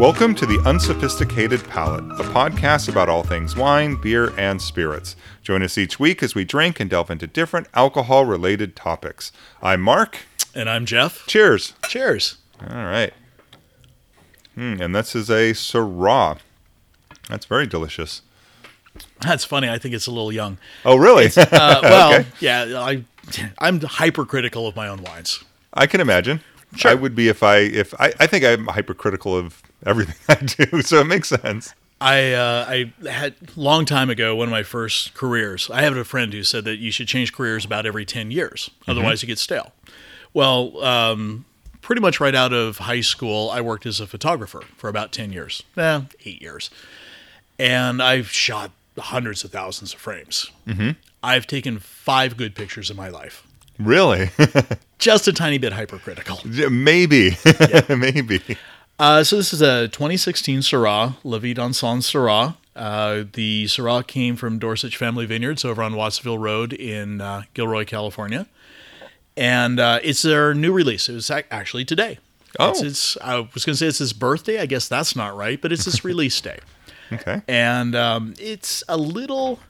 Welcome 0.00 0.34
to 0.36 0.46
The 0.46 0.58
Unsophisticated 0.64 1.62
Palate, 1.68 2.04
a 2.18 2.24
podcast 2.24 2.88
about 2.88 3.10
all 3.10 3.22
things 3.22 3.54
wine, 3.54 3.96
beer, 3.96 4.32
and 4.38 4.60
spirits. 4.60 5.14
Join 5.42 5.62
us 5.62 5.76
each 5.76 6.00
week 6.00 6.22
as 6.22 6.34
we 6.34 6.42
drink 6.42 6.80
and 6.80 6.88
delve 6.88 7.10
into 7.10 7.26
different 7.26 7.66
alcohol 7.74 8.24
related 8.24 8.74
topics. 8.74 9.30
I'm 9.60 9.82
Mark. 9.82 10.20
And 10.54 10.70
I'm 10.70 10.86
Jeff. 10.86 11.26
Cheers. 11.26 11.74
Cheers. 11.86 12.38
All 12.66 12.84
right. 12.84 13.12
Mm, 14.56 14.80
and 14.80 14.96
this 14.96 15.14
is 15.14 15.28
a 15.28 15.52
Syrah. 15.52 16.38
That's 17.28 17.44
very 17.44 17.66
delicious. 17.66 18.22
That's 19.20 19.44
funny. 19.44 19.68
I 19.68 19.76
think 19.76 19.94
it's 19.94 20.06
a 20.06 20.10
little 20.10 20.32
young. 20.32 20.56
Oh, 20.86 20.96
really? 20.96 21.26
Uh, 21.36 21.46
well, 21.82 22.14
Okay. 22.14 22.26
yeah, 22.40 22.80
I, 22.80 23.04
I'm 23.58 23.82
hypercritical 23.82 24.66
of 24.66 24.74
my 24.74 24.88
own 24.88 25.02
wines. 25.02 25.44
I 25.74 25.86
can 25.86 26.00
imagine. 26.00 26.40
Sure. 26.74 26.90
I 26.90 26.94
would 26.94 27.14
be 27.14 27.28
if 27.28 27.42
I 27.42 27.58
if 27.58 27.92
I, 28.00 28.14
I 28.18 28.26
think 28.26 28.44
I'm 28.46 28.66
hypercritical 28.68 29.36
of 29.36 29.60
everything 29.86 30.16
I 30.28 30.34
do, 30.66 30.82
so 30.82 31.00
it 31.00 31.06
makes 31.06 31.28
sense. 31.28 31.74
I 32.00 32.32
uh, 32.32 32.64
I 32.68 32.92
had 33.08 33.34
long 33.56 33.84
time 33.84 34.08
ago 34.08 34.34
one 34.34 34.48
of 34.48 34.52
my 34.52 34.62
first 34.62 35.14
careers. 35.14 35.70
I 35.70 35.82
have 35.82 35.96
a 35.96 36.04
friend 36.04 36.32
who 36.32 36.42
said 36.42 36.64
that 36.64 36.76
you 36.76 36.90
should 36.90 37.08
change 37.08 37.32
careers 37.32 37.64
about 37.64 37.84
every 37.84 38.06
ten 38.06 38.30
years, 38.30 38.70
otherwise 38.88 39.22
you 39.22 39.26
get 39.26 39.38
stale. 39.38 39.72
Well, 40.32 40.82
um, 40.82 41.44
pretty 41.82 42.00
much 42.00 42.20
right 42.20 42.34
out 42.34 42.52
of 42.52 42.78
high 42.78 43.00
school, 43.02 43.50
I 43.50 43.60
worked 43.60 43.84
as 43.84 44.00
a 44.00 44.06
photographer 44.06 44.62
for 44.76 44.88
about 44.88 45.12
ten 45.12 45.32
years, 45.32 45.62
eh, 45.76 46.00
eight 46.24 46.40
years, 46.40 46.70
and 47.58 48.02
I've 48.02 48.30
shot 48.30 48.70
hundreds 48.98 49.44
of 49.44 49.50
thousands 49.50 49.92
of 49.92 50.00
frames. 50.00 50.50
Mm-hmm. 50.66 50.90
I've 51.22 51.46
taken 51.46 51.78
five 51.78 52.36
good 52.36 52.54
pictures 52.54 52.90
in 52.90 52.96
my 52.96 53.08
life. 53.08 53.46
Really? 53.78 54.30
Just 54.98 55.28
a 55.28 55.32
tiny 55.32 55.58
bit 55.58 55.72
hypercritical. 55.72 56.40
Maybe. 56.70 57.36
Maybe. 57.88 58.40
Uh, 59.00 59.24
so 59.24 59.36
this 59.36 59.54
is 59.54 59.62
a 59.62 59.88
2016 59.88 60.58
Syrah, 60.58 61.16
La 61.24 61.38
Vie 61.38 61.54
Dansante 61.54 62.02
Syrah. 62.02 62.56
Uh, 62.76 63.24
the 63.32 63.64
Syrah 63.64 64.06
came 64.06 64.36
from 64.36 64.60
Dorcich 64.60 64.94
Family 64.94 65.24
Vineyards 65.24 65.64
over 65.64 65.82
on 65.82 65.96
Watsonville 65.96 66.36
Road 66.36 66.74
in 66.74 67.22
uh, 67.22 67.44
Gilroy, 67.54 67.86
California, 67.86 68.46
and 69.38 69.80
uh, 69.80 70.00
it's 70.02 70.20
their 70.20 70.52
new 70.52 70.70
release. 70.70 71.08
It 71.08 71.14
was 71.14 71.30
ac- 71.30 71.46
actually 71.50 71.86
today. 71.86 72.18
Oh. 72.58 72.68
It's, 72.72 72.82
it's, 72.82 73.16
I 73.22 73.38
was 73.54 73.64
going 73.64 73.72
to 73.72 73.76
say 73.76 73.86
it's 73.86 73.98
his 74.00 74.12
birthday. 74.12 74.60
I 74.60 74.66
guess 74.66 74.86
that's 74.86 75.16
not 75.16 75.34
right, 75.34 75.58
but 75.62 75.72
it's 75.72 75.86
his 75.86 76.04
release 76.04 76.38
day, 76.38 76.58
Okay. 77.10 77.40
and 77.48 77.94
um, 77.94 78.34
it's 78.38 78.84
a 78.86 78.98
little 78.98 79.60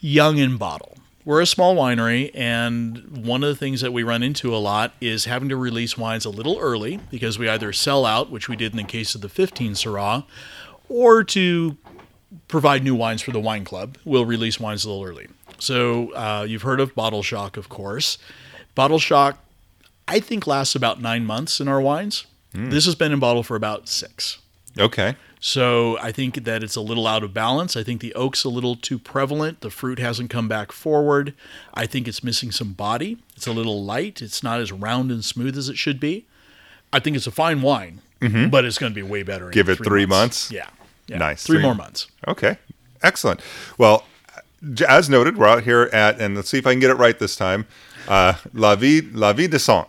young 0.00 0.38
in 0.38 0.56
bottle. 0.56 0.96
We're 1.24 1.40
a 1.40 1.46
small 1.46 1.76
winery, 1.76 2.32
and 2.34 3.24
one 3.24 3.44
of 3.44 3.48
the 3.48 3.54
things 3.54 3.80
that 3.80 3.92
we 3.92 4.02
run 4.02 4.24
into 4.24 4.54
a 4.54 4.58
lot 4.58 4.94
is 5.00 5.26
having 5.26 5.48
to 5.50 5.56
release 5.56 5.96
wines 5.96 6.24
a 6.24 6.30
little 6.30 6.58
early 6.58 6.98
because 7.10 7.38
we 7.38 7.48
either 7.48 7.72
sell 7.72 8.04
out, 8.04 8.28
which 8.30 8.48
we 8.48 8.56
did 8.56 8.72
in 8.72 8.78
the 8.78 8.84
case 8.84 9.14
of 9.14 9.20
the 9.20 9.28
15 9.28 9.74
Syrah, 9.74 10.24
or 10.88 11.22
to 11.24 11.76
provide 12.48 12.82
new 12.82 12.94
wines 12.94 13.22
for 13.22 13.30
the 13.30 13.38
wine 13.38 13.64
club, 13.64 13.98
we'll 14.04 14.24
release 14.24 14.58
wines 14.58 14.84
a 14.84 14.90
little 14.90 15.04
early. 15.04 15.28
So 15.58 16.12
uh, 16.14 16.44
you've 16.48 16.62
heard 16.62 16.80
of 16.80 16.94
bottle 16.94 17.22
shock, 17.22 17.56
of 17.56 17.68
course. 17.68 18.18
Bottle 18.74 18.98
shock, 18.98 19.38
I 20.08 20.18
think, 20.18 20.46
lasts 20.46 20.74
about 20.74 21.00
nine 21.00 21.24
months 21.24 21.60
in 21.60 21.68
our 21.68 21.80
wines. 21.80 22.26
This 22.70 22.84
has 22.84 22.94
been 22.94 23.12
in 23.12 23.20
bottle 23.20 23.42
for 23.42 23.54
about 23.56 23.88
six. 23.88 24.38
Okay. 24.78 25.14
So 25.44 25.98
I 25.98 26.12
think 26.12 26.44
that 26.44 26.62
it's 26.62 26.76
a 26.76 26.80
little 26.80 27.04
out 27.04 27.24
of 27.24 27.34
balance. 27.34 27.76
I 27.76 27.82
think 27.82 28.00
the 28.00 28.14
oak's 28.14 28.44
a 28.44 28.48
little 28.48 28.76
too 28.76 28.96
prevalent. 28.96 29.60
The 29.60 29.70
fruit 29.70 29.98
hasn't 29.98 30.30
come 30.30 30.46
back 30.46 30.70
forward. 30.70 31.34
I 31.74 31.84
think 31.84 32.06
it's 32.06 32.22
missing 32.22 32.52
some 32.52 32.74
body. 32.74 33.18
It's 33.34 33.48
a 33.48 33.52
little 33.52 33.84
light. 33.84 34.22
It's 34.22 34.44
not 34.44 34.60
as 34.60 34.70
round 34.70 35.10
and 35.10 35.24
smooth 35.24 35.58
as 35.58 35.68
it 35.68 35.76
should 35.76 35.98
be. 35.98 36.26
I 36.92 37.00
think 37.00 37.16
it's 37.16 37.26
a 37.26 37.32
fine 37.32 37.60
wine, 37.60 38.02
but 38.20 38.64
it's 38.64 38.78
going 38.78 38.92
to 38.92 38.94
be 38.94 39.02
way 39.02 39.24
better. 39.24 39.46
in 39.46 39.50
Mm-hmm. 39.50 39.58
Give 39.58 39.68
it 39.68 39.82
three 39.84 40.06
months? 40.06 40.48
Yeah. 40.52 40.68
yeah. 41.08 41.18
Nice. 41.18 41.42
Three 41.42 41.56
Three- 41.56 41.62
more 41.64 41.74
months. 41.74 42.06
Okay. 42.28 42.58
Excellent. 43.02 43.40
Well, 43.78 44.04
as 44.86 45.10
noted, 45.10 45.36
we're 45.38 45.48
out 45.48 45.64
here 45.64 45.90
at, 45.92 46.20
and 46.20 46.36
let's 46.36 46.50
see 46.50 46.58
if 46.58 46.68
I 46.68 46.72
can 46.72 46.78
get 46.78 46.90
it 46.92 46.94
right 46.98 47.18
this 47.18 47.34
time. 47.34 47.66
Uh, 48.06 48.34
La 48.54 48.76
Vie, 48.76 49.00
La 49.12 49.32
Vie 49.32 49.48
Dansante. 49.48 49.88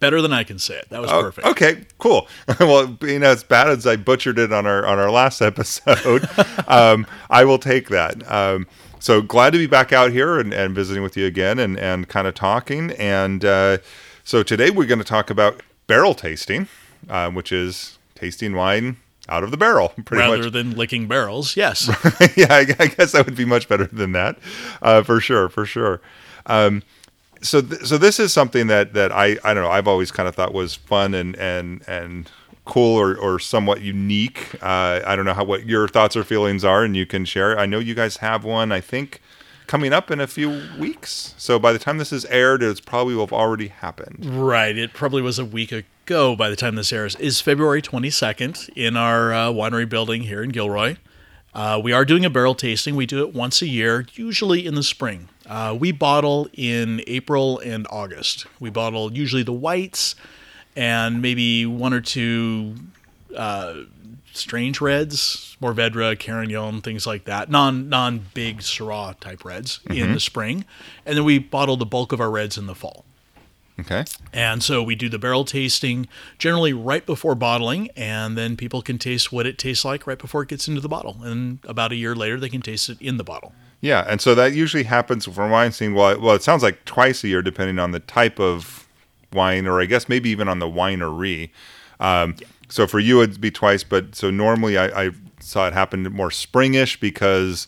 Better 0.00 0.22
than 0.22 0.32
I 0.32 0.44
can 0.44 0.58
say 0.58 0.76
it. 0.76 0.88
That 0.90 1.00
was 1.02 1.10
Oh, 1.10 1.22
perfect. 1.22 1.46
Okay, 1.46 1.84
cool. 1.98 2.28
well, 2.60 2.86
being 2.86 3.22
as 3.24 3.42
bad 3.42 3.68
as 3.68 3.86
I 3.86 3.96
butchered 3.96 4.38
it 4.38 4.52
on 4.52 4.64
our 4.66 4.86
on 4.86 4.98
our 4.98 5.10
last 5.10 5.40
episode, 5.42 6.28
um, 6.68 7.06
I 7.30 7.44
will 7.44 7.58
take 7.58 7.88
that. 7.88 8.30
Um, 8.30 8.66
so 9.00 9.22
glad 9.22 9.52
to 9.54 9.58
be 9.58 9.66
back 9.66 9.92
out 9.92 10.10
here 10.12 10.38
and, 10.38 10.52
and 10.52 10.74
visiting 10.74 11.02
with 11.02 11.16
you 11.16 11.26
again 11.26 11.58
and, 11.58 11.78
and 11.78 12.08
kind 12.08 12.26
of 12.26 12.34
talking. 12.34 12.90
And 12.92 13.44
uh, 13.44 13.78
so 14.24 14.42
today 14.42 14.70
we're 14.70 14.86
going 14.86 14.98
to 14.98 15.04
talk 15.04 15.30
about 15.30 15.62
barrel 15.86 16.14
tasting, 16.14 16.68
um, 17.08 17.34
which 17.34 17.50
is 17.52 17.98
tasting 18.14 18.54
wine 18.54 18.96
out 19.28 19.44
of 19.44 19.50
the 19.50 19.56
barrel, 19.56 19.88
pretty 20.04 20.22
much 20.22 20.30
Rather 20.30 20.42
much. 20.44 20.52
than 20.52 20.76
licking 20.76 21.06
barrels. 21.06 21.56
Yes. 21.56 21.88
yeah, 22.36 22.46
I, 22.50 22.66
I 22.78 22.86
guess 22.88 23.12
that 23.12 23.24
would 23.26 23.36
be 23.36 23.44
much 23.44 23.68
better 23.68 23.86
than 23.86 24.12
that, 24.12 24.38
uh, 24.82 25.02
for 25.02 25.20
sure, 25.20 25.48
for 25.48 25.64
sure. 25.66 26.00
Um, 26.46 26.82
so, 27.40 27.60
th- 27.60 27.82
so 27.82 27.98
this 27.98 28.18
is 28.18 28.32
something 28.32 28.66
that 28.68 28.94
that 28.94 29.12
I 29.12 29.36
I 29.44 29.54
don't 29.54 29.62
know. 29.62 29.70
I've 29.70 29.88
always 29.88 30.10
kind 30.10 30.28
of 30.28 30.34
thought 30.34 30.52
was 30.52 30.74
fun 30.74 31.14
and 31.14 31.36
and 31.36 31.82
and 31.88 32.30
cool 32.64 32.96
or, 32.96 33.16
or 33.16 33.38
somewhat 33.38 33.80
unique. 33.80 34.54
Uh, 34.62 35.00
I 35.04 35.16
don't 35.16 35.24
know 35.24 35.34
how 35.34 35.44
what 35.44 35.66
your 35.66 35.88
thoughts 35.88 36.16
or 36.16 36.24
feelings 36.24 36.64
are, 36.64 36.84
and 36.84 36.96
you 36.96 37.06
can 37.06 37.24
share. 37.24 37.58
I 37.58 37.66
know 37.66 37.78
you 37.78 37.94
guys 37.94 38.18
have 38.18 38.44
one. 38.44 38.70
I 38.72 38.80
think 38.80 39.20
coming 39.68 39.92
up 39.92 40.10
in 40.10 40.20
a 40.20 40.26
few 40.26 40.62
weeks. 40.78 41.34
So 41.38 41.58
by 41.58 41.72
the 41.72 41.78
time 41.78 41.98
this 41.98 42.12
is 42.12 42.24
aired, 42.26 42.62
it's 42.62 42.80
probably 42.80 43.14
will 43.14 43.26
have 43.26 43.32
already 43.32 43.68
happened. 43.68 44.24
Right. 44.24 44.76
It 44.76 44.92
probably 44.92 45.22
was 45.22 45.38
a 45.38 45.44
week 45.44 45.70
ago 45.70 46.34
by 46.34 46.48
the 46.50 46.56
time 46.56 46.74
this 46.74 46.92
airs. 46.92 47.14
Is 47.16 47.40
February 47.40 47.82
22nd 47.82 48.70
in 48.70 48.96
our 48.96 49.32
uh, 49.32 49.48
winery 49.48 49.88
building 49.88 50.22
here 50.22 50.42
in 50.42 50.50
Gilroy. 50.50 50.96
Uh, 51.58 51.76
we 51.76 51.92
are 51.92 52.04
doing 52.04 52.24
a 52.24 52.30
barrel 52.30 52.54
tasting. 52.54 52.94
We 52.94 53.04
do 53.04 53.18
it 53.26 53.34
once 53.34 53.60
a 53.62 53.66
year, 53.66 54.06
usually 54.14 54.64
in 54.64 54.76
the 54.76 54.82
spring. 54.84 55.28
Uh, 55.44 55.76
we 55.78 55.90
bottle 55.90 56.46
in 56.52 57.02
April 57.08 57.58
and 57.58 57.84
August. 57.90 58.46
We 58.60 58.70
bottle 58.70 59.12
usually 59.12 59.42
the 59.42 59.52
whites 59.52 60.14
and 60.76 61.20
maybe 61.20 61.66
one 61.66 61.92
or 61.92 62.00
two 62.00 62.76
uh, 63.36 63.74
strange 64.32 64.80
reds, 64.80 65.56
Mourvèdre, 65.60 66.16
Carignan, 66.16 66.80
things 66.80 67.08
like 67.08 67.24
that. 67.24 67.50
Non 67.50 67.88
non 67.88 68.24
big 68.34 68.58
Syrah 68.58 69.18
type 69.18 69.44
reds 69.44 69.80
in 69.90 70.12
the 70.12 70.20
spring, 70.20 70.64
and 71.04 71.16
then 71.16 71.24
we 71.24 71.40
bottle 71.40 71.76
the 71.76 71.84
bulk 71.84 72.12
of 72.12 72.20
our 72.20 72.30
reds 72.30 72.56
in 72.56 72.66
the 72.66 72.74
fall. 72.76 73.04
Okay. 73.80 74.04
And 74.32 74.62
so 74.62 74.82
we 74.82 74.94
do 74.96 75.08
the 75.08 75.18
barrel 75.18 75.44
tasting 75.44 76.08
generally 76.38 76.72
right 76.72 77.06
before 77.06 77.34
bottling, 77.34 77.90
and 77.96 78.36
then 78.36 78.56
people 78.56 78.82
can 78.82 78.98
taste 78.98 79.30
what 79.32 79.46
it 79.46 79.56
tastes 79.56 79.84
like 79.84 80.06
right 80.06 80.18
before 80.18 80.42
it 80.42 80.48
gets 80.48 80.66
into 80.66 80.80
the 80.80 80.88
bottle. 80.88 81.18
And 81.22 81.60
about 81.64 81.92
a 81.92 81.96
year 81.96 82.14
later, 82.16 82.40
they 82.40 82.48
can 82.48 82.60
taste 82.60 82.88
it 82.88 83.00
in 83.00 83.16
the 83.18 83.24
bottle. 83.24 83.52
Yeah, 83.80 84.04
and 84.08 84.20
so 84.20 84.34
that 84.34 84.52
usually 84.54 84.82
happens 84.82 85.26
for 85.26 85.46
wine 85.48 85.70
scene. 85.70 85.94
Well, 85.94 86.10
it- 86.10 86.20
well, 86.20 86.34
it 86.34 86.42
sounds 86.42 86.64
like 86.64 86.84
twice 86.84 87.22
a 87.22 87.28
year, 87.28 87.42
depending 87.42 87.78
on 87.78 87.92
the 87.92 88.00
type 88.00 88.40
of 88.40 88.88
wine, 89.32 89.66
or 89.68 89.80
I 89.80 89.84
guess 89.84 90.08
maybe 90.08 90.28
even 90.30 90.48
on 90.48 90.58
the 90.58 90.66
winery. 90.66 91.50
Um, 92.00 92.34
So 92.70 92.86
for 92.86 92.98
you, 92.98 93.22
it'd 93.22 93.40
be 93.40 93.50
twice, 93.50 93.82
but 93.82 94.14
so 94.14 94.30
normally 94.30 94.76
I, 94.76 95.04
I 95.06 95.10
saw 95.40 95.66
it 95.68 95.72
happen 95.72 96.02
more 96.12 96.28
springish 96.28 97.00
because 97.00 97.66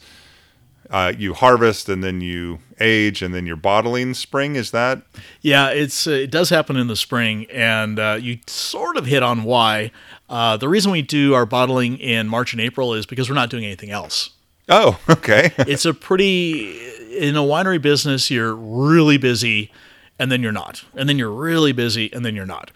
uh, 0.90 1.12
you 1.16 1.32
harvest 1.32 1.88
and 1.88 2.04
then 2.04 2.20
you 2.20 2.58
age 2.80 3.22
and 3.22 3.34
then 3.34 3.46
you're 3.46 3.56
bottling 3.56 4.14
spring. 4.14 4.56
Is 4.56 4.70
that 4.70 5.02
Yeah, 5.42 5.68
it's 5.68 6.06
uh, 6.06 6.12
it 6.12 6.30
does 6.30 6.50
happen 6.50 6.76
in 6.76 6.86
the 6.86 6.96
spring, 6.96 7.46
and 7.50 7.98
uh, 7.98 8.18
you 8.20 8.38
sort 8.46 8.96
of 8.96 9.06
hit 9.06 9.22
on 9.22 9.44
why. 9.44 9.90
Uh, 10.28 10.56
the 10.56 10.68
reason 10.68 10.92
we 10.92 11.02
do 11.02 11.34
our 11.34 11.46
bottling 11.46 11.98
in 11.98 12.28
March 12.28 12.52
and 12.52 12.60
April 12.60 12.94
is 12.94 13.06
because 13.06 13.28
we're 13.28 13.34
not 13.34 13.50
doing 13.50 13.64
anything 13.64 13.90
else. 13.90 14.30
oh 14.68 14.98
okay 15.08 15.50
it's 15.58 15.84
a 15.84 15.92
pretty 15.92 16.78
in 17.16 17.36
a 17.36 17.40
winery 17.40 17.80
business 17.82 18.30
you're 18.30 18.54
really 18.54 19.18
busy 19.18 19.70
and 20.18 20.30
then 20.30 20.42
you're 20.42 20.52
not 20.52 20.84
and 20.94 21.08
then 21.08 21.18
you're 21.18 21.30
really 21.32 21.72
busy 21.72 22.12
and 22.12 22.24
then 22.24 22.36
you're 22.36 22.46
not 22.46 22.70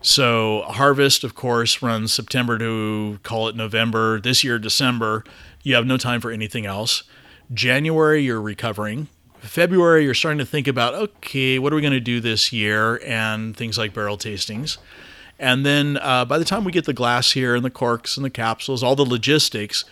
so 0.00 0.62
harvest 0.68 1.24
of 1.24 1.34
course 1.34 1.82
runs 1.82 2.12
september 2.12 2.56
to 2.56 3.18
call 3.24 3.48
it 3.48 3.56
november 3.56 4.20
this 4.20 4.44
year 4.44 4.58
december 4.58 5.24
you 5.62 5.74
have 5.74 5.84
no 5.86 5.96
time 5.96 6.20
for 6.20 6.30
anything 6.30 6.64
else 6.66 7.02
january 7.52 8.22
you're 8.22 8.40
recovering 8.40 9.08
february 9.40 10.04
you're 10.04 10.14
starting 10.14 10.38
to 10.38 10.46
think 10.46 10.68
about 10.68 10.94
okay 10.94 11.58
what 11.58 11.72
are 11.72 11.76
we 11.76 11.82
going 11.82 11.92
to 11.92 12.00
do 12.00 12.20
this 12.20 12.52
year 12.52 13.00
and 13.04 13.56
things 13.56 13.78
like 13.78 13.92
barrel 13.94 14.18
tastings 14.18 14.78
and 15.38 15.64
then 15.64 15.96
uh, 16.02 16.24
by 16.24 16.38
the 16.38 16.44
time 16.44 16.64
we 16.64 16.72
get 16.72 16.84
the 16.84 16.92
glass 16.92 17.32
here 17.32 17.54
and 17.54 17.64
the 17.64 17.70
corks 17.70 18.16
and 18.16 18.24
the 18.24 18.30
capsules 18.30 18.82
all 18.82 18.94
the 18.94 19.04
logistics 19.04 19.84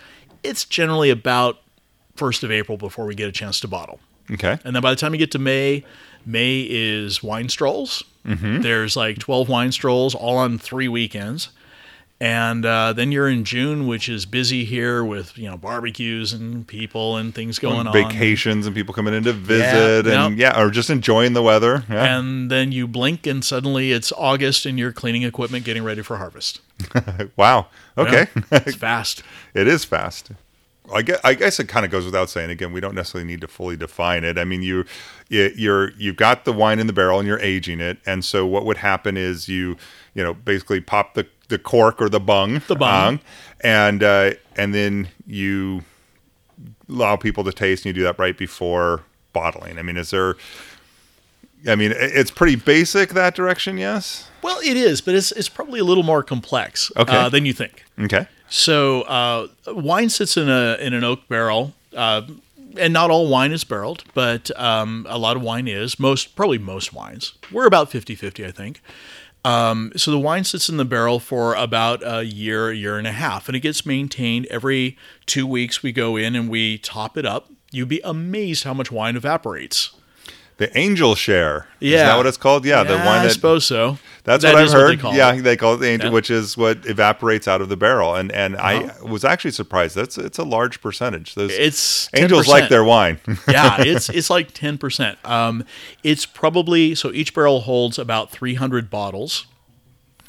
it's 0.42 0.64
generally 0.64 1.10
about 1.10 1.58
first 2.18 2.42
of 2.42 2.50
April 2.50 2.76
before 2.76 3.06
we 3.06 3.14
get 3.14 3.28
a 3.28 3.32
chance 3.32 3.60
to 3.60 3.68
bottle. 3.68 4.00
okay 4.30 4.58
And 4.64 4.74
then 4.74 4.82
by 4.82 4.90
the 4.90 4.96
time 4.96 5.14
you 5.14 5.18
get 5.18 5.30
to 5.32 5.38
May, 5.38 5.84
May 6.26 6.66
is 6.68 7.22
wine 7.22 7.48
strolls. 7.48 8.02
Mm-hmm. 8.26 8.60
There's 8.60 8.96
like 8.96 9.18
12 9.18 9.48
wine 9.48 9.72
strolls 9.72 10.14
all 10.14 10.36
on 10.36 10.58
three 10.58 10.88
weekends. 10.88 11.50
And 12.20 12.66
uh, 12.66 12.94
then 12.94 13.12
you're 13.12 13.28
in 13.28 13.44
June, 13.44 13.86
which 13.86 14.08
is 14.08 14.26
busy 14.26 14.64
here 14.64 15.04
with 15.04 15.38
you 15.38 15.48
know 15.48 15.56
barbecues 15.56 16.32
and 16.32 16.66
people 16.66 17.16
and 17.16 17.32
things 17.32 17.60
going 17.60 17.86
on. 17.86 17.92
vacations 17.92 18.66
and 18.66 18.74
people 18.74 18.92
coming 18.92 19.14
in 19.14 19.22
to 19.22 19.32
visit 19.32 20.06
Yeah, 20.06 20.26
and 20.26 20.36
yeah, 20.36 20.60
or 20.60 20.70
just 20.70 20.90
enjoying 20.90 21.34
the 21.34 21.42
weather. 21.42 21.84
Yeah. 21.88 22.18
And 22.18 22.50
then 22.50 22.72
you 22.72 22.88
blink, 22.88 23.24
and 23.26 23.44
suddenly 23.44 23.92
it's 23.92 24.10
August, 24.12 24.66
and 24.66 24.80
you're 24.80 24.92
cleaning 24.92 25.22
equipment, 25.22 25.64
getting 25.64 25.84
ready 25.84 26.02
for 26.02 26.16
harvest. 26.16 26.60
wow. 27.36 27.66
Okay. 27.96 28.26
It's 28.50 28.76
fast. 28.76 29.22
it 29.54 29.68
is 29.68 29.84
fast. 29.84 30.32
I 30.92 31.02
guess, 31.02 31.20
I 31.22 31.34
guess 31.34 31.60
it 31.60 31.68
kind 31.68 31.84
of 31.84 31.92
goes 31.92 32.04
without 32.04 32.30
saying. 32.30 32.50
Again, 32.50 32.72
we 32.72 32.80
don't 32.80 32.94
necessarily 32.94 33.28
need 33.28 33.42
to 33.42 33.48
fully 33.48 33.76
define 33.76 34.24
it. 34.24 34.38
I 34.38 34.44
mean, 34.44 34.62
you, 34.62 34.86
you 35.28 35.52
you're 35.54 35.90
you've 35.92 36.16
got 36.16 36.44
the 36.44 36.52
wine 36.52 36.78
in 36.78 36.86
the 36.86 36.92
barrel 36.92 37.18
and 37.18 37.28
you're 37.28 37.40
aging 37.40 37.80
it, 37.80 37.98
and 38.06 38.24
so 38.24 38.46
what 38.46 38.64
would 38.64 38.78
happen 38.78 39.16
is 39.16 39.48
you 39.48 39.76
you 40.14 40.24
know 40.24 40.34
basically 40.34 40.80
pop 40.80 41.14
the 41.14 41.26
the 41.48 41.58
cork 41.58 42.00
or 42.00 42.08
the 42.08 42.20
bung, 42.20 42.60
The 42.68 42.76
bung. 42.76 43.20
and 43.60 44.02
uh, 44.02 44.32
and 44.56 44.74
then 44.74 45.08
you 45.26 45.82
allow 46.88 47.16
people 47.16 47.44
to 47.44 47.52
taste, 47.52 47.84
and 47.84 47.94
you 47.94 48.00
do 48.02 48.04
that 48.04 48.18
right 48.18 48.36
before 48.36 49.02
bottling. 49.32 49.78
I 49.78 49.82
mean, 49.82 49.96
is 49.96 50.10
there? 50.10 50.36
I 51.66 51.74
mean, 51.74 51.92
it's 51.96 52.30
pretty 52.30 52.54
basic 52.56 53.10
that 53.10 53.34
direction. 53.34 53.78
Yes. 53.78 54.28
Well, 54.42 54.58
it 54.64 54.76
is, 54.76 55.00
but 55.00 55.14
it's 55.14 55.32
it's 55.32 55.48
probably 55.48 55.80
a 55.80 55.84
little 55.84 56.04
more 56.04 56.22
complex 56.22 56.92
Okay. 56.96 57.16
uh, 57.16 57.28
than 57.28 57.44
you 57.46 57.52
think. 57.52 57.84
Okay. 57.98 58.26
So 58.48 59.02
uh, 59.02 59.48
wine 59.66 60.08
sits 60.08 60.36
in 60.36 60.48
a 60.48 60.76
in 60.80 60.94
an 60.94 61.02
oak 61.04 61.26
barrel, 61.28 61.74
uh, 61.96 62.22
and 62.78 62.92
not 62.92 63.10
all 63.10 63.28
wine 63.28 63.50
is 63.52 63.64
barreled, 63.64 64.04
but 64.14 64.50
um, 64.58 65.04
a 65.08 65.18
lot 65.18 65.36
of 65.36 65.42
wine 65.42 65.66
is. 65.66 65.98
Most 65.98 66.36
probably 66.36 66.58
most 66.58 66.92
wines. 66.94 67.32
We're 67.50 67.66
about 67.66 67.90
50-50, 67.90 68.46
I 68.46 68.50
think. 68.52 68.80
Um, 69.44 69.92
so 69.96 70.10
the 70.10 70.18
wine 70.18 70.44
sits 70.44 70.68
in 70.68 70.76
the 70.76 70.84
barrel 70.84 71.20
for 71.20 71.54
about 71.54 72.02
a 72.06 72.24
year, 72.24 72.70
a 72.70 72.74
year 72.74 72.98
and 72.98 73.06
a 73.06 73.12
half, 73.12 73.48
and 73.48 73.56
it 73.56 73.60
gets 73.60 73.86
maintained 73.86 74.46
every 74.46 74.96
two 75.26 75.46
weeks. 75.46 75.82
We 75.82 75.92
go 75.92 76.16
in 76.16 76.34
and 76.36 76.50
we 76.50 76.78
top 76.78 77.16
it 77.16 77.24
up. 77.24 77.48
You'd 77.70 77.88
be 77.88 78.00
amazed 78.04 78.64
how 78.64 78.74
much 78.74 78.90
wine 78.90 79.16
evaporates. 79.16 79.90
The 80.56 80.76
angel 80.76 81.14
share. 81.14 81.68
Is 81.80 81.92
Yeah. 81.92 82.06
that 82.06 82.16
what 82.16 82.26
it's 82.26 82.36
called? 82.36 82.64
Yeah, 82.64 82.82
the 82.82 82.94
Yeah, 82.94 83.06
wine 83.06 83.20
I 83.20 83.24
that 83.26 83.32
suppose 83.32 83.64
so. 83.64 83.98
That's 84.28 84.42
That 84.44 84.54
what 84.54 84.62
I've 84.64 84.72
heard. 84.72 85.00
call 85.00 85.14
yeah, 85.14 85.32
it. 85.34 85.42
they 85.42 85.56
call 85.56 85.74
it 85.74 85.78
the 85.78 85.88
angel, 85.88 86.08
Yeah. 86.10 86.14
which 86.14 86.30
is 86.30 86.56
what 86.56 86.84
evaporates 86.86 87.48
out 87.48 87.60
of 87.60 87.68
the 87.68 87.76
barrel. 87.76 88.14
And 88.14 88.30
and 88.30 88.56
Uh-huh. 88.56 88.90
I 89.00 89.02
was 89.02 89.24
actually 89.24 89.52
surprised. 89.52 89.96
That's 89.96 90.18
it's 90.18 90.38
a 90.38 90.44
large 90.44 90.80
percentage. 90.80 91.34
Those 91.34 91.50
It's 91.52 92.08
angels 92.14 92.46
10%. 92.46 92.48
like 92.50 92.68
their 92.68 92.84
wine. 92.84 93.18
yeah, 93.48 93.76
it's 93.80 94.08
it's 94.10 94.28
like 94.30 94.52
ten 94.52 94.76
percent. 94.78 95.18
Um, 95.24 95.64
it's 96.04 96.26
probably 96.26 96.94
so 96.94 97.10
each 97.12 97.34
barrel 97.34 97.60
holds 97.60 97.98
about 97.98 98.30
three 98.30 98.54
hundred 98.54 98.90
bottles. 98.90 99.46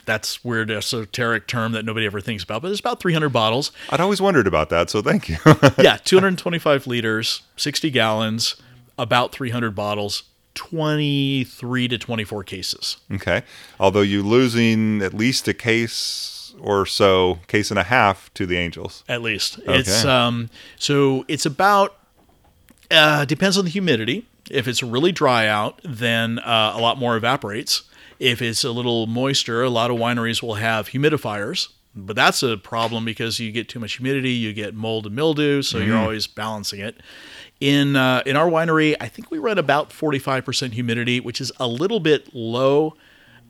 That's 0.05 0.43
weird 0.43 0.71
esoteric 0.71 1.45
term 1.45 1.73
that 1.73 1.85
nobody 1.85 2.07
ever 2.07 2.19
thinks 2.19 2.43
about, 2.43 2.63
but 2.63 2.71
it's 2.71 2.79
about 2.79 2.99
three 2.99 3.13
hundred 3.13 3.29
bottles. 3.29 3.71
I'd 3.91 3.99
always 3.99 4.19
wondered 4.21 4.47
about 4.47 4.69
that. 4.69 4.89
So 4.89 5.01
thank 5.01 5.29
you. 5.29 5.37
Yeah, 5.77 5.97
two 6.03 6.15
hundred 6.19 6.37
twenty-five 6.39 6.87
liters, 6.87 7.43
sixty 7.57 7.91
gallons, 7.91 8.55
about 8.97 9.31
three 9.31 9.51
hundred 9.51 9.75
bottles, 9.75 10.23
twenty-three 10.59 11.87
to 11.87 11.97
twenty-four 11.97 12.43
cases. 12.43 12.97
okay. 13.13 13.43
Although 13.79 14.01
you're 14.01 14.23
losing 14.23 15.01
at 15.01 15.13
least 15.13 15.47
a 15.47 15.53
case 15.53 16.53
or 16.59 16.85
so, 16.85 17.39
case 17.47 17.69
and 17.71 17.79
a 17.79 17.83
half 17.83 18.33
to 18.33 18.45
the 18.45 18.57
angels. 18.57 19.03
at 19.07 19.21
least. 19.21 19.59
It's 19.65 20.03
um 20.05 20.49
so 20.77 21.23
it's 21.27 21.45
about 21.45 21.95
uh 22.91 23.23
depends 23.25 23.57
on 23.57 23.63
the 23.65 23.71
humidity. 23.71 24.25
If 24.51 24.67
it's 24.67 24.81
really 24.83 25.11
dry 25.11 25.47
out, 25.47 25.79
then 25.83 26.39
uh, 26.39 26.73
a 26.75 26.81
lot 26.81 26.97
more 26.97 27.15
evaporates. 27.15 27.83
If 28.19 28.41
it's 28.41 28.63
a 28.63 28.71
little 28.71 29.05
moister, 29.07 29.63
a 29.63 29.69
lot 29.69 29.91
of 29.91 29.97
wineries 29.97 30.41
will 30.41 30.55
have 30.55 30.89
humidifiers, 30.89 31.69
but 31.95 32.15
that's 32.15 32.41
a 32.43 32.57
problem 32.57 33.05
because 33.05 33.39
you 33.39 33.51
get 33.51 33.69
too 33.69 33.79
much 33.79 33.93
humidity, 33.97 34.31
you 34.31 34.51
get 34.53 34.73
mold 34.73 35.05
and 35.05 35.15
mildew, 35.15 35.61
so 35.61 35.77
you're 35.77 35.95
always 35.97 36.25
balancing 36.27 36.79
it. 36.81 36.97
In 37.59 37.95
uh, 37.95 38.23
in 38.25 38.35
our 38.35 38.49
winery, 38.49 38.95
I 39.01 39.07
think 39.07 39.31
we 39.31 39.37
run 39.37 39.57
about 39.57 39.89
45% 39.89 40.71
humidity, 40.71 41.19
which 41.19 41.41
is 41.41 41.51
a 41.59 41.67
little 41.67 41.99
bit 41.99 42.33
low 42.33 42.95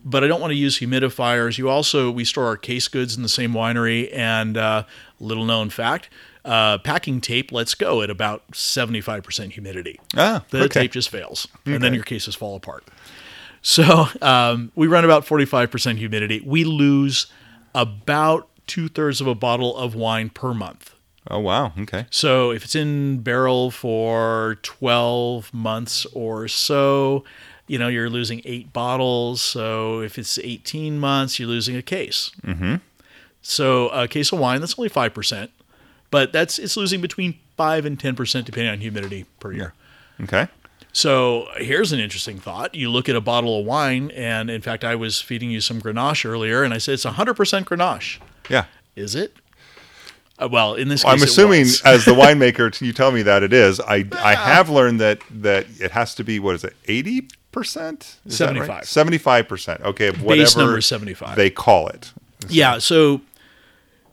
but 0.04 0.24
I 0.24 0.26
don't 0.26 0.40
want 0.40 0.50
to 0.52 0.56
use 0.56 0.78
humidifiers. 0.78 1.58
You 1.58 1.68
also 1.68 2.10
we 2.10 2.24
store 2.24 2.46
our 2.46 2.56
case 2.56 2.88
goods 2.88 3.16
in 3.16 3.22
the 3.22 3.28
same 3.28 3.52
winery, 3.52 4.10
and 4.12 4.56
uh, 4.56 4.84
little 5.18 5.44
known 5.44 5.70
fact, 5.70 6.08
uh, 6.44 6.78
packing 6.78 7.20
tape 7.20 7.52
lets 7.52 7.74
go 7.74 8.02
at 8.02 8.10
about 8.10 8.42
seventy 8.54 9.00
five 9.00 9.22
percent 9.22 9.52
humidity. 9.52 10.00
Ah, 10.16 10.44
the 10.50 10.64
okay. 10.64 10.82
tape 10.82 10.92
just 10.92 11.08
fails, 11.08 11.46
and 11.66 11.82
then 11.82 11.94
your 11.94 12.04
cases 12.04 12.34
fall 12.34 12.56
apart. 12.56 12.86
So 13.62 14.06
um, 14.22 14.72
we 14.74 14.86
run 14.86 15.04
about 15.04 15.24
forty 15.24 15.44
five 15.44 15.70
percent 15.70 15.98
humidity. 15.98 16.42
We 16.44 16.64
lose 16.64 17.26
about 17.74 18.48
two 18.66 18.88
thirds 18.88 19.20
of 19.20 19.26
a 19.26 19.34
bottle 19.34 19.76
of 19.76 19.94
wine 19.94 20.30
per 20.30 20.54
month. 20.54 20.94
Oh 21.28 21.38
wow. 21.38 21.72
Okay. 21.78 22.06
So 22.10 22.50
if 22.50 22.64
it's 22.64 22.74
in 22.74 23.20
barrel 23.20 23.70
for 23.70 24.58
12 24.62 25.52
months 25.52 26.06
or 26.12 26.48
so, 26.48 27.24
you 27.66 27.78
know, 27.78 27.88
you're 27.88 28.10
losing 28.10 28.42
eight 28.44 28.72
bottles. 28.72 29.42
So 29.42 30.00
if 30.00 30.18
it's 30.18 30.38
18 30.38 30.98
months, 30.98 31.38
you're 31.38 31.48
losing 31.48 31.76
a 31.76 31.82
case. 31.82 32.30
Mm-hmm. 32.42 32.76
So 33.42 33.88
a 33.90 34.08
case 34.08 34.32
of 34.32 34.38
wine, 34.38 34.60
that's 34.60 34.78
only 34.78 34.90
5%, 34.90 35.48
but 36.10 36.32
that's 36.32 36.58
it's 36.58 36.76
losing 36.76 37.00
between 37.00 37.38
5 37.56 37.86
and 37.86 37.98
10% 37.98 38.44
depending 38.44 38.72
on 38.72 38.80
humidity 38.80 39.26
per 39.38 39.52
year. 39.52 39.74
Okay. 40.22 40.48
So 40.92 41.46
here's 41.56 41.92
an 41.92 42.00
interesting 42.00 42.38
thought. 42.38 42.74
You 42.74 42.90
look 42.90 43.08
at 43.08 43.14
a 43.14 43.20
bottle 43.20 43.60
of 43.60 43.66
wine, 43.66 44.10
and 44.10 44.50
in 44.50 44.60
fact, 44.60 44.82
I 44.82 44.96
was 44.96 45.20
feeding 45.20 45.50
you 45.50 45.60
some 45.60 45.80
Grenache 45.80 46.28
earlier, 46.28 46.64
and 46.64 46.74
I 46.74 46.78
said 46.78 46.94
it's 46.94 47.04
100% 47.04 47.34
Grenache. 47.64 48.18
Yeah. 48.48 48.64
Is 48.96 49.14
it? 49.14 49.36
Uh, 50.40 50.48
well, 50.50 50.74
in 50.74 50.88
this 50.88 51.02
case, 51.02 51.12
I'm 51.12 51.18
it 51.18 51.24
assuming 51.24 51.60
was. 51.60 51.82
as 51.82 52.04
the 52.04 52.12
winemaker, 52.14 52.80
you 52.80 52.92
tell 52.92 53.12
me 53.12 53.22
that 53.22 53.42
it 53.42 53.52
is. 53.52 53.80
I 53.80 54.06
I 54.14 54.34
have 54.34 54.70
learned 54.70 55.00
that 55.00 55.20
that 55.30 55.66
it 55.80 55.90
has 55.90 56.14
to 56.16 56.24
be 56.24 56.38
what 56.38 56.54
is 56.54 56.64
it, 56.64 56.74
eighty 56.86 57.28
percent, 57.52 58.16
75. 58.26 58.84
seventy 58.84 59.18
five 59.18 59.48
percent. 59.48 59.82
Okay, 59.82 60.08
of 60.08 60.22
whatever 60.22 60.42
Base 60.42 60.56
number 60.56 60.80
75. 60.80 61.36
they 61.36 61.50
call 61.50 61.88
it. 61.88 62.12
Yeah, 62.48 62.78
so 62.78 63.20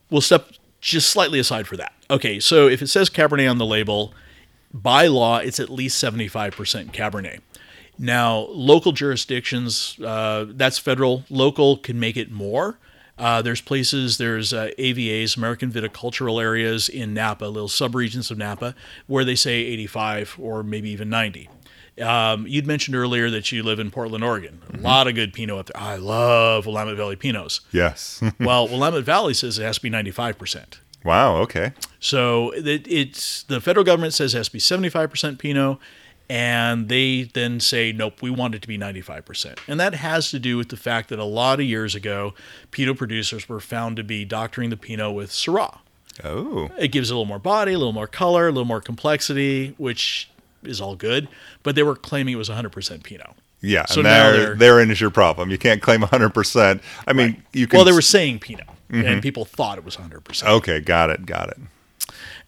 we'll 0.09 0.21
step 0.21 0.49
just 0.81 1.09
slightly 1.09 1.39
aside 1.39 1.67
for 1.67 1.77
that. 1.77 1.93
Okay, 2.09 2.39
so 2.39 2.67
if 2.67 2.81
it 2.81 2.87
says 2.87 3.09
Cabernet 3.09 3.49
on 3.49 3.57
the 3.57 3.65
label, 3.65 4.13
by 4.73 5.07
law, 5.07 5.37
it's 5.37 5.59
at 5.59 5.69
least 5.69 6.01
75% 6.03 6.91
Cabernet. 6.91 7.39
Now, 7.99 8.47
local 8.49 8.91
jurisdictions, 8.91 9.97
uh, 10.03 10.45
that's 10.49 10.77
federal, 10.77 11.23
local 11.29 11.77
can 11.77 11.99
make 11.99 12.15
it 12.15 12.31
more. 12.31 12.77
Uh, 13.17 13.41
there's 13.41 13.61
places, 13.61 14.17
there's 14.17 14.53
uh, 14.53 14.69
AVAs, 14.77 15.37
American 15.37 15.71
Viticultural 15.71 16.41
Areas 16.41 16.87
in 16.89 17.13
Napa, 17.13 17.45
little 17.45 17.69
subregions 17.69 18.29
of 18.29 18.37
Napa, 18.37 18.75
where 19.07 19.25
they 19.25 19.35
say 19.35 19.53
85 19.55 20.35
or 20.39 20.63
maybe 20.63 20.89
even 20.89 21.09
90. 21.09 21.49
Um, 21.99 22.45
you'd 22.45 22.67
mentioned 22.67 22.95
earlier 22.95 23.31
that 23.31 23.51
you 23.51 23.63
live 23.63 23.79
in 23.79 23.89
Portland, 23.89 24.23
Oregon. 24.23 24.61
A 24.71 24.77
lot 24.77 25.07
of 25.07 25.15
good 25.15 25.33
Pinot 25.33 25.57
up 25.57 25.65
there. 25.67 25.81
I 25.81 25.95
love 25.95 26.67
Willamette 26.67 26.95
Valley 26.95 27.15
Pinots. 27.15 27.61
Yes. 27.71 28.21
Well, 28.39 28.67
Willamette 28.67 29.03
Valley 29.03 29.33
says 29.33 29.57
it 29.57 29.63
has 29.63 29.77
to 29.77 29.81
be 29.81 29.89
95%. 29.89 30.77
wow. 31.03 31.37
Okay. 31.37 31.71
So 31.99 32.51
it, 32.51 32.87
it's 32.87 33.41
the 33.43 33.59
federal 33.59 33.83
government 33.83 34.13
says 34.13 34.35
it 34.35 34.37
has 34.37 34.47
to 34.49 34.53
be 34.53 34.59
75% 34.59 35.39
Pinot, 35.39 35.79
and 36.29 36.89
they 36.89 37.23
then 37.33 37.59
say, 37.59 37.91
nope, 37.91 38.21
we 38.21 38.29
want 38.29 38.53
it 38.55 38.61
to 38.61 38.67
be 38.67 38.77
95%. 38.77 39.59
And 39.67 39.79
that 39.79 39.93
has 39.95 40.29
to 40.31 40.39
do 40.39 40.57
with 40.57 40.69
the 40.69 40.77
fact 40.77 41.09
that 41.09 41.19
a 41.19 41.23
lot 41.23 41.59
of 41.59 41.65
years 41.65 41.95
ago, 41.95 42.33
Pinot 42.71 42.97
producers 42.97 43.47
were 43.47 43.59
found 43.59 43.95
to 43.97 44.03
be 44.03 44.25
doctoring 44.25 44.69
the 44.69 44.77
Pinot 44.77 45.13
with 45.13 45.31
Syrah. 45.31 45.79
Oh. 46.23 46.69
It 46.77 46.89
gives 46.89 47.09
it 47.09 47.13
a 47.13 47.15
little 47.15 47.25
more 47.27 47.39
body, 47.39 47.73
a 47.73 47.77
little 47.77 47.93
more 47.93 48.07
color, 48.07 48.47
a 48.47 48.51
little 48.51 48.65
more 48.65 48.81
complexity, 48.81 49.73
which 49.77 50.29
is 50.63 50.81
all 50.81 50.95
good. 50.95 51.29
But 51.63 51.75
they 51.75 51.83
were 51.83 51.95
claiming 51.95 52.33
it 52.33 52.37
was 52.37 52.49
100% 52.49 53.03
Pinot. 53.03 53.29
Yeah. 53.61 53.85
So 53.85 54.01
and 54.01 54.03
now 54.03 54.31
they're- 54.31 54.55
therein 54.55 54.91
is 54.91 54.99
your 54.99 55.09
problem. 55.11 55.49
You 55.49 55.57
can't 55.57 55.81
claim 55.81 56.01
100%. 56.01 56.81
I 57.07 57.13
mean, 57.13 57.43
you 57.53 57.67
can. 57.67 57.77
Well, 57.77 57.85
they 57.85 57.91
were 57.91 58.01
saying 58.01 58.39
Pinot, 58.39 58.67
and 58.89 59.21
people 59.21 59.45
thought 59.45 59.77
it 59.77 59.85
was 59.85 59.95
100%. 59.95 60.47
Okay. 60.47 60.79
Got 60.79 61.09
it. 61.09 61.25
Got 61.25 61.49
it. 61.49 61.57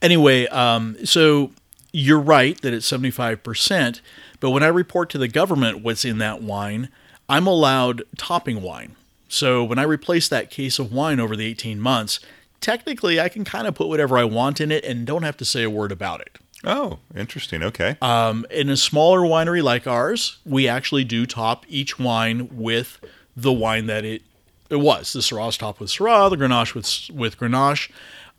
Anyway, 0.01 0.47
um, 0.47 0.95
so 1.05 1.51
you're 1.91 2.19
right 2.19 2.59
that 2.61 2.73
it's 2.73 2.89
75%, 2.89 4.01
but 4.39 4.51
when 4.51 4.63
I 4.63 4.67
report 4.67 5.09
to 5.11 5.17
the 5.17 5.27
government 5.27 5.81
what's 5.81 6.05
in 6.05 6.17
that 6.19 6.41
wine, 6.41 6.89
I'm 7.27 7.47
allowed 7.47 8.03
topping 8.17 8.61
wine. 8.61 8.95
So 9.27 9.63
when 9.63 9.79
I 9.79 9.83
replace 9.83 10.27
that 10.27 10.49
case 10.49 10.79
of 10.79 10.91
wine 10.91 11.19
over 11.19 11.35
the 11.35 11.45
18 11.45 11.79
months, 11.79 12.19
technically 12.61 13.19
I 13.19 13.29
can 13.29 13.43
kind 13.43 13.67
of 13.67 13.75
put 13.75 13.87
whatever 13.87 14.17
I 14.17 14.23
want 14.23 14.59
in 14.59 14.71
it 14.71 14.83
and 14.83 15.05
don't 15.05 15.23
have 15.23 15.37
to 15.37 15.45
say 15.45 15.63
a 15.63 15.69
word 15.69 15.91
about 15.91 16.21
it. 16.21 16.37
Oh, 16.63 16.99
interesting. 17.15 17.63
Okay. 17.63 17.97
Um, 18.01 18.45
in 18.51 18.69
a 18.69 18.75
smaller 18.75 19.21
winery 19.21 19.63
like 19.63 19.87
ours, 19.87 20.39
we 20.45 20.67
actually 20.67 21.03
do 21.05 21.25
top 21.25 21.65
each 21.69 21.97
wine 21.97 22.49
with 22.51 22.99
the 23.35 23.53
wine 23.53 23.85
that 23.85 24.03
it 24.03 24.23
it 24.69 24.77
was. 24.77 25.13
The 25.13 25.19
Syrah's 25.19 25.57
topped 25.57 25.79
with 25.79 25.89
Syrah, 25.89 26.29
the 26.29 26.37
Grenache 26.37 26.75
with 26.75 27.17
with 27.17 27.39
Grenache. 27.39 27.89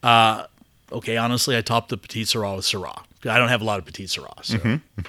Uh, 0.02 0.45
okay, 0.92 1.16
honestly, 1.16 1.57
I 1.57 1.62
topped 1.62 1.88
the 1.88 1.97
Petite 1.97 2.26
Sirah 2.26 2.57
with 2.57 2.66
Syrah. 2.66 3.02
I 3.24 3.38
don't 3.38 3.48
have 3.48 3.60
a 3.60 3.64
lot 3.64 3.78
of 3.78 3.84
Petite 3.84 4.08
Sirah, 4.08 4.44
so. 4.44 4.58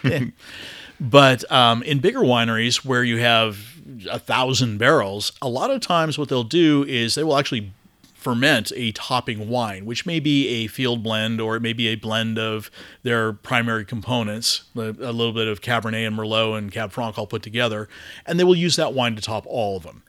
eh. 0.04 0.26
But 1.00 1.50
um, 1.52 1.82
in 1.82 1.98
bigger 2.00 2.20
wineries 2.20 2.86
where 2.86 3.04
you 3.04 3.18
have 3.18 3.58
a 4.10 4.20
thousand 4.20 4.78
barrels, 4.78 5.32
a 5.42 5.50
lot 5.50 5.72
of 5.72 5.82
times 5.82 6.18
what 6.18 6.30
they'll 6.30 6.44
do 6.44 6.84
is 6.84 7.16
they 7.16 7.24
will 7.24 7.38
actually 7.38 7.72
ferment 8.14 8.72
a 8.76 8.92
topping 8.92 9.50
wine, 9.50 9.84
which 9.86 10.06
may 10.06 10.20
be 10.20 10.48
a 10.48 10.68
field 10.68 11.02
blend 11.02 11.42
or 11.42 11.56
it 11.56 11.62
may 11.62 11.74
be 11.74 11.88
a 11.88 11.96
blend 11.96 12.38
of 12.38 12.70
their 13.02 13.34
primary 13.34 13.84
components, 13.84 14.66
a 14.76 14.92
little 14.92 15.34
bit 15.34 15.48
of 15.48 15.62
Cabernet 15.62 16.06
and 16.06 16.16
Merlot 16.16 16.56
and 16.56 16.72
Cab 16.72 16.92
Franc 16.92 17.18
all 17.18 17.26
put 17.26 17.42
together, 17.42 17.90
and 18.28 18.40
they 18.40 18.44
will 18.44 18.56
use 18.56 18.76
that 18.76 18.94
wine 18.94 19.16
to 19.16 19.22
top 19.24 19.44
all 19.48 19.78
of 19.78 19.84
them. 19.84 20.04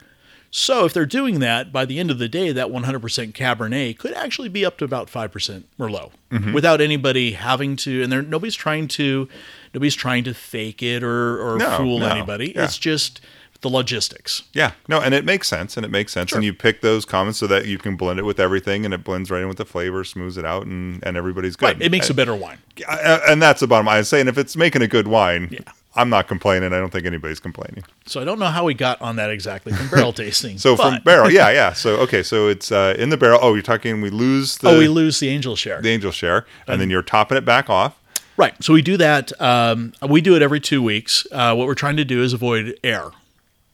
So 0.54 0.85
if 0.85 0.92
they're 0.92 1.06
doing 1.06 1.40
that, 1.40 1.73
by 1.73 1.87
the 1.87 1.99
end 1.99 2.11
of 2.11 2.18
the 2.18 2.28
day, 2.28 2.52
that 2.52 2.68
100% 2.68 3.32
Cabernet 3.32 3.97
could 3.99 4.12
actually 4.12 4.50
be 4.50 4.66
up 4.66 4.76
to 4.78 4.85
about 4.85 5.09
5% 5.09 5.62
Merlot 5.78 6.11
Mm-hmm. 6.30 6.52
without 6.52 6.80
anybody 6.80 7.32
having 7.32 7.75
to, 7.76 8.02
and 8.02 8.11
there 8.12 8.23
nobody's 8.23 8.54
trying 8.54 8.87
to, 8.88 9.28
nobody's 9.75 9.94
trying 9.94 10.25
to 10.25 10.32
fake 10.35 10.82
it 10.82 11.02
or, 11.02 11.38
or 11.42 11.59
No, 11.59 11.76
fool 11.78 11.99
no, 12.00 12.06
anybody. 12.09 12.52
yeah. 12.54 12.64
It's 12.64 12.78
just 12.78 13.21
the 13.62 13.68
logistics. 13.68 14.42
Yeah, 14.52 14.73
no, 14.88 15.00
and 15.00 15.14
it 15.14 15.25
makes 15.25 15.47
sense, 15.49 15.76
and 15.76 15.85
it 15.87 15.90
makes 15.90 16.11
sense, 16.12 16.32
and 16.32 16.42
you 16.44 16.52
pick 16.54 16.80
those 16.80 17.04
comments 17.04 17.38
so 17.38 17.47
that 17.47 17.66
you 17.66 17.78
can 17.78 17.97
blend 17.97 18.18
it 18.18 18.25
with 18.25 18.40
everything, 18.40 18.85
and 18.85 18.92
it 18.92 19.04
blends 19.04 19.30
right 19.30 19.40
in 19.42 19.49
with 19.49 19.59
the 19.59 19.64
flavor, 19.64 20.04
smooths 20.04 20.37
it 20.37 20.44
out, 20.44 20.66
and, 20.66 21.02
and 21.06 21.16
everybody's 21.16 21.54
good. 21.56 21.66
Right. 21.66 21.82
It 21.82 21.90
makes 21.92 22.09
a 22.11 22.14
better 22.14 22.35
wine. 22.35 22.59
and, 22.90 23.23
and 23.28 23.42
that's 23.42 23.61
the 23.61 23.66
bottom 23.66 23.87
line. 23.87 23.97
I 23.97 23.99
was 23.99 24.09
saying 24.09 24.26
if 24.28 24.37
it's 24.38 24.56
making 24.56 24.82
a 24.82 24.88
good 24.88 25.06
wine, 25.06 25.59
I'm 25.95 26.09
not 26.09 26.27
complaining. 26.27 26.73
I 26.73 26.79
don't 26.79 26.91
think 26.91 27.05
anybody's 27.05 27.41
complaining. 27.41 27.85
So 28.07 28.21
I 28.21 28.25
don't 28.25 28.39
know 28.39 28.47
how 28.47 28.65
we 28.65 28.75
got 28.75 29.01
on 29.03 29.17
that 29.17 29.31
exactly 29.31 29.73
from 29.73 29.89
barrel 29.89 30.13
tasting. 30.15 30.59
So 30.59 30.77
from 30.77 31.03
barrel, 31.03 31.31
yeah, 31.31 31.51
yeah. 31.53 31.73
So 31.73 31.97
okay, 31.99 32.23
so 32.23 32.49
it's 32.49 32.73
uh, 32.73 32.95
in 32.99 33.11
the 33.11 33.17
barrel. 33.17 33.39
Oh, 33.43 33.55
you're 33.55 33.63
talking. 33.63 34.01
We 34.01 34.11
lose 34.11 34.59
the 34.59 34.71
oh, 34.71 34.79
we 34.79 34.89
lose 34.89 35.21
the 35.21 35.29
angel 35.29 35.57
share. 35.57 35.83
the 35.83 35.91
angel 35.91 36.13
share, 36.13 36.47
and 36.67 36.81
then 36.81 36.89
you're 36.91 37.03
topping 37.03 37.37
it 37.37 37.45
back 37.45 37.69
off. 37.69 37.99
Right. 38.37 38.55
So 38.65 38.73
we 38.73 38.83
do 38.83 38.97
that. 38.97 39.39
Um, 39.41 39.93
we 40.09 40.21
do 40.21 40.35
it 40.35 40.43
every 40.43 40.61
two 40.61 40.83
weeks. 40.83 41.27
Uh, 41.31 41.55
what 41.55 41.67
we're 41.67 41.75
trying 41.75 41.97
to 41.99 42.05
do 42.05 42.23
is 42.23 42.33
avoid 42.33 42.79
air. 42.83 43.11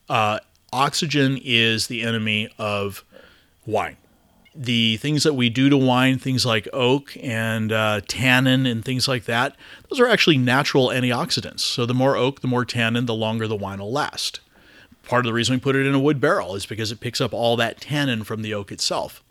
Uh, 0.08 0.40
oxygen 0.72 1.38
is 1.42 1.86
the 1.86 2.02
enemy 2.02 2.48
of 2.58 3.04
wine. 3.66 3.96
The 4.60 4.96
things 4.96 5.22
that 5.22 5.34
we 5.34 5.50
do 5.50 5.68
to 5.68 5.76
wine, 5.76 6.18
things 6.18 6.44
like 6.44 6.66
oak 6.72 7.16
and 7.22 7.70
uh, 7.70 8.00
tannin 8.08 8.66
and 8.66 8.84
things 8.84 9.06
like 9.06 9.24
that, 9.26 9.54
those 9.88 10.00
are 10.00 10.08
actually 10.08 10.36
natural 10.36 10.88
antioxidants. 10.88 11.60
So 11.60 11.86
the 11.86 11.94
more 11.94 12.16
oak, 12.16 12.40
the 12.40 12.48
more 12.48 12.64
tannin, 12.64 13.06
the 13.06 13.14
longer 13.14 13.46
the 13.46 13.54
wine 13.54 13.78
will 13.78 13.92
last. 13.92 14.40
Part 15.04 15.24
of 15.24 15.30
the 15.30 15.32
reason 15.32 15.54
we 15.54 15.60
put 15.60 15.76
it 15.76 15.86
in 15.86 15.94
a 15.94 16.00
wood 16.00 16.20
barrel 16.20 16.56
is 16.56 16.66
because 16.66 16.90
it 16.90 16.98
picks 16.98 17.20
up 17.20 17.32
all 17.32 17.56
that 17.56 17.80
tannin 17.80 18.24
from 18.24 18.42
the 18.42 18.52
oak 18.52 18.72
itself. 18.72 19.22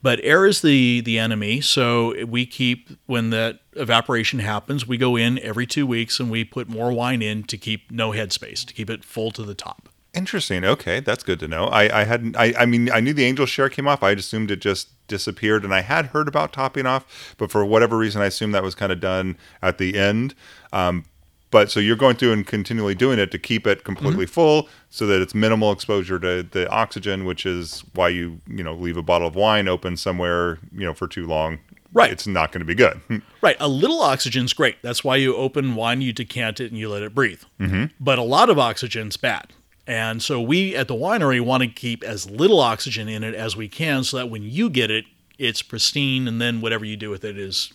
But 0.00 0.20
air 0.22 0.46
is 0.46 0.60
the 0.60 1.00
the 1.00 1.18
enemy, 1.18 1.60
so 1.62 2.26
we 2.26 2.44
keep 2.44 2.90
when 3.06 3.30
that 3.30 3.60
evaporation 3.72 4.38
happens, 4.38 4.86
we 4.86 4.98
go 4.98 5.16
in 5.16 5.38
every 5.38 5.66
two 5.66 5.86
weeks 5.86 6.20
and 6.20 6.30
we 6.30 6.44
put 6.44 6.68
more 6.68 6.92
wine 6.92 7.22
in 7.22 7.42
to 7.44 7.56
keep 7.56 7.90
no 7.90 8.10
headspace, 8.10 8.64
to 8.66 8.74
keep 8.74 8.90
it 8.90 9.02
full 9.02 9.30
to 9.32 9.42
the 9.42 9.54
top. 9.54 9.88
Interesting. 10.14 10.64
Okay, 10.64 11.00
that's 11.00 11.24
good 11.24 11.40
to 11.40 11.48
know. 11.48 11.64
I, 11.66 12.00
I 12.00 12.04
hadn't. 12.04 12.36
I, 12.36 12.54
I 12.56 12.66
mean, 12.66 12.90
I 12.90 13.00
knew 13.00 13.12
the 13.12 13.24
angel 13.24 13.46
share 13.46 13.68
came 13.68 13.88
off. 13.88 14.02
I 14.02 14.12
assumed 14.12 14.50
it 14.50 14.60
just 14.60 14.88
disappeared, 15.08 15.64
and 15.64 15.74
I 15.74 15.80
had 15.80 16.06
heard 16.06 16.28
about 16.28 16.52
topping 16.52 16.86
off, 16.86 17.34
but 17.36 17.50
for 17.50 17.64
whatever 17.64 17.98
reason, 17.98 18.22
I 18.22 18.26
assumed 18.26 18.54
that 18.54 18.62
was 18.62 18.76
kind 18.76 18.92
of 18.92 19.00
done 19.00 19.36
at 19.60 19.78
the 19.78 19.98
end. 19.98 20.34
Um, 20.72 21.04
but 21.50 21.70
so 21.70 21.78
you're 21.78 21.96
going 21.96 22.16
through 22.16 22.32
and 22.32 22.46
continually 22.46 22.94
doing 22.94 23.18
it 23.18 23.30
to 23.32 23.38
keep 23.38 23.66
it 23.66 23.84
completely 23.84 24.26
full, 24.26 24.68
so 24.88 25.06
that 25.06 25.20
it's 25.20 25.34
minimal 25.34 25.72
exposure 25.72 26.18
to 26.20 26.42
the 26.44 26.68
oxygen, 26.68 27.24
which 27.24 27.44
is 27.44 27.84
why 27.94 28.08
you 28.08 28.40
you 28.46 28.62
know 28.62 28.74
leave 28.74 28.96
a 28.96 29.02
bottle 29.02 29.26
of 29.26 29.34
wine 29.34 29.66
open 29.66 29.96
somewhere 29.96 30.58
you 30.72 30.84
know 30.84 30.94
for 30.94 31.08
too 31.08 31.26
long. 31.26 31.58
Right. 31.92 32.10
It's 32.10 32.26
not 32.26 32.50
going 32.50 32.60
to 32.60 32.66
be 32.66 32.74
good. 32.74 33.00
Right, 33.40 33.56
a 33.60 33.68
little 33.68 34.00
oxygen's 34.00 34.54
great. 34.54 34.76
That's 34.80 35.04
why 35.04 35.16
you 35.16 35.36
open 35.36 35.74
wine, 35.74 36.00
you 36.00 36.14
decant 36.14 36.60
it, 36.60 36.70
and 36.70 36.80
you 36.80 36.88
let 36.88 37.02
it 37.02 37.14
breathe. 37.14 37.42
Mm-hmm. 37.60 37.84
But 38.00 38.18
a 38.18 38.22
lot 38.22 38.48
of 38.48 38.58
oxygen's 38.58 39.18
bad. 39.18 39.52
And 39.86 40.22
so 40.22 40.40
we 40.40 40.74
at 40.74 40.88
the 40.88 40.94
winery 40.94 41.40
want 41.40 41.62
to 41.62 41.68
keep 41.68 42.02
as 42.02 42.30
little 42.30 42.60
oxygen 42.60 43.08
in 43.08 43.22
it 43.22 43.34
as 43.34 43.56
we 43.56 43.68
can 43.68 44.02
so 44.04 44.16
that 44.16 44.30
when 44.30 44.42
you 44.42 44.70
get 44.70 44.90
it, 44.90 45.04
it's 45.38 45.62
pristine, 45.62 46.26
and 46.28 46.40
then 46.40 46.60
whatever 46.60 46.84
you 46.84 46.96
do 46.96 47.10
with 47.10 47.24
it 47.24 47.36
is, 47.36 47.72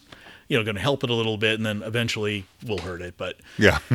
you 0.47 0.57
know, 0.57 0.63
going 0.63 0.75
to 0.75 0.81
help 0.81 1.03
it 1.03 1.09
a 1.09 1.13
little 1.13 1.37
bit, 1.37 1.55
and 1.55 1.65
then 1.65 1.83
eventually 1.83 2.45
we'll 2.65 2.79
hurt 2.79 3.01
it. 3.01 3.15
But 3.17 3.35
yeah. 3.57 3.79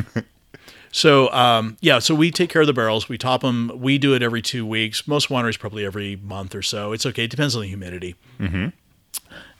So 0.95 1.29
um, 1.33 1.75
yeah, 1.81 1.99
so 1.99 2.15
we 2.15 2.31
take 2.31 2.49
care 2.49 2.61
of 2.61 2.67
the 2.67 2.73
barrels. 2.73 3.09
We 3.09 3.17
top 3.17 3.41
them. 3.41 3.69
We 3.75 3.97
do 3.97 4.15
it 4.15 4.23
every 4.23 4.41
two 4.41 4.65
weeks. 4.65 5.05
Most 5.05 5.27
wineries 5.27 5.59
probably 5.59 5.85
every 5.85 6.15
month 6.15 6.55
or 6.55 6.61
so. 6.61 6.93
It's 6.93 7.05
okay. 7.05 7.25
It 7.25 7.31
depends 7.31 7.53
on 7.53 7.63
the 7.63 7.67
humidity. 7.67 8.15
Mm-hmm. 8.39 8.67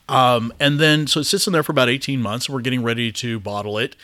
Um, 0.08 0.54
and 0.62 0.80
then 0.80 1.08
so 1.08 1.20
it 1.20 1.26
sits 1.26 1.46
in 1.46 1.52
there 1.52 1.62
for 1.62 1.74
about 1.74 1.90
eighteen 1.90 2.22
months. 2.22 2.48
and 2.48 2.56
We're 2.56 2.62
getting 2.62 2.84
ready 2.84 3.12
to 3.12 3.42
bottle 3.42 3.78
it. 3.78 3.98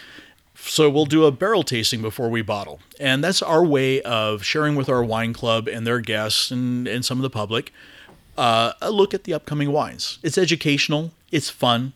So 0.64 0.90
we'll 0.90 1.06
do 1.06 1.26
a 1.26 1.32
barrel 1.32 1.64
tasting 1.64 2.02
before 2.02 2.30
we 2.30 2.42
bottle, 2.42 2.80
and 3.00 3.24
that's 3.24 3.42
our 3.42 3.66
way 3.66 4.02
of 4.04 4.44
sharing 4.44 4.76
with 4.76 4.90
our 4.90 5.04
wine 5.04 5.34
club 5.34 5.68
and 5.68 5.86
their 5.88 6.00
guests 6.00 6.52
and, 6.52 6.88
and 6.88 7.04
some 7.04 7.18
of 7.18 7.24
the 7.24 7.30
public 7.30 7.74
uh, 8.38 8.74
a 8.82 8.92
look 8.92 9.14
at 9.14 9.24
the 9.24 9.34
upcoming 9.34 9.72
wines. 9.72 10.20
It's 10.24 10.38
educational. 10.38 11.12
It's 11.32 11.50
fun. 11.50 11.94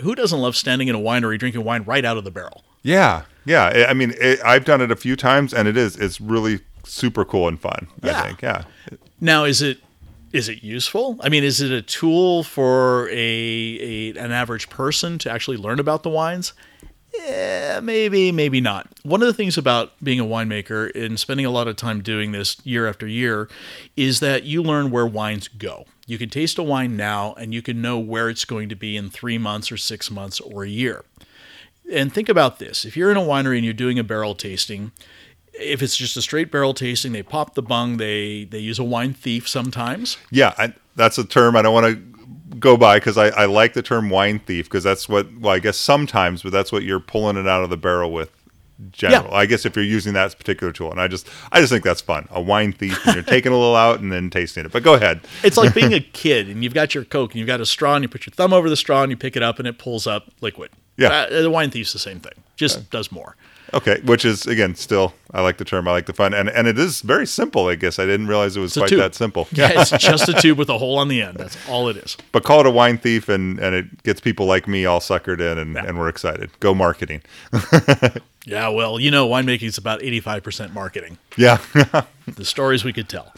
Who 0.00 0.14
doesn't 0.14 0.38
love 0.38 0.56
standing 0.56 0.88
in 0.88 0.94
a 0.94 0.98
winery 0.98 1.38
drinking 1.38 1.64
wine 1.64 1.82
right 1.84 2.04
out 2.04 2.16
of 2.16 2.24
the 2.24 2.30
barrel? 2.30 2.64
Yeah, 2.82 3.22
yeah. 3.44 3.86
I- 3.88 3.94
mean, 3.94 4.14
it, 4.20 4.40
I've 4.44 4.64
done 4.64 4.80
it 4.80 4.90
a 4.90 4.96
few 4.96 5.16
times, 5.16 5.52
and 5.52 5.68
it 5.68 5.76
is 5.76 5.96
it's 5.96 6.20
really 6.20 6.60
super 6.84 7.24
cool 7.24 7.48
and 7.48 7.60
fun. 7.60 7.88
Yeah. 8.02 8.18
I 8.20 8.26
think, 8.26 8.42
yeah. 8.42 8.64
Now, 9.20 9.44
is 9.44 9.62
it 9.62 9.78
is 10.32 10.48
it 10.48 10.62
useful? 10.62 11.18
I 11.20 11.28
mean, 11.28 11.44
is 11.44 11.60
it 11.60 11.70
a 11.72 11.82
tool 11.82 12.44
for 12.44 13.08
a, 13.10 13.12
a 13.14 14.10
an 14.16 14.32
average 14.32 14.70
person 14.70 15.18
to 15.18 15.30
actually 15.30 15.56
learn 15.56 15.80
about 15.80 16.02
the 16.02 16.10
wines? 16.10 16.52
Yeah, 17.14 17.80
maybe, 17.82 18.30
maybe 18.32 18.60
not. 18.60 18.88
One 19.02 19.20
of 19.20 19.26
the 19.26 19.34
things 19.34 19.58
about 19.58 19.92
being 20.02 20.20
a 20.20 20.24
winemaker 20.24 20.94
and 20.94 21.18
spending 21.18 21.44
a 21.46 21.50
lot 21.50 21.68
of 21.68 21.76
time 21.76 22.02
doing 22.02 22.32
this 22.32 22.64
year 22.64 22.86
after 22.86 23.06
year 23.06 23.48
is 23.96 24.20
that 24.20 24.44
you 24.44 24.62
learn 24.62 24.90
where 24.90 25.06
wines 25.06 25.48
go. 25.48 25.86
You 26.06 26.18
can 26.18 26.30
taste 26.30 26.58
a 26.58 26.62
wine 26.62 26.96
now 26.96 27.34
and 27.34 27.52
you 27.52 27.62
can 27.62 27.82
know 27.82 27.98
where 27.98 28.28
it's 28.28 28.44
going 28.44 28.68
to 28.68 28.74
be 28.74 28.96
in 28.96 29.10
three 29.10 29.38
months 29.38 29.72
or 29.72 29.76
six 29.76 30.10
months 30.10 30.40
or 30.40 30.64
a 30.64 30.68
year. 30.68 31.04
And 31.92 32.12
think 32.12 32.28
about 32.28 32.58
this 32.58 32.84
if 32.84 32.96
you're 32.96 33.10
in 33.10 33.16
a 33.16 33.20
winery 33.20 33.56
and 33.56 33.64
you're 33.64 33.74
doing 33.74 33.98
a 33.98 34.04
barrel 34.04 34.34
tasting, 34.34 34.92
if 35.52 35.82
it's 35.82 35.96
just 35.96 36.16
a 36.16 36.22
straight 36.22 36.50
barrel 36.50 36.74
tasting, 36.74 37.12
they 37.12 37.22
pop 37.22 37.54
the 37.54 37.62
bung, 37.62 37.96
they, 37.96 38.44
they 38.44 38.58
use 38.58 38.78
a 38.78 38.84
wine 38.84 39.12
thief 39.14 39.48
sometimes. 39.48 40.16
Yeah, 40.30 40.54
I, 40.56 40.74
that's 40.96 41.18
a 41.18 41.24
term 41.24 41.56
I 41.56 41.62
don't 41.62 41.74
want 41.74 41.86
to 41.86 42.09
go 42.58 42.76
by 42.76 42.98
because 42.98 43.16
I, 43.18 43.28
I 43.28 43.44
like 43.46 43.72
the 43.74 43.82
term 43.82 44.10
wine 44.10 44.38
thief 44.40 44.66
because 44.66 44.84
that's 44.84 45.08
what 45.08 45.26
well 45.38 45.54
I 45.54 45.58
guess 45.58 45.76
sometimes, 45.76 46.42
but 46.42 46.52
that's 46.52 46.72
what 46.72 46.82
you're 46.82 47.00
pulling 47.00 47.36
it 47.36 47.46
out 47.48 47.62
of 47.62 47.70
the 47.70 47.76
barrel 47.76 48.12
with. 48.12 48.30
General, 48.92 49.24
Yeah. 49.30 49.36
I 49.36 49.44
guess 49.44 49.66
if 49.66 49.76
you're 49.76 49.84
using 49.84 50.14
that 50.14 50.36
particular 50.38 50.72
tool, 50.72 50.90
and 50.90 50.98
I 50.98 51.06
just 51.06 51.28
I 51.52 51.60
just 51.60 51.70
think 51.70 51.84
that's 51.84 52.00
fun. 52.00 52.26
A 52.30 52.40
wine 52.40 52.72
thief, 52.72 52.98
and 53.06 53.14
you're 53.14 53.22
taking 53.24 53.52
a 53.52 53.54
little 53.58 53.76
out 53.76 54.00
and 54.00 54.10
then 54.10 54.30
tasting 54.30 54.64
it. 54.64 54.72
But 54.72 54.82
go 54.82 54.94
ahead. 54.94 55.20
It's 55.44 55.58
like 55.58 55.74
being 55.74 55.92
a 55.92 56.00
kid 56.14 56.48
and 56.48 56.64
you've 56.64 56.72
got 56.72 56.94
your 56.94 57.04
Coke 57.04 57.32
and 57.32 57.38
you've 57.40 57.46
got 57.46 57.60
a 57.60 57.66
straw 57.66 57.94
and 57.94 58.02
you 58.02 58.08
put 58.08 58.24
your 58.24 58.32
thumb 58.32 58.54
over 58.54 58.70
the 58.70 58.76
straw 58.76 59.02
and 59.02 59.10
you 59.10 59.18
pick 59.18 59.36
it 59.36 59.42
up 59.42 59.58
and 59.58 59.68
it 59.68 59.78
pulls 59.78 60.06
up 60.06 60.28
liquid. 60.40 60.70
Yeah. 60.96 61.08
Uh, 61.10 61.42
the 61.42 61.50
wine 61.50 61.70
thief's 61.70 61.92
the 61.92 61.98
same 61.98 62.20
thing, 62.20 62.32
just 62.56 62.88
does 62.90 63.12
more. 63.12 63.36
Okay, 63.72 64.00
which 64.04 64.24
is 64.24 64.46
again 64.46 64.74
still 64.74 65.14
I 65.32 65.42
like 65.42 65.58
the 65.58 65.64
term. 65.64 65.86
I 65.86 65.92
like 65.92 66.06
the 66.06 66.12
fun, 66.12 66.34
and 66.34 66.48
and 66.48 66.66
it 66.66 66.78
is 66.78 67.00
very 67.02 67.26
simple. 67.26 67.68
I 67.68 67.74
guess 67.76 67.98
I 67.98 68.06
didn't 68.06 68.26
realize 68.26 68.56
it 68.56 68.60
was 68.60 68.74
quite 68.74 68.90
that 68.90 69.14
simple. 69.14 69.46
Yeah, 69.52 69.80
it's 69.80 69.90
just 69.98 70.28
a 70.28 70.32
tube 70.34 70.58
with 70.58 70.68
a 70.68 70.78
hole 70.78 70.98
on 70.98 71.08
the 71.08 71.22
end. 71.22 71.36
That's 71.36 71.56
all 71.68 71.88
it 71.88 71.96
is. 71.96 72.16
but 72.32 72.42
call 72.44 72.60
it 72.60 72.66
a 72.66 72.70
wine 72.70 72.98
thief 72.98 73.28
and 73.28 73.58
and 73.58 73.74
it 73.74 74.02
gets 74.02 74.20
people 74.20 74.46
like 74.46 74.66
me 74.66 74.84
all 74.86 75.00
suckered 75.00 75.40
in 75.40 75.58
and, 75.58 75.76
and 75.76 75.98
we're 75.98 76.08
excited 76.08 76.50
go 76.60 76.74
marketing 76.74 77.22
Yeah, 78.46 78.68
well, 78.68 78.98
you 78.98 79.10
know, 79.10 79.28
winemaking 79.28 79.64
is 79.64 79.76
about 79.76 80.00
85% 80.00 80.72
marketing. 80.72 81.18
yeah 81.36 81.58
the 82.26 82.44
stories 82.44 82.84
we 82.84 82.92
could 82.92 83.08
tell. 83.08 83.32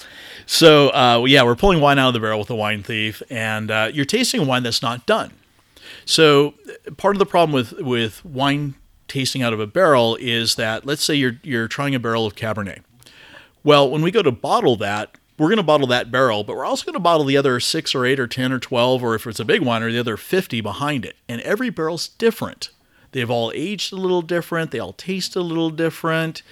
So, 0.46 0.90
uh, 0.90 1.24
yeah, 1.26 1.42
we're 1.42 1.56
pulling 1.56 1.80
wine 1.80 1.98
out 1.98 2.08
of 2.08 2.14
the 2.14 2.20
barrel 2.20 2.38
with 2.38 2.50
a 2.50 2.54
wine 2.54 2.82
thief, 2.82 3.20
and 3.28 3.70
uh, 3.70 3.90
you're 3.92 4.04
tasting 4.04 4.46
wine 4.46 4.62
that's 4.62 4.80
not 4.82 5.04
done. 5.06 5.32
So, 6.04 6.54
part 6.96 7.14
of 7.16 7.18
the 7.18 7.26
problem 7.26 7.52
with 7.52 7.72
with 7.80 8.24
wine 8.24 8.74
tasting 9.12 9.42
out 9.42 9.52
of 9.52 9.60
a 9.60 9.66
barrel 9.66 10.16
is 10.18 10.54
that 10.54 10.86
let's 10.86 11.04
say 11.04 11.14
you're 11.14 11.38
you're 11.42 11.68
trying 11.68 11.94
a 11.94 12.00
barrel 12.00 12.26
of 12.26 12.34
Cabernet. 12.34 12.82
Well, 13.62 13.90
when 13.90 14.00
we 14.00 14.10
go 14.10 14.22
to 14.22 14.32
bottle 14.32 14.76
that, 14.76 15.18
we're 15.38 15.48
going 15.48 15.58
to 15.58 15.62
bottle 15.62 15.86
that 15.88 16.10
barrel, 16.10 16.44
but 16.44 16.56
we're 16.56 16.64
also 16.64 16.86
going 16.86 16.94
to 16.94 17.00
bottle 17.00 17.24
the 17.24 17.36
other 17.36 17.60
six 17.60 17.94
or 17.94 18.06
eight 18.06 18.18
or 18.18 18.26
ten 18.26 18.52
or 18.52 18.58
twelve, 18.58 19.04
or 19.04 19.14
if 19.14 19.26
it's 19.26 19.38
a 19.38 19.44
big 19.44 19.60
one, 19.60 19.82
or 19.82 19.92
the 19.92 19.98
other 19.98 20.16
fifty 20.16 20.60
behind 20.62 21.04
it. 21.04 21.16
And 21.28 21.42
every 21.42 21.68
barrel's 21.68 22.08
different. 22.08 22.70
They've 23.12 23.30
all 23.30 23.52
aged 23.54 23.92
a 23.92 23.96
little 23.96 24.22
different. 24.22 24.70
They 24.70 24.78
all 24.78 24.94
taste 24.94 25.36
a 25.36 25.42
little 25.42 25.70
different. 25.70 26.42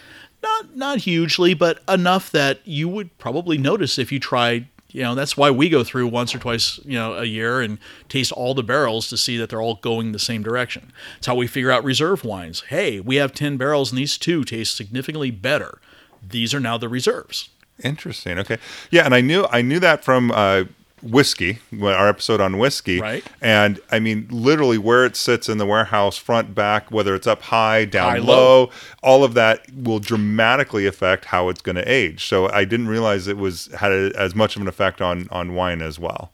Not 0.43 0.76
not 0.76 0.99
hugely, 1.00 1.55
but 1.55 1.83
enough 1.88 2.31
that 2.31 2.61
you 2.67 2.88
would 2.88 3.17
probably 3.17 3.57
notice 3.57 3.99
if 3.99 4.12
you 4.12 4.21
tried. 4.21 4.69
You 4.93 5.03
know, 5.03 5.15
that's 5.15 5.37
why 5.37 5.51
we 5.51 5.69
go 5.69 5.85
through 5.85 6.09
once 6.09 6.35
or 6.35 6.39
twice, 6.39 6.79
you 6.85 6.99
know, 6.99 7.15
a 7.15 7.25
year 7.25 7.61
and 7.61 7.79
taste 8.09 8.33
all 8.33 8.55
the 8.55 8.63
barrels 8.63 9.09
to 9.09 9.17
see 9.17 9.37
that 9.37 9.51
they're 9.51 9.61
all 9.63 9.77
going 9.77 10.13
the 10.13 10.19
same 10.19 10.43
direction. 10.43 10.93
It's 11.19 11.27
how 11.27 11.35
we 11.35 11.47
figure 11.47 11.71
out 11.71 11.85
reserve 11.85 12.25
wines. 12.25 12.63
Hey, 12.69 13.01
we 13.01 13.17
have 13.17 13.33
10 13.33 13.57
barrels 13.57 13.91
and 13.93 13.99
these 13.99 14.19
two 14.19 14.45
taste 14.45 14.77
significantly 14.77 15.31
better. 15.31 15.81
These 16.29 16.53
are 16.55 16.61
now 16.61 16.77
the 16.79 16.89
reserves. 16.89 17.49
interesting 17.83 18.39
okay 18.39 18.59
yeah 18.91 19.07
and 19.07 19.15
i 19.15 19.23
knew 19.23 19.47
i 19.51 19.63
knew 19.63 19.79
that 19.81 20.05
from 20.05 20.31
uh 20.33 20.65
whiskey 21.02 21.59
our 21.83 22.09
episode 22.09 22.40
on 22.40 22.59
whiskey 22.59 23.00
Right. 23.00 23.25
and 23.40 23.80
i 23.90 23.99
mean 23.99 24.26
literally 24.30 24.78
where 24.78 25.04
it 25.04 25.16
sits 25.16 25.49
in 25.49 25.59
the 25.59 25.66
warehouse 25.66 26.16
front 26.16 26.54
back 26.54 26.90
whether 26.90 27.14
it's 27.14 27.26
up 27.26 27.42
high 27.42 27.85
down 27.85 28.11
High, 28.12 28.19
low, 28.19 28.37
low. 28.64 28.71
all 29.02 29.25
of 29.25 29.35
that 29.35 29.64
will 29.75 29.99
dramatically 29.99 30.87
affect 30.87 31.26
how 31.26 31.49
it's 31.49 31.61
going 31.62 31.76
to 31.76 31.90
age 31.90 32.25
so 32.26 32.49
i 32.50 32.64
didn't 32.64 32.88
realize 32.88 33.26
it 33.28 33.37
was 33.38 33.66
had 33.78 33.92
a, 33.92 34.12
as 34.19 34.35
much 34.35 34.57
of 34.57 34.62
an 34.62 34.69
effect 34.69 35.00
on 35.00 35.28
on 35.30 35.54
wine 35.54 35.80
as 35.83 35.99
well 35.99 36.30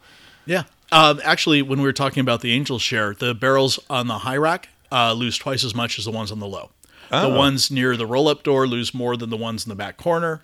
Yeah. 0.46 0.62
Um, 0.92 1.20
actually, 1.24 1.62
when 1.62 1.80
we 1.80 1.84
were 1.84 1.92
talking 1.92 2.20
about 2.20 2.42
the 2.42 2.52
angel 2.52 2.78
share, 2.78 3.12
the 3.12 3.34
barrels 3.34 3.80
on 3.90 4.06
the 4.06 4.18
high 4.18 4.36
rack 4.36 4.68
uh, 4.92 5.12
lose 5.14 5.36
twice 5.36 5.64
as 5.64 5.74
much 5.74 5.98
as 5.98 6.04
the 6.04 6.12
ones 6.12 6.30
on 6.30 6.38
the 6.38 6.46
low. 6.46 6.70
The 7.10 7.28
ones 7.28 7.72
near 7.72 7.96
the 7.96 8.06
roll 8.06 8.28
up 8.28 8.44
door 8.44 8.68
lose 8.68 8.94
more 8.94 9.16
than 9.16 9.28
the 9.30 9.36
ones 9.36 9.64
in 9.66 9.68
the 9.70 9.74
back 9.74 9.96
corner. 9.96 10.42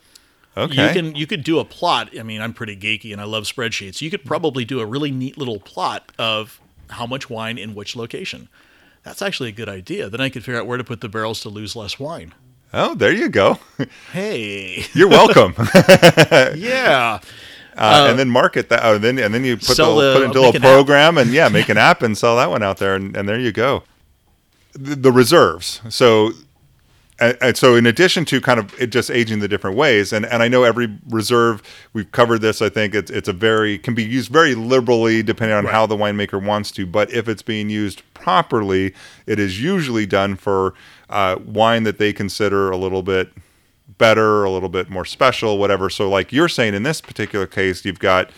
Okay. 0.57 0.89
You 0.89 0.93
can 0.93 1.15
you 1.15 1.27
could 1.27 1.45
do 1.45 1.59
a 1.59 1.65
plot. 1.65 2.11
I 2.19 2.23
mean, 2.23 2.41
I'm 2.41 2.53
pretty 2.53 2.77
geeky 2.77 3.13
and 3.13 3.21
I 3.21 3.25
love 3.25 3.45
spreadsheets. 3.45 4.01
You 4.01 4.11
could 4.11 4.25
probably 4.25 4.65
do 4.65 4.81
a 4.81 4.87
really 4.87 5.11
neat 5.11 5.39
little 5.39 5.59
plot 5.61 6.13
of 6.19 6.61
how 6.91 7.07
much 7.07 7.31
wine 7.31 7.57
in 7.59 7.75
which 7.75 7.97
location. 7.97 8.49
That's 9.03 9.23
actually 9.23 9.49
a 9.49 9.53
good 9.53 9.69
idea. 9.69 10.09
Then 10.11 10.21
I 10.21 10.29
could 10.29 10.45
figure 10.45 10.61
out 10.61 10.67
where 10.67 10.79
to 10.79 10.85
put 10.85 11.01
the 11.01 11.09
barrels 11.09 11.41
to 11.43 11.49
lose 11.49 11.75
less 11.75 11.99
wine. 11.99 12.35
Oh, 12.75 12.95
there 12.95 13.13
you 13.13 13.29
go. 13.29 13.59
Hey, 14.13 14.85
You're 14.95 15.09
welcome. 15.09 15.55
yeah. 16.55 17.21
Uh, 17.77 18.07
and 18.11 18.19
then 18.19 18.29
market 18.29 18.69
that. 18.69 18.81
Oh, 18.85 18.99
then 18.99 19.19
and 19.19 19.33
then 19.33 19.45
you 19.45 19.57
put 19.57 19.77
the, 19.77 19.85
the- 19.85 20.13
put 20.15 20.23
it 20.23 20.25
into 20.27 20.41
a 20.41 20.51
an 20.51 20.61
program 20.61 21.17
and 21.17 21.31
yeah, 21.31 21.49
make 21.49 21.69
an 21.71 21.79
app 21.79 22.03
and 22.03 22.17
sell 22.17 22.37
that 22.37 22.51
one 22.51 22.63
out 22.63 22.77
there, 22.77 22.95
and, 22.95 23.17
and 23.17 23.27
there 23.29 23.41
you 23.41 23.53
go. 23.53 23.85
The, 24.75 24.95
the 24.95 25.13
reserves. 25.13 25.81
So, 25.89 26.33
and, 27.23 27.39
and 27.41 27.57
so 27.57 27.75
in 27.77 27.87
addition 27.87 28.25
to 28.27 28.41
kind 28.41 28.59
of 28.59 28.75
it 28.81 28.89
just 28.89 29.11
aging 29.11 29.39
the 29.41 29.49
different 29.49 29.77
ways, 29.77 30.13
and, 30.13 30.27
and 30.27 30.43
I 30.43 30.49
know 30.49 30.65
every 30.65 30.89
reserve 31.09 31.63
we've 31.93 32.11
covered 32.13 32.41
this. 32.41 32.61
I 32.61 32.69
think 32.69 32.95
it's 32.95 33.11
it's 33.11 33.29
a 33.29 33.33
very 33.33 33.79
can 33.79 33.95
be 33.95 34.05
used 34.05 34.31
very 34.31 34.55
liberally 34.55 35.23
depending 35.23 35.57
on 35.57 35.65
Right. 35.65 35.73
how 35.75 35.87
the 35.87 35.97
winemaker 35.97 36.45
wants 36.45 36.71
to. 36.73 36.87
But 36.87 37.13
if 37.13 37.29
it's 37.29 37.43
being 37.43 37.71
used 37.71 38.03
properly, 38.15 38.95
it 39.27 39.39
is 39.39 39.63
usually 39.63 40.07
done 40.07 40.37
for 40.37 40.75
uh, 41.11 41.37
wine 41.45 41.85
that 41.85 41.99
they 41.99 42.13
consider 42.13 42.71
a 42.71 42.77
little 42.77 43.03
bit 43.03 43.31
better, 43.99 44.45
a 44.45 44.51
little 44.51 44.69
bit 44.69 44.91
more 44.91 45.05
special, 45.05 45.59
whatever. 45.59 45.89
So, 45.91 46.09
like 46.09 46.33
you're 46.33 46.49
saying 46.49 46.75
in 46.75 46.83
this 46.83 47.01
particular 47.01 47.47
case, 47.47 47.85
you've 47.85 47.99
got, 47.99 48.31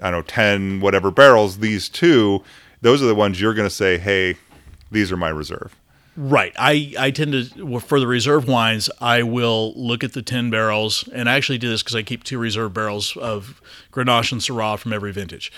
I 0.00 0.10
don't 0.10 0.20
know, 0.20 0.22
10 0.22 0.80
whatever 0.80 1.10
barrels. 1.10 1.58
These 1.58 1.88
two, 1.88 2.42
those 2.80 3.02
are 3.02 3.06
the 3.06 3.14
ones 3.14 3.40
you're 3.40 3.54
going 3.54 3.68
to 3.68 3.74
say, 3.74 3.98
hey, 3.98 4.36
these 4.90 5.12
are 5.12 5.16
my 5.16 5.28
reserve. 5.28 5.76
Right. 6.22 6.52
I, 6.58 6.92
I 6.98 7.10
tend 7.12 7.32
to, 7.32 7.80
for 7.80 7.98
the 7.98 8.06
reserve 8.06 8.46
wines, 8.46 8.90
I 9.00 9.22
will 9.22 9.72
look 9.74 10.04
at 10.04 10.12
the 10.12 10.20
10 10.20 10.50
barrels. 10.50 11.08
And 11.14 11.30
I 11.30 11.36
actually 11.36 11.56
do 11.56 11.70
this 11.70 11.82
because 11.82 11.96
I 11.96 12.02
keep 12.02 12.24
two 12.24 12.38
reserve 12.38 12.74
barrels 12.74 13.16
of 13.16 13.62
Grenache 13.90 14.30
and 14.30 14.42
Syrah 14.42 14.78
from 14.78 14.92
every 14.92 15.12
vintage. 15.12 15.50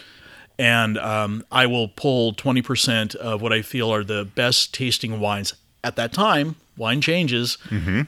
And 0.60 0.98
um, 0.98 1.44
I 1.50 1.66
will 1.66 1.88
pull 1.88 2.32
20% 2.32 3.16
of 3.16 3.42
what 3.42 3.52
I 3.52 3.62
feel 3.62 3.92
are 3.92 4.04
the 4.04 4.24
best 4.24 4.72
tasting 4.72 5.18
wines 5.18 5.52
at 5.82 5.96
that 5.96 6.12
time. 6.12 6.54
Wine 6.76 7.00
changes, 7.00 7.58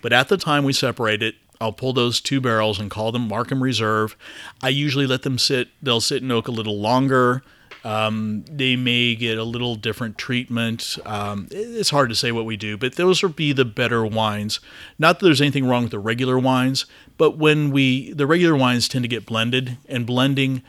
but 0.00 0.12
at 0.12 0.28
the 0.28 0.36
time 0.36 0.62
we 0.62 0.72
separate 0.72 1.24
it, 1.24 1.34
I'll 1.60 1.72
pull 1.72 1.92
those 1.92 2.20
two 2.20 2.40
barrels 2.40 2.78
and 2.78 2.88
call 2.88 3.10
them, 3.10 3.26
mark 3.26 3.48
them 3.48 3.64
reserve. 3.64 4.16
I 4.62 4.68
usually 4.68 5.08
let 5.08 5.22
them 5.22 5.38
sit, 5.38 5.70
they'll 5.82 6.00
sit 6.00 6.22
in 6.22 6.30
oak 6.30 6.46
a 6.46 6.52
little 6.52 6.78
longer. 6.78 7.42
Um, 7.84 8.44
they 8.50 8.76
may 8.76 9.14
get 9.14 9.36
a 9.36 9.44
little 9.44 9.76
different 9.76 10.16
treatment. 10.16 10.96
Um, 11.04 11.48
it's 11.50 11.90
hard 11.90 12.08
to 12.08 12.14
say 12.14 12.32
what 12.32 12.46
we 12.46 12.56
do, 12.56 12.76
but 12.78 12.96
those 12.96 13.22
would 13.22 13.36
be 13.36 13.52
the 13.52 13.64
better 13.66 14.04
wines. 14.06 14.58
Not 14.98 15.18
that 15.20 15.26
there's 15.26 15.40
anything 15.42 15.66
wrong 15.66 15.82
with 15.82 15.90
the 15.92 15.98
regular 15.98 16.38
wines, 16.38 16.86
but 17.18 17.36
when 17.36 17.70
we 17.70 18.12
the 18.12 18.26
regular 18.26 18.56
wines 18.56 18.88
tend 18.88 19.04
to 19.04 19.08
get 19.08 19.26
blended, 19.26 19.76
and 19.88 20.06
blending 20.06 20.62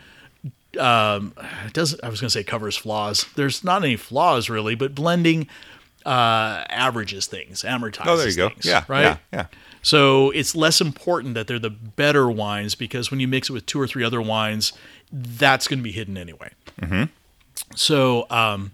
um, 0.80 1.34
doesn't. 1.74 2.04
I 2.04 2.10
was 2.10 2.20
going 2.20 2.28
to 2.28 2.34
say 2.34 2.44
covers 2.44 2.76
flaws. 2.76 3.26
There's 3.36 3.64
not 3.64 3.84
any 3.84 3.96
flaws 3.96 4.50
really, 4.50 4.76
but 4.76 4.94
blending 4.94 5.48
uh, 6.06 6.66
averages 6.70 7.28
things, 7.28 7.64
amortizes. 7.64 8.08
Oh, 8.08 8.18
there 8.18 8.28
you 8.30 8.36
go. 8.36 8.50
things, 8.50 8.66
Yeah. 8.66 8.84
right. 8.88 9.02
Yeah. 9.04 9.18
Yeah. 9.32 9.46
So 9.82 10.32
it's 10.32 10.56
less 10.56 10.82
important 10.82 11.36
that 11.36 11.48
they're 11.48 11.60
the 11.60 11.70
better 11.70 12.30
wines 12.30 12.74
because 12.76 13.12
when 13.12 13.20
you 13.20 13.28
mix 13.28 13.50
it 13.50 13.54
with 13.54 13.66
two 13.68 13.80
or 13.80 13.88
three 13.88 14.04
other 14.04 14.22
wines, 14.22 14.74
that's 15.18 15.68
going 15.68 15.80
to 15.80 15.84
be 15.84 15.92
hidden 15.94 16.18
anyway. 16.18 16.52
Mm-hmm. 16.82 17.04
So 17.76 18.26
um, 18.30 18.72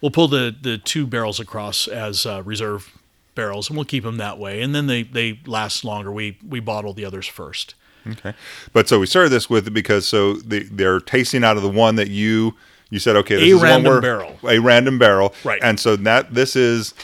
we'll 0.00 0.10
pull 0.10 0.28
the 0.28 0.54
the 0.60 0.78
two 0.78 1.06
barrels 1.06 1.38
across 1.40 1.86
as 1.88 2.24
uh, 2.26 2.42
reserve 2.44 2.90
barrels, 3.34 3.68
and 3.68 3.76
we'll 3.76 3.84
keep 3.84 4.04
them 4.04 4.16
that 4.16 4.38
way. 4.38 4.62
And 4.62 4.74
then 4.74 4.86
they 4.86 5.02
they 5.02 5.40
last 5.46 5.84
longer. 5.84 6.10
We 6.10 6.38
we 6.46 6.60
bottle 6.60 6.92
the 6.94 7.04
others 7.04 7.26
first. 7.26 7.74
Okay. 8.06 8.34
But 8.72 8.88
so 8.88 8.98
we 8.98 9.06
started 9.06 9.28
this 9.30 9.48
with 9.48 9.68
it 9.68 9.70
because 9.70 10.08
so 10.08 10.34
they, 10.34 10.64
they're 10.64 10.98
tasting 10.98 11.44
out 11.44 11.56
of 11.56 11.62
the 11.62 11.68
one 11.68 11.94
that 11.96 12.08
you 12.10 12.56
you 12.90 12.98
said 12.98 13.14
okay 13.16 13.36
this 13.36 13.44
A 13.44 13.46
is 13.46 13.50
the 13.52 13.56
one 13.58 13.64
random 13.68 13.92
where- 13.92 14.00
barrel. 14.00 14.38
a 14.48 14.58
random 14.58 14.98
barrel 14.98 15.34
Right. 15.44 15.60
and 15.62 15.78
so 15.78 15.94
that 15.94 16.34
this 16.34 16.56
is 16.56 16.94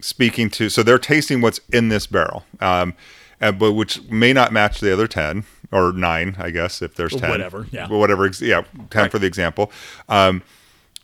speaking 0.00 0.50
to 0.50 0.68
so 0.68 0.82
they're 0.82 0.98
tasting 0.98 1.40
what's 1.40 1.60
in 1.72 1.88
this 1.88 2.06
barrel 2.08 2.44
um 2.60 2.94
and, 3.40 3.60
but 3.60 3.72
which 3.74 4.02
may 4.10 4.32
not 4.32 4.52
match 4.52 4.80
the 4.80 4.92
other 4.92 5.06
10 5.06 5.44
or 5.72 5.92
9 5.92 6.36
I 6.38 6.50
guess 6.50 6.82
if 6.82 6.94
there's 6.96 7.14
10 7.14 7.30
whatever, 7.30 7.66
yeah. 7.70 7.88
Whatever 7.88 8.26
yeah 8.40 8.62
10 8.90 9.02
Right. 9.02 9.10
for 9.10 9.18
the 9.18 9.26
example 9.26 9.70
um 10.08 10.42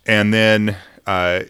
and 0.06 0.32
then 0.34 0.76
uh 1.06 1.42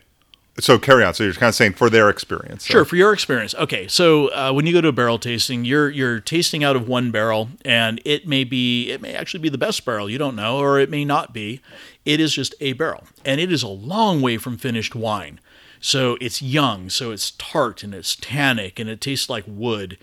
so 0.59 0.79
carry 0.79 1.05
on 1.05 1.13
so 1.13 1.23
you're 1.25 1.35
kind 1.35 1.49
of 1.51 1.55
saying 1.55 1.75
for 1.75 1.91
their 1.91 2.09
experience 2.09 2.67
so- 2.67 2.73
Sure, 2.73 2.85
for 2.87 2.97
your 2.97 3.13
experience. 3.13 3.55
Okay, 3.57 3.87
so 3.89 4.29
uh, 4.29 4.53
when 4.53 4.65
you 4.67 4.73
go 4.73 4.81
to 4.81 4.89
a 4.89 4.93
barrel 4.93 5.19
tasting, 5.19 5.67
you're 5.67 5.91
you're 5.91 6.19
tasting 6.19 6.65
out 6.65 6.77
of 6.77 6.89
one 6.89 7.11
barrel, 7.11 7.51
and 7.63 8.01
it 8.07 8.27
may 8.27 8.43
be 8.43 8.91
it 8.91 9.03
may 9.03 9.13
actually 9.15 9.41
be 9.41 9.51
the 9.51 9.59
best 9.59 9.85
barrel. 9.85 10.09
You 10.09 10.17
don't 10.17 10.35
know, 10.35 10.57
or 10.59 10.79
it 10.81 10.89
may 10.89 11.05
not 11.05 11.35
be. 11.35 11.61
It 12.07 12.21
is 12.21 12.33
just 12.33 12.55
a 12.63 12.73
barrel, 12.73 13.05
and 13.23 13.39
it 13.39 13.53
is 13.53 13.63
a 13.63 13.69
long 13.69 14.23
way 14.23 14.39
from 14.39 14.57
finished 14.57 14.95
wine. 14.95 15.41
So 15.79 16.17
it's 16.23 16.41
young, 16.41 16.89
so 16.89 17.11
it's 17.11 17.33
tart 17.33 17.83
and 17.83 17.95
it's 17.95 18.17
tannic, 18.17 18.79
and 18.79 18.89
it 18.89 19.03
tastes 19.03 19.29
like 19.29 19.45
wood. 19.47 19.99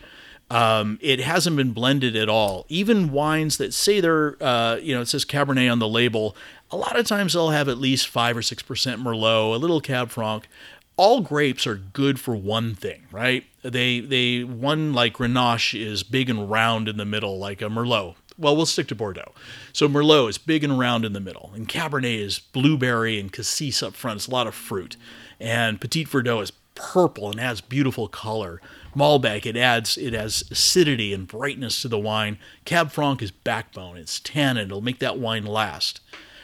Um, 0.54 1.00
it 1.02 1.20
hasn't 1.20 1.56
been 1.56 1.72
blended 1.72 2.16
at 2.16 2.30
all. 2.30 2.66
Even 2.70 3.12
wines 3.12 3.58
that 3.58 3.74
say 3.74 4.00
they're, 4.00 4.38
uh, 4.42 4.76
you 4.76 4.94
know, 4.94 5.02
it 5.02 5.08
says 5.08 5.26
Cabernet 5.26 5.72
on 5.72 5.80
the 5.80 5.88
label, 5.88 6.36
a 6.70 6.78
lot 6.78 6.98
of 6.98 7.08
times 7.08 7.34
they'll 7.34 7.50
have 7.50 7.68
at 7.68 7.80
least 7.80 8.08
five 8.08 8.38
or 8.38 8.44
six 8.44 8.62
percent 8.62 9.02
Merlot, 9.02 9.56
a 9.56 9.58
little 9.58 9.82
Cab 9.82 10.10
Franc. 10.10 10.48
All 10.96 11.22
grapes 11.22 11.66
are 11.66 11.76
good 11.76 12.20
for 12.20 12.36
one 12.36 12.76
thing, 12.76 13.08
right? 13.12 13.46
They 13.64 14.00
they 14.00 14.44
one 14.44 14.94
like 14.94 15.16
Grenache 15.16 15.80
is 15.80 16.04
big 16.04 16.30
and 16.30 16.52
round 16.52 16.88
in 16.88 16.98
the 16.98 17.06
middle, 17.06 17.40
like 17.40 17.64
a 17.64 17.66
Merlot. 17.66 18.16
Well, 18.38 18.56
we'll 18.56 18.68
stick 18.68 18.88
to 18.90 18.96
Bordeaux. 18.96 19.32
So 19.72 19.88
Merlot 19.88 20.30
is 20.30 20.38
big 20.38 20.64
and 20.64 20.78
round 20.78 21.04
in 21.04 21.14
the 21.14 21.20
middle, 21.20 21.52
and 21.56 21.68
Cabernet 21.68 22.20
is 22.20 22.38
blueberry 22.40 23.20
and 23.20 23.32
cassis 23.32 23.82
up 23.82 23.96
front. 23.96 24.18
It's 24.18 24.28
a 24.28 24.32
lot 24.32 24.46
of 24.46 24.54
fruit, 24.54 24.98
and 25.40 25.82
Petit 25.82 26.06
Verdot 26.06 26.44
is 26.44 26.52
purple 26.76 27.32
and 27.32 27.40
has 27.40 27.60
beautiful 27.62 28.08
color. 28.08 28.62
Malbec 28.96 29.46
it 29.46 29.58
adds 29.58 29.98
it 29.98 30.14
has 30.14 30.44
acidity 30.52 31.14
and 31.14 31.28
brightness 31.28 31.82
to 31.82 31.88
the 31.88 32.00
wine. 32.00 32.38
Cab 32.66 32.92
Franc 32.92 33.22
is 33.22 33.32
backbone. 33.32 33.98
It's 33.98 34.20
tannin. 34.20 34.68
It'll 34.68 34.82
make 34.82 35.00
that 35.00 35.18
wine 35.18 35.46
last. 35.46 36.02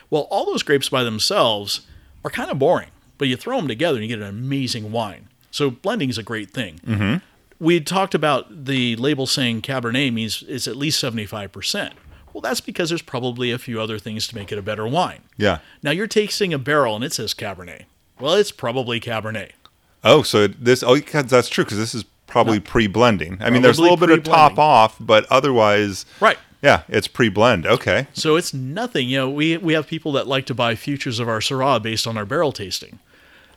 Well, 0.10 0.24
all 0.32 0.46
those 0.46 0.64
grapes 0.64 0.90
by 0.90 1.04
themselves 1.04 1.82
are 2.24 2.32
kind 2.32 2.50
of 2.50 2.60
boring, 2.60 2.90
but 3.18 3.28
you 3.28 3.36
throw 3.38 3.58
them 3.58 3.68
together 3.68 3.98
and 3.98 4.04
you 4.08 4.16
get 4.16 4.24
an 4.24 4.30
amazing 4.30 4.92
wine. 4.92 5.28
So 5.52 5.70
blending 5.70 6.10
is 6.10 6.18
a 6.18 6.24
great 6.24 6.52
thing. 6.52 6.80
Mm-hmm. 6.86 7.18
We 7.64 7.80
talked 7.82 8.16
about 8.16 8.66
the 8.66 8.96
label 8.96 9.28
saying 9.28 9.62
Cabernet 9.62 10.14
means 10.14 10.44
it's 10.48 10.68
at 10.68 10.76
least 10.76 11.04
75%. 11.04 11.92
Well, 12.34 12.42
that's 12.42 12.62
because 12.62 12.90
there's 12.90 13.02
probably 13.02 13.52
a 13.52 13.58
few 13.58 13.82
other 13.82 14.00
things 14.00 14.28
to 14.28 14.36
make 14.36 14.52
it 14.52 14.58
a 14.58 14.62
better 14.62 14.88
wine. 14.88 15.22
yeah 15.38 15.60
Now 15.84 15.92
you're 15.92 16.08
tasting 16.08 16.54
a 16.54 16.60
barrel 16.60 16.96
and 16.96 17.04
it 17.04 17.14
says 17.14 17.34
Cabernet. 17.34 17.84
Well, 18.20 18.36
it's 18.36 18.52
probably 18.52 19.00
Cabernet. 19.00 19.52
Oh, 20.04 20.22
so 20.24 20.48
this 20.48 20.84
oh 20.84 20.98
that's 20.98 21.50
true 21.50 21.66
because 21.66 21.78
this 21.78 21.94
is 21.94 22.06
probably 22.30 22.60
pre-blending. 22.60 23.38
I 23.42 23.50
mean, 23.50 23.62
there's 23.62 23.78
a 23.80 23.82
little 23.82 23.98
bit 23.98 24.10
of 24.12 24.24
top 24.24 24.58
off, 24.58 24.96
but 25.00 25.26
otherwise, 25.30 26.06
Right. 26.20 26.38
yeah, 26.62 26.84
it's 26.88 27.08
pre-blend. 27.08 27.66
Okay, 27.66 28.08
So 28.14 28.36
it's 28.36 28.54
nothing. 28.54 29.10
You 29.10 29.18
know, 29.18 29.30
we 29.30 29.58
we 29.58 29.74
have 29.74 29.88
people 29.88 30.12
that 30.14 30.28
like 30.28 30.46
to 30.48 30.54
buy 30.54 30.76
futures 30.76 31.20
of 31.20 31.28
our 31.28 31.40
Syrah 31.40 31.82
based 31.82 32.08
on 32.08 32.18
our 32.18 32.26
barrel 32.26 32.52
tasting. 32.52 33.00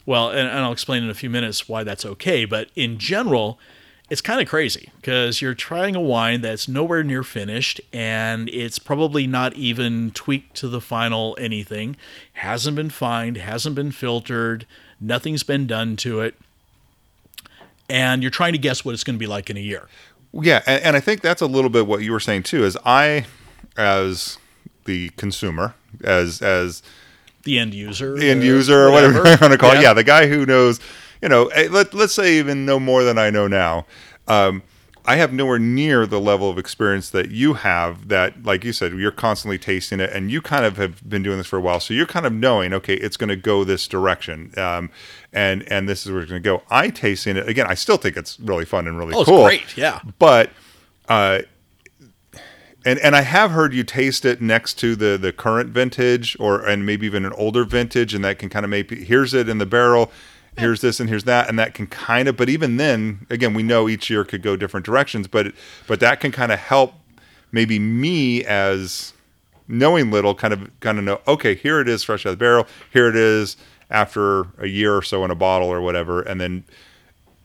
Well, 0.04 0.30
and, 0.30 0.48
and 0.48 0.58
I'll 0.61 0.72
explain 0.72 1.04
in 1.04 1.11
a 1.11 1.14
few 1.14 1.30
minutes 1.30 1.68
why 1.68 1.85
that's 1.85 2.04
okay. 2.04 2.44
But 2.44 2.70
in 2.74 2.98
general, 2.98 3.58
it's 4.11 4.20
kind 4.20 4.40
of 4.40 4.48
crazy 4.48 4.90
because 4.96 5.40
you're 5.40 5.54
trying 5.54 5.94
a 5.94 6.00
wine 6.00 6.40
that's 6.40 6.66
nowhere 6.68 7.04
near 7.04 7.22
finished 7.22 7.80
and 7.92 8.48
it's 8.50 8.78
probably 8.80 9.26
not 9.28 9.54
even 9.54 10.11
tweaked 10.11 10.56
to 10.56 10.68
the 10.68 10.80
final 10.80 11.37
anything, 11.40 11.96
hasn't 12.35 12.76
been 12.76 12.90
fined, 12.90 13.37
hasn't 13.37 13.74
been 13.76 13.92
filtered, 13.92 14.66
nothing's 15.00 15.44
been 15.44 15.66
done 15.68 15.96
to 15.96 16.20
it. 16.20 16.35
And 17.88 18.23
you're 18.23 18.31
trying 18.31 18.53
to 18.53 18.59
guess 18.59 18.85
what 18.85 18.95
it's 18.95 19.05
going 19.05 19.16
to 19.16 19.18
be 19.18 19.27
like 19.27 19.51
in 19.51 19.57
a 19.57 19.61
year. 19.61 19.88
yeah, 20.33 20.62
and, 20.66 20.83
and 20.83 20.97
I 20.97 21.01
think 21.01 21.21
that's 21.21 21.42
a 21.42 21.47
little 21.47 21.71
bit 21.71 21.87
what 21.87 22.03
you 22.03 22.12
were 22.12 22.21
saying 22.21 22.45
too. 22.45 22.64
Is 22.64 22.77
I, 22.85 23.27
as 23.77 24.38
the 24.85 25.11
consumer, 25.11 25.75
as 26.03 26.40
as 26.40 26.83
The 27.45 27.59
end 27.59 27.75
user, 27.75 28.16
the 28.16 28.31
end 28.31 28.42
uh, 28.42 28.47
user 28.47 28.87
or 28.87 28.90
whatever, 28.90 29.18
you 29.18 29.23
want 29.40 29.53
to 29.53 29.59
call 29.59 29.73
it, 29.73 29.83
yeah, 29.83 29.92
the 29.92 30.05
guy 30.05 30.27
who 30.27 30.47
knows, 30.47 30.81
you 31.21 31.29
know, 31.29 31.47
eh, 31.49 31.68
let 31.71 31.92
let's 31.92 32.14
say 32.14 32.38
even 32.38 32.64
know 32.64 32.81
more 32.81 33.05
than 33.05 33.18
I 33.18 33.31
know 33.31 33.47
now. 33.47 33.87
Um, 34.29 34.62
I 35.04 35.16
have 35.16 35.32
nowhere 35.32 35.58
near 35.58 36.06
the 36.06 36.20
level 36.20 36.48
of 36.48 36.58
experience 36.58 37.10
that 37.10 37.30
you 37.30 37.54
have. 37.54 38.08
That, 38.08 38.44
like 38.44 38.62
you 38.64 38.72
said, 38.72 38.92
you're 38.92 39.10
constantly 39.10 39.58
tasting 39.58 39.98
it, 40.00 40.10
and 40.12 40.30
you 40.30 40.40
kind 40.40 40.64
of 40.64 40.76
have 40.76 41.08
been 41.08 41.22
doing 41.22 41.38
this 41.38 41.46
for 41.48 41.58
a 41.58 41.60
while, 41.60 41.80
so 41.80 41.92
you're 41.92 42.06
kind 42.06 42.24
of 42.24 42.32
knowing, 42.32 42.72
okay, 42.72 42.94
it's 42.94 43.16
going 43.16 43.28
to 43.28 43.36
go 43.36 43.64
this 43.64 43.88
direction, 43.88 44.52
um, 44.56 44.90
and 45.32 45.62
and 45.70 45.88
this 45.88 46.06
is 46.06 46.12
where 46.12 46.22
it's 46.22 46.30
going 46.30 46.42
to 46.42 46.48
go. 46.48 46.62
I 46.70 46.88
tasting 46.90 47.36
it 47.36 47.48
again. 47.48 47.66
I 47.68 47.74
still 47.74 47.96
think 47.96 48.16
it's 48.16 48.38
really 48.38 48.64
fun 48.64 48.86
and 48.86 48.96
really 48.98 49.14
Oh, 49.14 49.20
it's 49.22 49.28
cool. 49.28 49.44
great, 49.44 49.76
yeah. 49.76 50.00
but 50.18 50.50
uh, 51.08 51.40
and 52.84 52.98
and 53.00 53.14
I 53.16 53.22
have 53.22 53.50
heard 53.52 53.74
you 53.74 53.84
taste 53.84 54.24
it 54.24 54.40
next 54.40 54.74
to 54.80 54.94
the 54.96 55.16
the 55.16 55.32
current 55.32 55.70
vintage 55.70 56.36
or 56.40 56.64
and 56.64 56.84
maybe 56.86 57.06
even 57.06 57.24
an 57.24 57.32
older 57.34 57.64
vintage, 57.64 58.14
and 58.14 58.24
that 58.24 58.38
can 58.38 58.48
kind 58.48 58.64
of 58.64 58.70
maybe 58.70 59.04
here's 59.04 59.34
it 59.34 59.48
in 59.48 59.58
the 59.58 59.66
barrel, 59.66 60.10
here's 60.58 60.80
this 60.80 61.00
and 61.00 61.08
here's 61.08 61.24
that, 61.24 61.48
and 61.48 61.58
that 61.58 61.74
can 61.74 61.86
kind 61.86 62.28
of. 62.28 62.36
But 62.36 62.48
even 62.48 62.76
then, 62.76 63.26
again, 63.30 63.54
we 63.54 63.62
know 63.62 63.88
each 63.88 64.10
year 64.10 64.24
could 64.24 64.42
go 64.42 64.56
different 64.56 64.86
directions, 64.86 65.28
but 65.28 65.52
but 65.86 66.00
that 66.00 66.20
can 66.20 66.32
kind 66.32 66.52
of 66.52 66.58
help 66.58 66.94
maybe 67.52 67.78
me 67.78 68.44
as 68.44 69.12
knowing 69.68 70.10
little 70.10 70.34
kind 70.34 70.52
of 70.52 70.80
kind 70.80 70.98
of 70.98 71.04
know 71.04 71.20
okay 71.28 71.54
here 71.54 71.80
it 71.80 71.88
is 71.88 72.02
fresh 72.02 72.26
out 72.26 72.30
of 72.30 72.38
the 72.38 72.42
barrel 72.42 72.66
here 72.92 73.08
it 73.08 73.16
is 73.16 73.56
after 73.90 74.46
a 74.58 74.66
year 74.66 74.96
or 74.96 75.02
so 75.02 75.24
in 75.24 75.30
a 75.30 75.34
bottle 75.34 75.68
or 75.68 75.80
whatever 75.80 76.20
and 76.22 76.40
then 76.40 76.64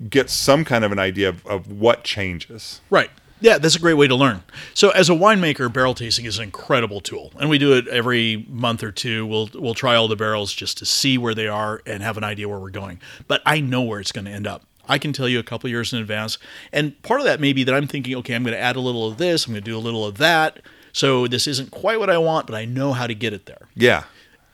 get 0.10 0.30
some 0.30 0.66
kind 0.66 0.84
of 0.84 0.92
an 0.92 1.00
idea 1.00 1.30
of, 1.30 1.46
of 1.46 1.72
what 1.72 2.04
changes 2.04 2.82
Right. 2.90 3.12
Yeah, 3.40 3.58
that's 3.58 3.76
a 3.76 3.80
great 3.80 3.96
way 3.96 4.08
to 4.08 4.16
learn. 4.16 4.44
So, 4.74 4.90
as 4.90 5.10
a 5.10 5.14
winemaker, 5.14 5.72
barrel 5.72 5.94
tasting 5.94 6.26
is 6.26 6.38
an 6.38 6.46
incredible 6.46 7.02
tool, 7.02 7.32
and 7.40 7.50
we 7.50 7.58
do 7.58 7.74
it 7.74 7.88
every 7.88 8.46
month 8.50 8.84
or 8.84 8.92
two. 8.92 9.26
We'll 9.26 9.50
we'll 9.54 9.76
try 9.76 9.96
all 9.96 10.08
the 10.08 10.16
barrels 10.16 10.54
just 10.54 10.78
to 10.80 10.86
see 10.86 11.18
where 11.18 11.36
they 11.36 11.48
are 11.48 11.82
and 11.86 12.02
have 12.02 12.18
an 12.18 12.24
idea 12.24 12.50
where 12.50 12.60
we're 12.60 12.70
going. 12.70 13.00
But 13.28 13.42
I 13.46 13.60
know 13.60 13.82
where 13.84 14.00
it's 14.00 14.12
going 14.12 14.26
to 14.26 14.32
end 14.32 14.48
up. 14.48 14.64
I 14.90 14.98
can 14.98 15.14
tell 15.14 15.28
you 15.28 15.38
a 15.38 15.44
couple 15.44 15.70
years 15.70 15.94
in 15.94 16.00
advance, 16.00 16.38
and 16.72 17.02
part 17.04 17.20
of 17.20 17.26
that 17.26 17.40
may 17.40 17.54
be 17.54 17.64
that 17.64 17.76
I'm 17.76 17.88
thinking, 17.88 18.16
okay, 18.18 18.34
I'm 18.34 18.44
going 18.44 18.56
to 18.56 18.60
add 18.60 18.76
a 18.76 18.82
little 18.82 19.08
of 19.08 19.18
this, 19.18 19.46
I'm 19.46 19.54
going 19.54 19.64
to 19.64 19.70
do 19.70 19.78
a 19.78 19.80
little 19.80 20.06
of 20.06 20.18
that. 20.18 20.62
So 20.94 21.28
this 21.28 21.46
isn't 21.46 21.70
quite 21.70 22.00
what 22.00 22.10
I 22.10 22.18
want, 22.18 22.48
but 22.48 22.56
I 22.56 22.66
know 22.66 22.94
how 22.94 23.06
to 23.06 23.14
get 23.14 23.34
it 23.34 23.46
there 23.46 23.68
yeah 23.76 24.06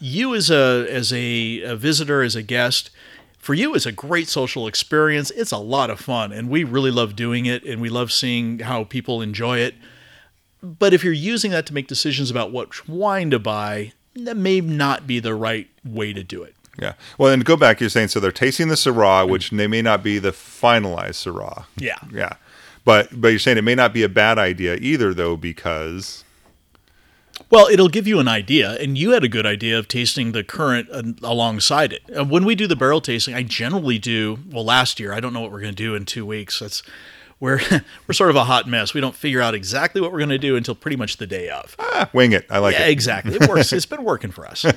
you 0.04 0.36
as 0.36 0.52
a 0.52 0.86
as 0.90 1.14
a, 1.14 1.62
a 1.62 1.76
visitor 1.78 2.22
as 2.22 2.36
a 2.36 2.44
guest 2.44 2.90
for 3.44 3.54
you 3.54 3.76
it's 3.76 3.86
a 3.86 3.92
great 3.92 4.30
social 4.30 4.68
experience. 4.68 5.30
It's 5.32 5.52
a 5.52 5.58
lot 5.58 5.90
of 5.90 6.00
fun 6.00 6.32
and 6.32 6.50
we 6.50 6.64
really 6.64 6.92
love 6.92 7.14
doing 7.14 7.46
it 7.46 7.66
and 7.66 7.82
we 7.82 7.90
love 7.90 8.10
seeing 8.12 8.60
how 8.60 8.86
people 8.86 9.22
enjoy 9.22 9.60
it. 9.60 9.76
But 10.62 10.94
if 10.94 11.04
you're 11.04 11.12
using 11.12 11.52
that 11.52 11.66
to 11.66 11.74
make 11.74 11.88
decisions 11.88 12.32
about 12.32 12.54
what 12.54 12.88
wine 12.88 13.30
to 13.32 13.40
buy 13.40 13.92
that 14.16 14.38
may 14.38 14.62
not 14.62 15.06
be 15.06 15.20
the 15.20 15.36
right 15.36 15.68
way 15.84 16.14
to 16.14 16.24
do 16.24 16.42
it. 16.42 16.56
Yeah. 16.80 16.94
Well 17.18 17.34
and 17.34 17.44
go 17.44 17.58
back 17.58 17.82
you're 17.82 17.90
saying 17.90 18.08
so 18.08 18.22
they're 18.22 18.32
tasting 18.32 18.70
the 18.70 18.76
syrah 18.76 19.30
which 19.30 19.50
they 19.50 19.68
may 19.68 19.82
not 19.82 20.04
be 20.04 20.20
the 20.20 20.32
finalized 20.32 21.28
syrah. 21.28 21.66
Yeah. 21.76 22.00
Yeah. 22.14 22.36
But 22.86 23.10
but 23.20 23.28
you're 23.28 23.40
saying 23.40 23.58
it 23.58 23.64
may 23.64 23.76
not 23.76 23.94
be 23.94 24.04
a 24.04 24.10
bad 24.10 24.40
idea 24.40 24.76
either 24.76 25.14
though 25.14 25.36
because 25.36 26.23
Well, 27.54 27.68
it'll 27.68 27.88
give 27.88 28.08
you 28.08 28.20
an 28.20 28.28
idea, 28.28 28.72
and 28.82 28.98
you 28.98 29.12
had 29.12 29.24
a 29.24 29.28
good 29.28 29.46
idea 29.46 29.78
of 29.78 29.88
tasting 29.88 30.32
the 30.32 30.44
current 30.44 30.90
uh, 30.92 31.04
alongside 31.22 31.94
it. 31.94 32.02
Uh, 32.18 32.26
when 32.26 32.46
we 32.46 32.56
do 32.56 32.66
the 32.66 32.76
barrel 32.76 33.00
tasting, 33.00 33.36
I 33.36 33.44
generally 33.44 34.00
do. 34.00 34.40
Well, 34.50 34.66
last 34.66 35.00
year, 35.00 35.14
I 35.14 35.20
don't 35.20 35.34
know 35.34 35.42
what 35.42 35.52
we're 35.52 35.62
going 35.62 35.76
to 35.76 35.84
do 35.84 35.94
in 35.94 36.06
two 36.06 36.26
weeks. 36.26 36.62
That's 36.62 36.82
we're 37.44 37.60
we're 38.08 38.14
sort 38.14 38.30
of 38.30 38.38
a 38.38 38.46
hot 38.46 38.68
mess. 38.68 38.94
We 38.94 39.02
don't 39.02 39.16
figure 39.16 39.42
out 39.42 39.54
exactly 39.54 40.00
what 40.00 40.12
we're 40.12 40.20
going 40.20 40.30
to 40.30 40.38
do 40.40 40.56
until 40.56 40.76
pretty 40.76 40.96
much 40.96 41.18
the 41.18 41.28
day 41.28 41.50
of. 41.50 41.76
ah, 41.78 42.10
wing 42.14 42.32
it 42.32 42.48
i 42.50 42.58
like 42.58 42.74
Yeah, 42.74 42.86
it 42.86 42.92
exactly. 42.92 43.36
It 43.36 43.50
works. 43.50 43.74
it's 43.74 43.86
been 43.86 44.04
working 44.04 44.32
for 44.32 44.48
us. 44.48 44.66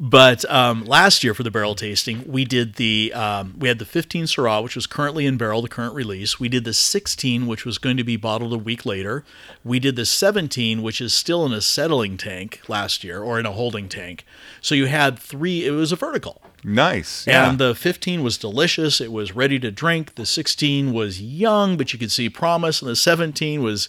But 0.00 0.50
um, 0.50 0.84
last 0.84 1.22
year 1.22 1.32
for 1.32 1.44
the 1.44 1.50
barrel 1.52 1.76
tasting, 1.76 2.24
we 2.26 2.44
did 2.44 2.74
the 2.74 3.12
um, 3.14 3.54
we 3.56 3.68
had 3.68 3.78
the 3.78 3.84
15 3.84 4.24
Syrah, 4.24 4.60
which 4.60 4.74
was 4.74 4.88
currently 4.88 5.26
in 5.26 5.36
barrel, 5.36 5.62
the 5.62 5.68
current 5.68 5.94
release. 5.94 6.40
We 6.40 6.48
did 6.48 6.64
the 6.64 6.72
16, 6.72 7.46
which 7.46 7.64
was 7.64 7.78
going 7.78 7.96
to 7.98 8.02
be 8.02 8.16
bottled 8.16 8.52
a 8.52 8.58
week 8.58 8.84
later. 8.84 9.22
We 9.62 9.78
did 9.78 9.94
the 9.94 10.04
17, 10.04 10.82
which 10.82 11.00
is 11.00 11.12
still 11.14 11.46
in 11.46 11.52
a 11.52 11.60
settling 11.60 12.16
tank 12.16 12.62
last 12.66 13.04
year, 13.04 13.22
or 13.22 13.38
in 13.38 13.46
a 13.46 13.52
holding 13.52 13.88
tank. 13.88 14.24
So 14.60 14.74
you 14.74 14.86
had 14.86 15.20
three. 15.20 15.64
It 15.64 15.70
was 15.70 15.92
a 15.92 15.96
vertical. 15.96 16.42
Nice 16.64 17.26
yeah 17.26 17.48
And 17.50 17.58
the 17.58 17.74
15 17.74 18.22
was 18.22 18.38
delicious. 18.38 19.00
It 19.00 19.12
was 19.12 19.32
ready 19.34 19.58
to 19.60 19.70
drink. 19.70 20.14
The 20.14 20.26
16 20.26 20.92
was 20.92 21.20
young, 21.20 21.76
but 21.76 21.92
you 21.92 21.98
could 21.98 22.12
see 22.12 22.28
promise. 22.30 22.80
And 22.82 22.90
the 22.90 22.96
17 22.96 23.62
was 23.62 23.88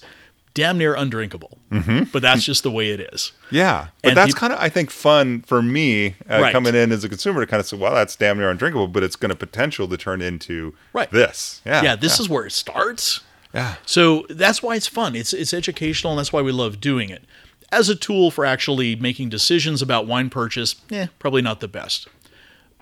damn 0.56 0.78
near 0.78 0.94
undrinkable. 0.96 1.58
Mm-hmm. 1.72 2.04
But 2.12 2.22
that's 2.22 2.44
just 2.44 2.62
the 2.64 2.70
way 2.72 2.90
it 2.92 3.00
is. 3.00 3.32
Yeah, 3.52 3.88
but 4.02 4.10
And 4.10 4.18
that's 4.18 4.34
kind 4.36 4.54
of 4.54 4.60
I 4.60 4.70
think 4.70 4.90
fun 4.92 5.42
for 5.42 5.62
me 5.62 6.16
uh, 6.30 6.42
Right. 6.42 6.52
coming 6.52 6.76
in 6.76 6.92
as 6.92 7.04
a 7.04 7.10
consumer 7.10 7.42
to 7.42 7.48
kind 7.48 7.60
of 7.60 7.66
say, 7.68 7.78
well, 7.78 7.94
that's 7.94 8.16
damn 8.16 8.38
near 8.38 8.50
undrinkable, 8.52 8.88
but 8.88 9.04
it's 9.04 9.16
going 9.16 9.30
to 9.30 9.36
potential 9.36 9.88
to 9.88 9.98
turn 9.98 10.22
into 10.22 10.76
Right. 10.94 11.10
this. 11.12 11.62
Yeah, 11.66 11.82
Yeah, 11.84 11.96
this 11.96 12.20
is 12.20 12.30
where 12.30 12.46
it 12.46 12.52
starts. 12.52 13.22
yeah, 13.54 13.76
So 13.86 14.26
that's 14.30 14.62
why 14.64 14.76
it's 14.76 14.88
fun. 14.88 15.16
It's 15.16 15.34
it's 15.34 15.54
educational, 15.54 16.14
and 16.14 16.20
that's 16.20 16.34
why 16.34 16.42
we 16.42 16.52
love 16.52 16.80
doing 16.82 17.10
it. 17.10 17.24
As 17.72 17.90
a 17.90 17.96
tool 17.96 18.30
for 18.30 18.46
actually 18.46 18.96
making 18.96 19.30
decisions 19.30 19.82
about 19.82 20.06
wine 20.06 20.30
purchase, 20.30 20.76
eh, 20.92 21.08
probably 21.18 21.42
not 21.42 21.60
the 21.60 21.68
best. 21.68 22.08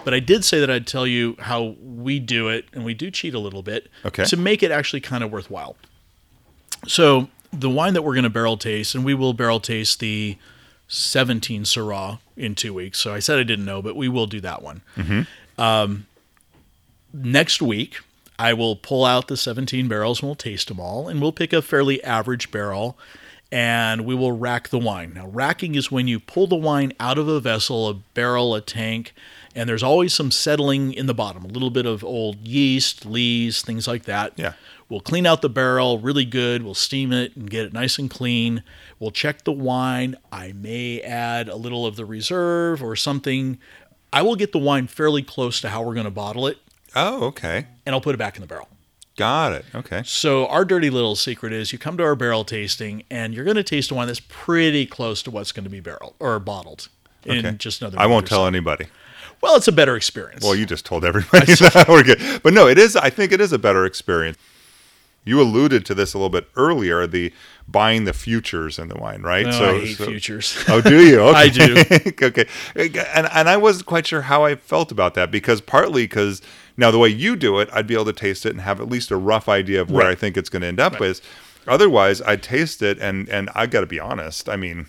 But 0.03 0.13
I 0.13 0.19
did 0.19 0.43
say 0.43 0.59
that 0.59 0.69
I'd 0.69 0.87
tell 0.87 1.05
you 1.05 1.35
how 1.39 1.75
we 1.81 2.19
do 2.19 2.47
it, 2.49 2.65
and 2.73 2.83
we 2.83 2.93
do 2.93 3.11
cheat 3.11 3.33
a 3.33 3.39
little 3.39 3.61
bit 3.63 3.89
Okay. 4.05 4.23
to 4.25 4.37
make 4.37 4.63
it 4.63 4.71
actually 4.71 5.01
kind 5.01 5.23
of 5.23 5.31
worthwhile. 5.31 5.75
So 6.87 7.29
the 7.53 7.69
wine 7.69 7.93
that 7.93 8.01
we're 8.01 8.13
going 8.15 8.23
to 8.23 8.29
barrel 8.29 8.57
taste, 8.57 8.95
and 8.95 9.05
we 9.05 9.13
will 9.13 9.33
barrel 9.33 9.59
taste 9.59 9.99
the 9.99 10.37
17 10.87 11.63
Syrah 11.63 12.19
in 12.35 12.55
two 12.55 12.73
weeks. 12.73 12.97
So 12.99 13.13
I 13.13 13.19
said 13.19 13.37
I 13.39 13.43
didn't 13.43 13.65
know, 13.65 13.81
but 13.81 13.95
we 13.95 14.09
will 14.09 14.27
do 14.27 14.41
that 14.41 14.61
one. 14.61 14.81
Um, 15.57 16.07
next 17.13 17.61
week, 17.61 17.97
I 18.39 18.53
will 18.53 18.75
pull 18.75 19.05
out 19.05 19.27
the 19.27 19.37
17 19.37 19.87
barrels 19.87 20.21
and 20.21 20.27
we'll 20.27 20.35
taste 20.35 20.67
them 20.69 20.79
all, 20.79 21.07
and 21.07 21.21
we'll 21.21 21.31
pick 21.31 21.53
a 21.53 21.61
fairly 21.61 22.03
average 22.03 22.49
barrel 22.51 22.97
and 23.51 24.05
we 24.05 24.15
will 24.15 24.31
rack 24.31 24.69
the 24.69 24.79
wine. 24.79 25.13
Now, 25.13 25.27
racking 25.27 25.75
is 25.75 25.91
when 25.91 26.07
you 26.07 26.19
pull 26.19 26.47
the 26.47 26.55
wine 26.55 26.93
out 26.99 27.17
of 27.17 27.27
a 27.27 27.39
vessel, 27.39 27.89
a 27.89 27.93
barrel, 27.93 28.55
a 28.55 28.61
tank, 28.61 29.13
and 29.53 29.67
there's 29.67 29.83
always 29.83 30.13
some 30.13 30.31
settling 30.31 30.93
in 30.93 31.07
the 31.07 31.13
bottom, 31.13 31.43
a 31.43 31.47
little 31.49 31.69
bit 31.69 31.85
of 31.85 32.03
old 32.03 32.47
yeast, 32.47 33.05
lees, 33.05 33.61
things 33.61 33.87
like 33.87 34.03
that. 34.03 34.33
Yeah. 34.37 34.53
We'll 34.87 35.01
clean 35.01 35.25
out 35.25 35.41
the 35.41 35.49
barrel 35.49 35.99
really 35.99 36.25
good. 36.25 36.63
We'll 36.63 36.73
steam 36.73 37.11
it 37.11 37.35
and 37.35 37.49
get 37.49 37.65
it 37.65 37.73
nice 37.73 37.97
and 37.97 38.09
clean. 38.09 38.63
We'll 38.99 39.11
check 39.11 39.43
the 39.43 39.51
wine. 39.51 40.15
I 40.31 40.53
may 40.53 41.01
add 41.01 41.47
a 41.49 41.55
little 41.55 41.85
of 41.85 41.95
the 41.95 42.05
reserve 42.05 42.83
or 42.83 42.95
something. 42.95 43.57
I 44.13 44.21
will 44.21 44.35
get 44.35 44.51
the 44.51 44.59
wine 44.59 44.87
fairly 44.87 45.23
close 45.23 45.61
to 45.61 45.69
how 45.69 45.81
we're 45.83 45.93
going 45.93 46.05
to 46.05 46.11
bottle 46.11 46.47
it, 46.47 46.57
Oh, 46.93 47.23
okay, 47.27 47.67
and 47.85 47.95
I'll 47.95 48.01
put 48.01 48.15
it 48.15 48.17
back 48.17 48.35
in 48.35 48.41
the 48.41 48.47
barrel. 48.47 48.67
Got 49.21 49.53
it. 49.53 49.65
Okay, 49.75 50.01
So 50.03 50.47
our 50.47 50.65
dirty 50.65 50.89
little 50.89 51.15
secret 51.15 51.53
is 51.53 51.71
you 51.71 51.77
come 51.77 51.95
to 51.97 52.03
our 52.03 52.15
barrel 52.15 52.43
tasting 52.43 53.03
and 53.11 53.35
you're 53.35 53.45
going 53.45 53.55
to 53.55 53.63
taste 53.63 53.91
a 53.91 53.93
wine 53.93 54.07
that's 54.07 54.19
pretty 54.19 54.87
close 54.87 55.21
to 55.23 55.29
what's 55.29 55.51
going 55.51 55.63
to 55.63 55.69
be 55.69 55.79
barrel 55.79 56.15
or 56.19 56.39
bottled 56.39 56.89
in 57.23 57.45
okay. 57.45 57.55
just 57.55 57.81
another. 57.81 57.99
I 57.99 58.07
won't 58.07 58.25
tell 58.25 58.43
so. 58.43 58.47
anybody. 58.47 58.87
Well, 59.39 59.55
it's 59.55 59.67
a 59.67 59.71
better 59.71 59.95
experience. 59.95 60.43
Well, 60.43 60.55
you 60.55 60.65
just 60.65 60.87
told 60.87 61.05
everybody 61.11 61.53
that 61.53 61.85
we're 61.89 62.01
good, 62.03 62.41
but 62.41 62.53
no, 62.53 62.67
it 62.67 62.79
is. 62.79 62.95
I 62.95 63.11
think 63.11 63.31
it 63.31 63.39
is 63.39 63.53
a 63.53 63.59
better 63.59 63.85
experience. 63.85 64.39
You 65.23 65.39
alluded 65.39 65.85
to 65.85 65.93
this 65.93 66.15
a 66.15 66.17
little 66.17 66.31
bit 66.31 66.47
earlier, 66.55 67.05
the 67.05 67.31
buying 67.67 68.05
the 68.05 68.13
futures 68.13 68.79
in 68.79 68.87
the 68.87 68.97
wine, 68.97 69.21
right? 69.21 69.45
Oh, 69.45 69.75
I 69.75 69.79
hate 69.81 69.97
futures. 69.97 70.57
Oh, 70.67 70.81
do 70.81 71.05
you? 71.05 71.19
Okay. 71.19 71.37
I 71.37 71.49
do. 71.49 72.25
okay, 72.25 72.45
and 73.13 73.27
and 73.31 73.47
I 73.47 73.57
wasn't 73.57 73.85
quite 73.85 74.07
sure 74.07 74.23
how 74.23 74.45
I 74.45 74.55
felt 74.55 74.91
about 74.91 75.13
that 75.13 75.29
because 75.29 75.61
partly 75.61 76.05
because 76.05 76.41
now 76.77 76.91
the 76.91 76.97
way 76.99 77.09
you 77.09 77.35
do 77.35 77.59
it, 77.59 77.69
I'd 77.73 77.87
be 77.87 77.93
able 77.93 78.05
to 78.05 78.13
taste 78.13 78.45
it 78.45 78.51
and 78.51 78.61
have 78.61 78.79
at 78.79 78.89
least 78.89 79.11
a 79.11 79.17
rough 79.17 79.47
idea 79.49 79.81
of 79.81 79.91
where 79.91 80.05
Right. 80.05 80.11
I 80.11 80.15
think 80.15 80.37
it's 80.37 80.49
going 80.49 80.61
to 80.61 80.67
end 80.67 80.79
up 80.79 80.99
with. 80.99 81.21
Otherwise, 81.67 82.21
I'd 82.23 82.41
taste 82.41 82.81
it 82.81 82.97
and 82.99 83.29
and 83.29 83.49
I 83.53 83.67
got 83.67 83.81
to 83.81 83.87
be 83.87 83.99
honest. 83.99 84.49
I 84.49 84.55
mean, 84.55 84.87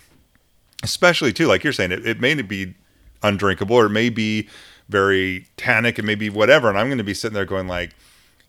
especially 0.81 1.33
too, 1.33 1.47
like 1.47 1.63
you're 1.63 1.73
saying, 1.73 1.91
it, 1.91 2.05
it 2.05 2.19
may 2.19 2.33
be 2.41 2.73
undrinkable 3.21 3.75
or 3.75 3.85
it 3.85 3.91
may 3.91 4.09
be 4.09 4.49
very 4.89 5.47
tannic, 5.57 5.97
it 5.97 6.03
may 6.03 6.15
be 6.15 6.29
whatever, 6.29 6.69
and 6.69 6.77
I'm 6.77 6.87
going 6.87 6.97
to 6.97 7.03
be 7.03 7.13
sitting 7.13 7.35
there 7.35 7.45
going 7.45 7.67
like, 7.67 7.91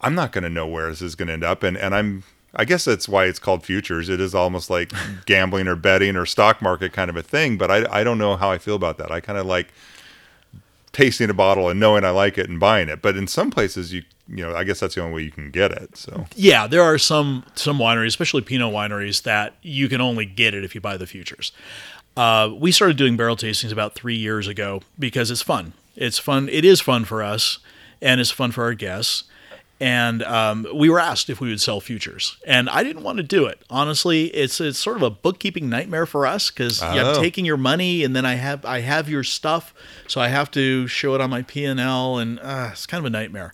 I'm 0.01 0.15
not 0.15 0.33
going 0.33 0.45
to 0.45 0.51
know 0.51 0.67
where 0.67 0.89
this 0.91 1.01
is 1.03 1.15
going 1.15 1.29
to 1.29 1.35
end 1.35 1.45
up, 1.45 1.63
and 1.63 1.77
and 1.77 1.95
I'm. 1.95 2.25
I 2.57 2.65
guess 2.65 2.85
that's 2.85 3.09
why 3.09 3.25
it's 3.25 3.41
called 3.41 3.65
futures. 3.65 4.09
It 4.09 4.21
is 4.21 4.33
almost 4.33 4.71
like 4.71 4.93
gambling 5.27 5.67
or 5.67 5.75
betting 5.75 6.15
or 6.15 6.25
stock 6.25 6.63
market 6.63 6.93
kind 6.93 7.11
of 7.11 7.17
a 7.17 7.23
thing. 7.23 7.59
But 7.59 7.69
I, 7.69 8.01
I 8.01 8.05
don't 8.05 8.17
know 8.17 8.37
how 8.37 8.49
I 8.49 8.59
feel 8.59 8.77
about 8.77 8.97
that. 8.99 9.11
I 9.11 9.19
kind 9.19 9.37
of 9.41 9.45
like 9.45 9.73
tasting 10.95 11.29
a 11.29 11.35
bottle 11.35 11.69
and 11.69 11.79
knowing 11.79 12.05
I 12.05 12.11
like 12.11 12.39
it 12.39 12.49
and 12.49 12.59
buying 12.59 12.89
it. 12.89 13.03
But 13.03 13.17
in 13.17 13.27
some 13.27 13.51
places, 13.51 13.93
you 13.93 14.03
you 14.27 14.37
know, 14.37 14.57
I 14.57 14.65
guess 14.65 14.81
that's 14.81 14.95
the 14.95 15.03
only 15.03 15.15
way 15.17 15.23
you 15.23 15.31
can 15.31 15.51
get 15.51 15.71
it. 15.71 15.99
So 15.99 16.25
yeah, 16.35 16.67
there 16.67 16.83
are 16.83 16.97
some 16.97 17.45
some 17.55 17.79
wineries, 17.79 18.07
especially 18.07 18.41
Pinot 18.41 18.73
wineries, 18.73 19.23
that 19.25 19.55
you 19.61 19.89
can 19.89 20.01
only 20.01 20.25
get 20.25 20.55
it 20.55 20.65
if 20.65 20.75
you 20.75 20.81
buy 20.81 20.97
the 20.97 21.07
futures. 21.07 21.53
Uh, 22.17 22.51
we 22.57 22.73
started 22.73 22.97
doing 22.97 23.17
barrel 23.17 23.37
tastings 23.37 23.73
about 23.73 23.95
three 23.95 24.15
years 24.15 24.47
ago 24.47 24.81
because 24.99 25.31
it's 25.31 25.43
fun. 25.43 25.75
It's 25.97 26.19
fun. 26.19 26.49
It 26.49 26.65
is 26.65 26.81
fun 26.81 27.05
for 27.05 27.23
us, 27.23 27.59
and 28.01 28.21
it's 28.21 28.31
fun 28.31 28.53
for 28.53 28.65
our 28.65 28.75
guests. 28.75 29.25
And 29.81 30.23
um, 30.23 30.67
we 30.73 30.89
were 30.89 31.01
asked 31.01 31.29
if 31.29 31.41
we 31.41 31.49
would 31.49 31.61
sell 31.61 31.81
futures, 31.81 32.37
and 32.47 32.71
I 32.71 32.85
didn't 32.85 33.03
want 33.03 33.17
to 33.19 33.25
do 33.25 33.47
it. 33.47 33.61
Honestly, 33.69 34.27
it's 34.27 34.61
it's 34.61 34.79
sort 34.79 34.97
of 34.97 35.03
a 35.03 35.11
bookkeeping 35.11 35.69
nightmare 35.69 36.07
for 36.07 36.27
us 36.27 36.51
because 36.51 36.81
Oh. 36.81 36.87
I'm 36.87 37.21
taking 37.21 37.45
your 37.45 37.57
money, 37.57 38.05
and 38.05 38.15
then 38.15 38.25
I 38.25 38.35
have 38.37 38.65
I 38.65 38.81
have 38.81 39.09
your 39.09 39.25
stuff, 39.25 39.75
so 40.07 40.21
I 40.21 40.29
have 40.29 40.51
to 40.53 40.87
show 40.87 41.15
it 41.17 41.21
on 41.21 41.29
my 41.29 41.43
P 41.43 41.65
and 41.65 41.81
L, 41.81 42.19
and 42.19 42.39
uh, 42.41 42.69
it's 42.73 42.87
kind 42.87 43.01
of 43.01 43.07
a 43.07 43.11
nightmare. 43.11 43.53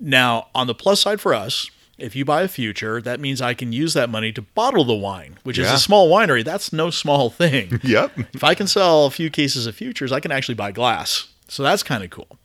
Now, 0.00 0.48
on 0.56 0.66
the 0.66 0.74
plus 0.74 1.00
side 1.00 1.20
for 1.20 1.32
us, 1.32 1.70
if 1.98 2.16
you 2.16 2.24
buy 2.24 2.42
a 2.42 2.48
future, 2.48 3.00
that 3.00 3.20
means 3.20 3.40
I 3.40 3.54
can 3.54 3.72
use 3.72 3.94
that 3.94 4.10
money 4.10 4.32
to 4.32 4.42
bottle 4.42 4.84
the 4.84 4.92
wine, 4.94 5.38
which 5.44 5.56
is 5.56 5.70
a 5.70 5.78
small 5.78 6.10
winery. 6.10 6.44
That's 6.44 6.72
no 6.72 6.90
small 6.90 7.30
thing. 7.30 7.78
yep, 7.84 8.12
if 8.34 8.42
I 8.42 8.54
can 8.56 8.66
sell 8.66 9.06
a 9.06 9.10
few 9.10 9.30
cases 9.30 9.66
of 9.68 9.76
futures, 9.76 10.10
I 10.10 10.18
can 10.18 10.32
actually 10.32 10.56
buy 10.56 10.72
glass. 10.72 11.28
So 11.46 11.62
that's 11.62 11.84
kind 11.84 12.02
of 12.02 12.10
cool. 12.10 12.36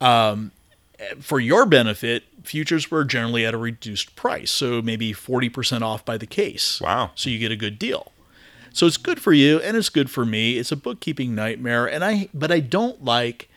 Um, 0.00 0.52
for 1.20 1.40
your 1.40 1.66
benefit, 1.66 2.24
futures 2.44 2.90
were 2.90 3.04
generally 3.04 3.44
at 3.46 3.54
a 3.54 3.58
reduced 3.58 4.14
price, 4.16 4.50
so 4.50 4.80
maybe 4.82 5.12
40% 5.12 5.82
off 5.82 6.04
by 6.04 6.16
the 6.18 6.26
case. 6.26 6.80
Wow. 6.80 7.10
So 7.14 7.30
you 7.30 7.38
get 7.38 7.50
a 7.50 7.56
good 7.56 7.78
deal. 7.78 8.12
So 8.72 8.86
it's 8.86 8.96
good 8.96 9.20
for 9.20 9.32
you 9.32 9.60
and 9.60 9.76
it's 9.76 9.88
good 9.88 10.10
for 10.10 10.24
me. 10.26 10.58
It's 10.58 10.72
a 10.72 10.76
bookkeeping 10.76 11.34
nightmare 11.34 11.86
and 11.86 12.04
I 12.04 12.28
but 12.34 12.50
I 12.50 12.60
don't 12.60 13.04
like 13.04 13.48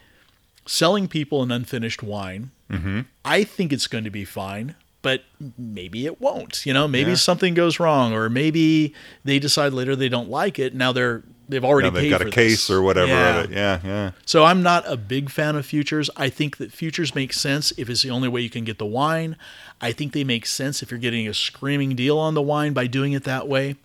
selling 0.65 1.07
people 1.07 1.41
an 1.43 1.51
unfinished 1.51 2.03
wine. 2.03 2.51
Mm-hmm. 2.69 3.01
I 3.25 3.43
think 3.43 3.71
it's 3.73 3.87
going 3.87 4.03
to 4.03 4.09
be 4.11 4.25
fine, 4.25 4.75
but 5.01 5.23
maybe 5.57 6.05
it 6.05 6.19
won't. 6.21 6.65
You 6.65 6.73
know, 6.73 6.87
maybe 6.87 7.11
Yeah. 7.11 7.15
something 7.17 7.53
goes 7.53 7.79
wrong, 7.79 8.13
or 8.13 8.29
maybe 8.29 8.93
they 9.23 9.39
decide 9.39 9.73
later 9.73 9.95
they 9.95 10.09
don't 10.09 10.29
like 10.29 10.59
it. 10.59 10.75
Now 10.75 10.91
they're 10.91 11.23
they've 11.49 11.63
already 11.63 11.89
they've 11.89 12.03
paid 12.03 12.09
got 12.09 12.21
a 12.21 12.29
case 12.29 12.67
this. 12.67 12.69
or 12.69 12.81
whatever 12.81 13.07
Yeah. 13.07 13.39
of 13.39 13.51
it. 13.51 13.55
Yeah, 13.55 13.79
yeah. 13.83 14.11
So 14.25 14.43
I'm 14.45 14.61
not 14.63 14.83
a 14.87 14.97
big 14.97 15.29
fan 15.29 15.55
of 15.55 15.65
futures. 15.65 16.09
I 16.17 16.29
think 16.29 16.57
that 16.57 16.71
futures 16.71 17.13
make 17.15 17.33
sense 17.33 17.71
if 17.77 17.89
it's 17.89 18.01
the 18.03 18.09
only 18.09 18.27
way 18.27 18.41
you 18.41 18.49
can 18.49 18.63
get 18.63 18.77
the 18.77 18.85
wine. 18.85 19.35
I 19.81 19.91
think 19.91 20.13
they 20.13 20.23
make 20.23 20.45
sense 20.45 20.81
if 20.83 20.91
you're 20.91 20.99
getting 20.99 21.27
a 21.27 21.33
screaming 21.33 21.95
deal 21.95 22.17
on 22.17 22.33
the 22.33 22.41
wine 22.41 22.73
by 22.73 22.87
doing 22.87 23.13
it 23.13 23.23
that 23.25 23.47
way. 23.47 23.75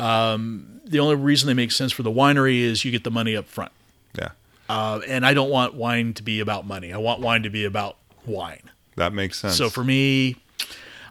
Um, 0.00 0.80
the 0.84 0.98
only 1.00 1.14
reason 1.16 1.46
they 1.46 1.54
make 1.54 1.72
sense 1.72 1.92
for 1.92 2.02
the 2.02 2.10
winery 2.10 2.60
is 2.60 2.84
you 2.84 2.90
get 2.90 3.04
the 3.04 3.10
money 3.10 3.36
up 3.36 3.46
front. 3.46 3.72
Yeah. 4.18 4.30
Uh, 4.68 5.00
and 5.06 5.24
I 5.24 5.34
don't 5.34 5.50
want 5.50 5.74
wine 5.74 6.14
to 6.14 6.22
be 6.22 6.40
about 6.40 6.66
money. 6.66 6.92
I 6.92 6.98
want 6.98 7.20
wine 7.20 7.42
to 7.44 7.50
be 7.50 7.64
about 7.64 7.96
wine. 8.26 8.70
That 8.96 9.12
makes 9.12 9.38
sense. 9.38 9.56
So 9.56 9.68
for 9.70 9.84
me, 9.84 10.36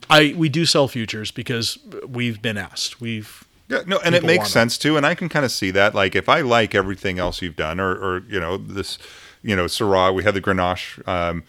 I 0.10 0.34
we 0.38 0.50
do 0.50 0.66
sell 0.66 0.88
futures 0.88 1.32
because 1.32 1.78
we've 2.08 2.42
been 2.42 2.58
asked. 2.58 3.00
We've 3.02 3.44
Yeah, 3.74 3.84
no, 3.86 4.00
and 4.00 4.16
it 4.16 4.24
makes 4.24 4.50
sense 4.50 4.78
too, 4.78 4.98
and 4.98 5.06
I 5.06 5.16
can 5.16 5.30
kind 5.30 5.46
of 5.46 5.52
see 5.52 5.72
that. 5.72 5.96
Like, 5.96 6.16
if 6.16 6.30
I 6.30 6.42
like 6.42 6.76
everything 6.76 7.20
else 7.20 7.42
you've 7.42 7.56
done, 7.56 7.80
or, 7.80 7.92
or 7.92 8.24
you 8.30 8.40
know, 8.40 8.58
this, 8.58 8.98
you 9.42 9.56
know, 9.56 9.66
Syrah, 9.66 10.14
we 10.14 10.24
had 10.24 10.34
the 10.34 10.42
Grenache, 10.42 11.06
um, 11.08 11.44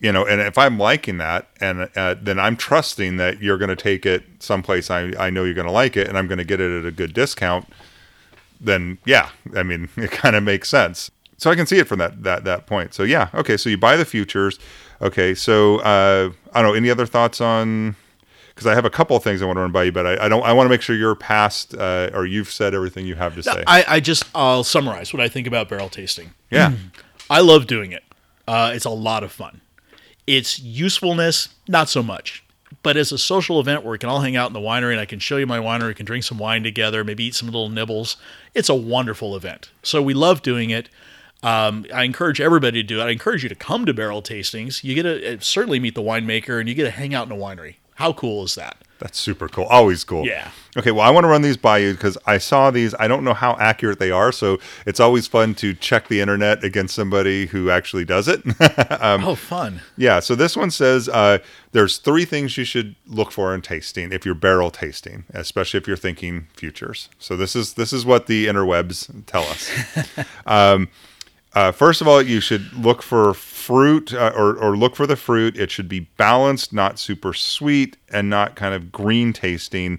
you 0.00 0.10
know, 0.10 0.26
and 0.26 0.40
if 0.40 0.56
I'm 0.56 0.78
liking 0.78 1.18
that, 1.18 1.48
and 1.60 1.88
uh, 1.94 2.14
then 2.20 2.38
I'm 2.38 2.56
trusting 2.56 3.18
that 3.18 3.42
you're 3.42 3.58
going 3.58 3.68
to 3.68 3.76
take 3.76 4.06
it 4.06 4.24
someplace 4.38 4.90
I 4.90 5.12
I 5.18 5.30
know 5.30 5.44
you're 5.44 5.54
going 5.54 5.66
to 5.66 5.72
like 5.72 5.96
it, 5.96 6.08
and 6.08 6.16
I'm 6.16 6.26
going 6.26 6.38
to 6.38 6.44
get 6.44 6.60
it 6.60 6.78
at 6.78 6.86
a 6.86 6.90
good 6.90 7.12
discount. 7.12 7.68
Then 8.60 8.98
yeah, 9.04 9.30
I 9.54 9.62
mean, 9.62 9.88
it 9.96 10.10
kind 10.10 10.36
of 10.36 10.42
makes 10.42 10.68
sense. 10.68 11.10
So 11.36 11.50
I 11.50 11.54
can 11.54 11.66
see 11.66 11.78
it 11.78 11.88
from 11.88 11.98
that 11.98 12.22
that 12.22 12.44
that 12.44 12.66
point. 12.66 12.94
So 12.94 13.02
yeah, 13.02 13.28
okay. 13.34 13.56
So 13.56 13.68
you 13.68 13.78
buy 13.78 13.96
the 13.96 14.04
futures. 14.04 14.58
Okay, 15.02 15.34
so 15.34 15.78
uh, 15.80 16.32
I 16.52 16.62
don't 16.62 16.70
know. 16.70 16.74
Any 16.74 16.90
other 16.90 17.06
thoughts 17.06 17.40
on? 17.40 17.96
Because 18.60 18.70
I 18.70 18.74
have 18.74 18.84
a 18.84 18.90
couple 18.90 19.16
of 19.16 19.24
things 19.24 19.40
I 19.40 19.46
want 19.46 19.56
to 19.56 19.62
run 19.62 19.72
by 19.72 19.84
you, 19.84 19.92
but 19.92 20.06
I, 20.06 20.26
I 20.26 20.28
don't. 20.28 20.44
I 20.44 20.52
want 20.52 20.66
to 20.66 20.68
make 20.68 20.82
sure 20.82 20.94
you're 20.94 21.14
past 21.14 21.74
uh, 21.74 22.10
or 22.12 22.26
you've 22.26 22.50
said 22.50 22.74
everything 22.74 23.06
you 23.06 23.14
have 23.14 23.34
to 23.36 23.42
say. 23.42 23.64
I, 23.66 23.84
I 23.88 24.00
just 24.00 24.24
I'll 24.34 24.64
summarize 24.64 25.14
what 25.14 25.22
I 25.22 25.28
think 25.28 25.46
about 25.46 25.70
barrel 25.70 25.88
tasting. 25.88 26.34
yeah, 26.50 26.74
I 27.30 27.40
love 27.40 27.66
doing 27.66 27.92
it. 27.92 28.04
Uh, 28.46 28.72
it's 28.74 28.84
a 28.84 28.90
lot 28.90 29.24
of 29.24 29.32
fun. 29.32 29.62
Its 30.26 30.58
usefulness, 30.58 31.48
not 31.68 31.88
so 31.88 32.02
much. 32.02 32.44
But 32.82 32.96
as 32.96 33.12
a 33.12 33.18
social 33.18 33.58
event 33.60 33.82
where 33.82 33.92
we 33.92 33.98
can 33.98 34.08
all 34.08 34.20
hang 34.20 34.36
out 34.36 34.48
in 34.48 34.52
the 34.52 34.60
winery 34.60 34.92
and 34.92 35.00
I 35.00 35.04
can 35.04 35.18
show 35.18 35.38
you 35.38 35.46
my 35.46 35.58
winery, 35.58 35.88
we 35.88 35.94
can 35.94 36.06
drink 36.06 36.24
some 36.24 36.38
wine 36.38 36.62
together, 36.62 37.02
maybe 37.02 37.24
eat 37.24 37.34
some 37.34 37.48
little 37.48 37.68
nibbles, 37.68 38.16
it's 38.54 38.68
a 38.68 38.74
wonderful 38.74 39.34
event. 39.34 39.70
So 39.82 40.00
we 40.00 40.14
love 40.14 40.40
doing 40.42 40.70
it. 40.70 40.88
Um, 41.42 41.86
I 41.92 42.04
encourage 42.04 42.40
everybody 42.40 42.82
to 42.82 42.86
do 42.86 43.00
it. 43.00 43.04
I 43.04 43.10
encourage 43.10 43.42
you 43.42 43.48
to 43.48 43.54
come 43.54 43.86
to 43.86 43.94
barrel 43.94 44.22
tastings. 44.22 44.84
You 44.84 44.94
get 44.94 45.02
to 45.02 45.34
uh, 45.34 45.36
certainly 45.40 45.80
meet 45.80 45.94
the 45.94 46.02
winemaker 46.02 46.60
and 46.60 46.68
you 46.68 46.74
get 46.74 46.84
to 46.84 46.90
hang 46.90 47.14
out 47.14 47.26
in 47.26 47.32
a 47.32 47.36
winery. 47.36 47.76
How 48.00 48.12
cool 48.12 48.44
is 48.44 48.54
that? 48.56 48.76
that's 49.00 49.18
super 49.18 49.48
cool. 49.48 49.64
Always 49.64 50.04
cool. 50.04 50.26
Yeah. 50.26 50.50
Okay, 50.76 50.92
well, 50.92 51.04
I 51.04 51.10
want 51.10 51.24
to 51.24 51.28
run 51.28 51.42
these 51.42 51.56
by 51.56 51.78
you 51.78 51.92
because 51.92 52.16
I 52.26 52.38
saw 52.38 52.70
these. 52.70 52.94
I 53.00 53.08
don't 53.08 53.24
know 53.24 53.34
how 53.34 53.56
accurate 53.58 53.98
they 53.98 54.12
are, 54.12 54.30
so 54.30 54.60
it's 54.86 55.00
always 55.00 55.26
fun 55.26 55.54
to 55.56 55.74
check 55.74 56.06
the 56.06 56.20
internet 56.20 56.62
against 56.62 56.94
somebody 56.94 57.46
who 57.46 57.70
actually 57.70 58.04
does 58.04 58.28
it. 58.28 58.42
oh, 59.00 59.34
fun. 59.34 59.80
Yeah, 59.96 60.20
so 60.20 60.36
this 60.36 60.56
one 60.56 60.70
says 60.70 61.08
uh, 61.08 61.38
there's 61.72 61.96
three 61.96 62.24
things 62.24 62.56
you 62.56 62.64
should 62.64 62.94
look 63.06 63.32
for 63.32 63.52
in 63.54 63.62
tasting 63.62 64.12
if 64.12 64.24
you're 64.24 64.34
barrel 64.34 64.70
tasting, 64.70 65.24
especially 65.30 65.78
if 65.78 65.88
you're 65.88 65.96
thinking 65.96 66.46
futures. 66.54 67.08
So 67.18 67.36
this 67.36 67.56
is 67.56 67.74
this 67.74 67.92
is 67.92 68.04
what 68.04 68.26
the 68.26 68.46
interwebs 68.46 69.26
tell 69.26 69.42
us. 69.44 69.70
um, 70.46 70.88
uh, 71.52 71.72
first 71.72 72.00
of 72.00 72.06
all, 72.06 72.22
you 72.22 72.40
should 72.40 72.72
look 72.72 73.02
for 73.02 73.34
fruit 73.34 74.14
uh, 74.14 74.32
or, 74.36 74.56
or 74.56 74.76
look 74.76 74.94
for 74.94 75.06
the 75.06 75.16
fruit. 75.16 75.56
It 75.56 75.70
should 75.70 75.88
be 75.88 76.00
balanced, 76.16 76.72
not 76.72 76.98
super 76.98 77.32
sweet, 77.32 77.96
and 78.12 78.30
not 78.30 78.54
kind 78.54 78.74
of 78.74 78.92
green 78.92 79.32
tasting. 79.32 79.98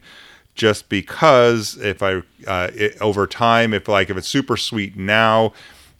Just 0.56 0.90
because 0.90 1.78
if 1.78 2.04
I 2.04 2.22
uh, 2.48 2.70
it, 2.74 3.02
over 3.02 3.26
time, 3.26 3.74
if 3.74 3.88
like 3.88 4.10
if 4.10 4.18
it's 4.18 4.28
super 4.28 4.58
sweet 4.58 4.96
now, 4.96 5.54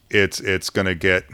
it's 0.10 0.40
it's 0.42 0.70
gonna 0.70 0.96
get 0.96 1.26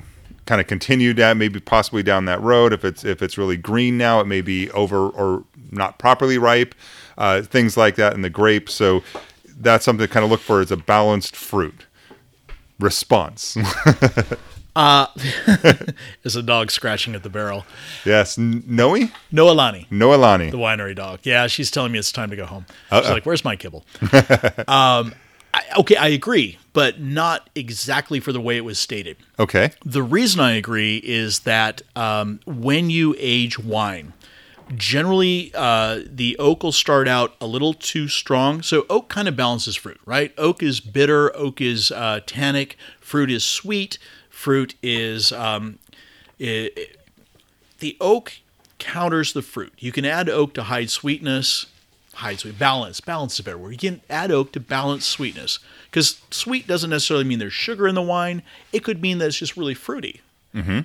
kind 0.46 0.62
of 0.62 0.68
continue 0.68 1.14
down, 1.14 1.38
maybe 1.38 1.60
possibly 1.60 2.04
down 2.04 2.26
that 2.26 2.42
road. 2.42 2.74
If 2.74 2.86
it's 2.86 3.04
if 3.04 3.22
it's 3.22 3.38
really 3.38 3.58
green 3.58 3.98
now, 3.98 4.20
it 4.20 4.26
may 4.26 4.42
be 4.42 4.70
over 4.72 5.10
or 5.10 5.44
not 5.72 6.00
properly 6.00 6.38
ripe. 6.38 6.74
Uh, 7.18 7.42
things 7.42 7.76
like 7.76 7.96
that 7.96 8.14
in 8.14 8.22
the 8.22 8.30
grape. 8.30 8.70
So 8.70 9.04
that's 9.60 9.84
something 9.84 10.06
to 10.08 10.14
kind 10.14 10.24
of 10.24 10.30
look 10.30 10.40
for 10.40 10.62
is 10.62 10.72
a 10.72 10.78
balanced 10.78 11.36
fruit 11.36 11.87
response. 12.80 13.58
Is 16.24 16.36
a 16.36 16.44
dog 16.44 16.70
scratching 16.70 17.16
at 17.16 17.24
the 17.24 17.30
barrel. 17.30 17.66
yes, 18.06 18.38
N- 18.38 18.64
Noe, 18.68 19.08
Noelani. 19.34 19.88
Noelani. 19.90 20.52
the 20.52 20.58
winery 20.58 20.96
dog. 20.96 21.20
Yeah, 21.24 21.48
she's 21.48 21.72
telling 21.72 21.92
me 21.92 21.98
it's 22.00 22.12
time 22.12 22.30
to 22.30 22.36
go 22.36 22.46
home. 22.46 22.66
Uh-oh. 22.92 23.02
She's 23.02 23.10
like, 23.12 23.26
"Where's 23.26 23.44
my 23.44 23.56
kibble?" 23.56 23.86
um, 24.68 25.14
I, 25.54 25.64
okay, 25.80 25.96
I 25.96 26.10
agree, 26.10 26.60
but 26.74 27.00
not 27.02 27.50
exactly 27.56 28.20
for 28.20 28.32
the 28.32 28.40
way 28.42 28.56
it 28.58 28.66
was 28.66 28.78
stated. 28.78 29.18
Okay, 29.40 29.72
The 29.84 30.04
reason 30.04 30.42
I 30.42 30.52
agree 30.52 30.98
is 31.04 31.40
that 31.40 31.82
um, 31.96 32.40
when 32.46 32.92
you 32.92 33.16
age 33.18 33.58
wine, 33.58 34.14
generally 34.76 35.52
uh, 35.56 36.02
the 36.06 36.36
oak 36.38 36.64
will 36.64 36.72
start 36.72 37.08
out 37.08 37.36
a 37.40 37.48
little 37.48 37.74
too 37.74 38.08
strong. 38.08 38.62
So 38.62 38.86
oak 38.90 39.10
kind 39.10 39.28
of 39.28 39.36
balances 39.36 39.76
fruit, 39.76 40.00
right? 40.06 40.34
Oak 40.38 40.62
is 40.62 40.80
bitter, 40.80 41.36
oak 41.36 41.62
is 41.62 41.92
uh, 41.92 42.22
tannic, 42.26 42.78
fruit 43.00 43.32
is 43.32 43.44
sweet, 43.44 43.98
fruit 44.30 44.76
is 44.84 45.32
um, 45.32 45.80
i- 46.40 46.72
i- 46.78 46.88
the 47.80 47.96
oak 48.02 48.34
counters 48.80 49.34
the 49.34 49.42
fruit. 49.42 49.74
You 49.80 49.92
can 49.92 50.06
add 50.06 50.30
oak 50.30 50.54
to 50.56 50.64
hide 50.64 50.90
sweetness, 50.90 51.68
hide 52.16 52.40
sweet 52.40 52.60
balance. 52.60 53.00
Balance 53.02 53.34
is 53.34 53.40
a 53.40 53.44
better 53.44 53.58
word. 53.58 53.72
You 53.72 53.78
can 53.78 54.02
add 54.10 54.32
oak 54.32 54.52
to 54.54 54.60
balance 54.60 55.06
sweetness 55.06 55.60
because 55.90 56.20
sweet 56.32 56.68
doesn't 56.68 56.90
necessarily 56.90 57.24
mean 57.26 57.40
there's 57.40 57.54
sugar 57.54 57.88
in 57.88 57.96
the 57.96 58.02
wine. 58.02 58.42
It 58.74 58.84
could 58.84 59.02
mean 59.02 59.18
that 59.20 59.28
it's 59.28 59.38
just 59.40 59.58
really 59.58 59.74
fruity. 59.76 60.22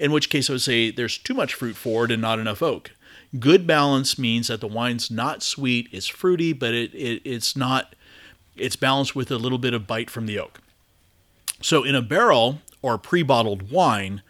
In 0.02 0.12
which 0.12 0.28
case, 0.28 0.50
I 0.50 0.52
would 0.52 0.60
say 0.60 0.90
there's 0.90 1.16
too 1.16 1.32
much 1.32 1.54
fruit 1.54 1.76
forward 1.76 2.10
and 2.10 2.20
not 2.20 2.38
enough 2.38 2.62
oak. 2.62 2.90
Good 3.38 3.66
balance 3.66 4.18
means 4.18 4.48
that 4.48 4.60
the 4.60 4.66
wine's 4.66 5.10
not 5.10 5.42
sweet, 5.42 5.88
it's 5.90 6.06
fruity, 6.06 6.52
but 6.52 6.74
it, 6.74 6.94
it 6.94 7.22
it's 7.24 7.56
not. 7.56 7.94
It's 8.56 8.76
balanced 8.76 9.16
with 9.16 9.30
a 9.30 9.38
little 9.38 9.58
bit 9.58 9.72
of 9.72 9.86
bite 9.86 10.10
from 10.10 10.26
the 10.26 10.38
oak. 10.38 10.60
So 11.62 11.84
in 11.84 11.94
a 11.94 12.02
barrel 12.02 12.60
or 12.82 12.98
pre-bottled 12.98 13.70
wine, 13.70 14.22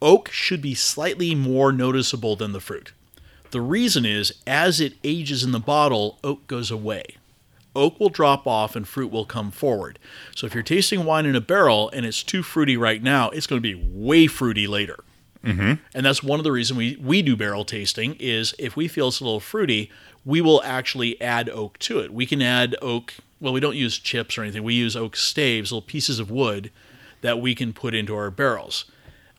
oak 0.00 0.30
should 0.30 0.62
be 0.62 0.74
slightly 0.74 1.34
more 1.34 1.72
noticeable 1.72 2.36
than 2.36 2.52
the 2.52 2.60
fruit. 2.60 2.92
The 3.50 3.60
reason 3.60 4.04
is 4.04 4.32
as 4.46 4.80
it 4.80 4.94
ages 5.02 5.42
in 5.42 5.50
the 5.50 5.58
bottle, 5.58 6.20
oak 6.22 6.46
goes 6.46 6.70
away. 6.70 7.16
Oak 7.74 7.98
will 7.98 8.10
drop 8.10 8.46
off 8.46 8.76
and 8.76 8.86
fruit 8.86 9.10
will 9.10 9.24
come 9.24 9.50
forward. 9.50 9.98
So 10.36 10.46
if 10.46 10.54
you're 10.54 10.62
tasting 10.62 11.04
wine 11.04 11.26
in 11.26 11.34
a 11.34 11.40
barrel 11.40 11.90
and 11.90 12.06
it's 12.06 12.22
too 12.22 12.42
fruity 12.42 12.76
right 12.76 13.02
now, 13.02 13.30
it's 13.30 13.46
going 13.46 13.60
to 13.60 13.76
be 13.76 13.90
way 13.92 14.26
fruity 14.26 14.66
later. 14.66 14.98
Mm-hmm. 15.44 15.74
And 15.94 16.04
that's 16.06 16.22
one 16.22 16.40
of 16.40 16.44
the 16.44 16.52
reasons 16.52 16.78
we, 16.78 16.96
we 16.96 17.22
do 17.22 17.36
barrel 17.36 17.64
tasting 17.64 18.16
is 18.18 18.54
if 18.58 18.76
we 18.76 18.88
feel 18.88 19.08
it's 19.08 19.20
a 19.20 19.24
little 19.24 19.40
fruity, 19.40 19.90
we 20.24 20.40
will 20.40 20.62
actually 20.64 21.20
add 21.20 21.48
oak 21.48 21.78
to 21.80 22.00
it. 22.00 22.12
We 22.12 22.26
can 22.26 22.42
add 22.42 22.76
oak, 22.82 23.14
well, 23.40 23.52
we 23.52 23.60
don't 23.60 23.76
use 23.76 23.98
chips 23.98 24.36
or 24.36 24.42
anything. 24.42 24.64
We 24.64 24.74
use 24.74 24.96
oak 24.96 25.16
staves, 25.16 25.70
little 25.72 25.82
pieces 25.86 26.18
of 26.18 26.30
wood 26.30 26.70
that 27.20 27.40
we 27.40 27.54
can 27.54 27.72
put 27.72 27.94
into 27.94 28.14
our 28.16 28.30
barrels. 28.30 28.84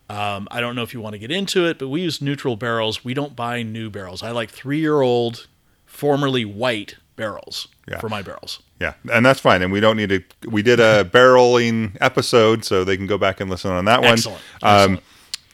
Um, 0.08 0.48
I 0.50 0.60
don't 0.60 0.74
know 0.74 0.82
if 0.82 0.92
you 0.92 1.00
want 1.00 1.12
to 1.12 1.18
get 1.18 1.30
into 1.30 1.66
it, 1.66 1.78
but 1.78 1.88
we 1.88 2.00
use 2.02 2.20
neutral 2.20 2.56
barrels. 2.56 3.04
We 3.04 3.14
don't 3.14 3.36
buy 3.36 3.62
new 3.62 3.90
barrels. 3.90 4.22
I 4.22 4.30
like 4.32 4.50
three 4.50 4.80
year 4.80 5.00
old, 5.02 5.46
formerly 5.86 6.44
white 6.44 6.96
barrels 7.16 7.68
Yeah. 7.86 7.98
for 8.00 8.08
my 8.08 8.22
barrels. 8.22 8.60
yeah, 8.80 8.94
and 9.12 9.24
that's 9.24 9.38
fine. 9.40 9.62
And 9.62 9.70
we 9.70 9.78
don't 9.78 9.96
need 9.96 10.08
to. 10.08 10.22
We 10.48 10.62
did 10.62 10.80
a 10.80 11.04
barreling 11.04 11.96
episode, 12.00 12.64
so 12.64 12.82
they 12.82 12.96
can 12.96 13.06
go 13.06 13.18
back 13.18 13.40
and 13.40 13.48
listen 13.50 13.70
on 13.70 13.84
that 13.84 14.00
one. 14.02 14.12
Excellent. 14.14 14.40
Um, 14.62 14.70
Excellent. 14.72 15.02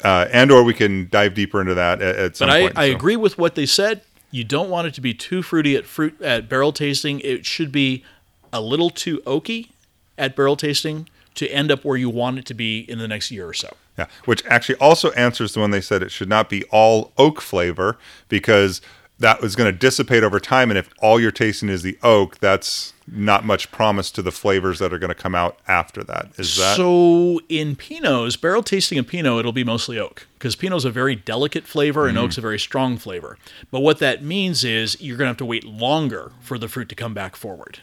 Uh, 0.04 0.28
and 0.32 0.50
or 0.50 0.62
we 0.62 0.74
can 0.74 1.08
dive 1.10 1.34
deeper 1.34 1.60
into 1.60 1.74
that 1.74 2.02
at, 2.02 2.16
at 2.16 2.36
some 2.36 2.48
But 2.48 2.54
I, 2.54 2.60
point. 2.62 2.78
I 2.78 2.90
so. 2.90 2.96
agree 2.96 3.16
with 3.16 3.38
what 3.38 3.54
they 3.54 3.66
said. 3.66 4.02
You 4.30 4.44
don't 4.44 4.68
want 4.68 4.86
it 4.88 4.94
to 4.94 5.00
be 5.00 5.14
too 5.14 5.42
fruity 5.42 5.76
at 5.76 5.86
fruit 5.86 6.20
at 6.20 6.48
barrel 6.48 6.72
tasting. 6.72 7.20
It 7.20 7.46
should 7.46 7.72
be 7.72 8.04
a 8.52 8.60
little 8.60 8.90
too 8.90 9.18
oaky 9.26 9.70
at 10.18 10.36
barrel 10.36 10.56
tasting 10.56 11.08
to 11.36 11.48
end 11.48 11.70
up 11.70 11.84
where 11.84 11.96
you 11.96 12.10
want 12.10 12.38
it 12.38 12.46
to 12.46 12.54
be 12.54 12.80
in 12.80 12.98
the 12.98 13.08
next 13.08 13.30
year 13.30 13.48
or 13.48 13.54
so. 13.54 13.74
Yeah, 13.98 14.06
which 14.24 14.44
actually 14.46 14.74
also 14.76 15.10
answers 15.12 15.54
the 15.54 15.60
one 15.60 15.70
they 15.70 15.80
said 15.80 16.02
it 16.02 16.10
should 16.10 16.28
not 16.28 16.50
be 16.50 16.64
all 16.64 17.12
oak 17.16 17.40
flavor 17.40 17.96
because 18.28 18.82
that 19.18 19.40
was 19.40 19.56
going 19.56 19.72
to 19.72 19.78
dissipate 19.78 20.22
over 20.22 20.38
time. 20.38 20.70
And 20.70 20.76
if 20.78 20.90
all 20.98 21.18
you're 21.18 21.30
tasting 21.30 21.68
is 21.70 21.82
the 21.82 21.98
oak, 22.02 22.38
that's 22.38 22.92
not 23.08 23.44
much 23.44 23.70
promise 23.70 24.10
to 24.10 24.22
the 24.22 24.32
flavors 24.32 24.78
that 24.80 24.92
are 24.92 24.98
going 24.98 25.08
to 25.08 25.14
come 25.14 25.34
out 25.34 25.58
after 25.68 26.02
that. 26.04 26.28
Is 26.38 26.56
that 26.56 26.76
So 26.76 27.40
in 27.48 27.76
Pinots, 27.76 28.40
barrel 28.40 28.62
tasting 28.62 28.98
of 28.98 29.06
Pinot, 29.06 29.38
it'll 29.38 29.52
be 29.52 29.64
mostly 29.64 29.98
oak 29.98 30.26
because 30.34 30.56
Pinot's 30.56 30.84
a 30.84 30.90
very 30.90 31.14
delicate 31.14 31.64
flavor 31.64 32.08
and 32.08 32.18
oak's 32.18 32.36
a 32.36 32.40
very 32.40 32.58
strong 32.58 32.96
flavor. 32.98 33.38
But 33.70 33.80
what 33.80 33.98
that 34.00 34.22
means 34.24 34.64
is 34.64 35.00
you're 35.00 35.16
going 35.16 35.26
to 35.26 35.30
have 35.30 35.36
to 35.38 35.44
wait 35.44 35.64
longer 35.64 36.32
for 36.40 36.58
the 36.58 36.68
fruit 36.68 36.88
to 36.88 36.94
come 36.94 37.14
back 37.14 37.36
forward. 37.36 37.80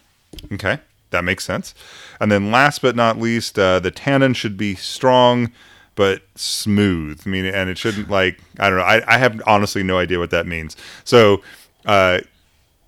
okay? 0.51 0.79
That 1.11 1.23
makes 1.23 1.45
sense. 1.45 1.73
And 2.19 2.31
then 2.31 2.51
last 2.51 2.81
but 2.81 2.95
not 2.95 3.19
least, 3.19 3.57
uh, 3.57 3.79
the 3.79 3.91
tannin 3.91 4.33
should 4.33 4.57
be 4.57 4.75
strong, 4.75 5.51
but 5.95 6.23
smooth. 6.35 7.21
I 7.25 7.29
mean, 7.29 7.45
and 7.45 7.69
it 7.69 7.77
shouldn't 7.77 8.09
like 8.09 8.39
I 8.59 8.67
don't 8.69 8.79
know. 8.79 8.83
I, 8.83 9.03
I 9.15 9.17
have 9.19 9.39
honestly 9.45 9.83
no 9.83 9.97
idea 9.99 10.17
what 10.17 10.31
that 10.31 10.47
means. 10.47 10.75
So, 11.03 11.43
uh, 11.85 12.21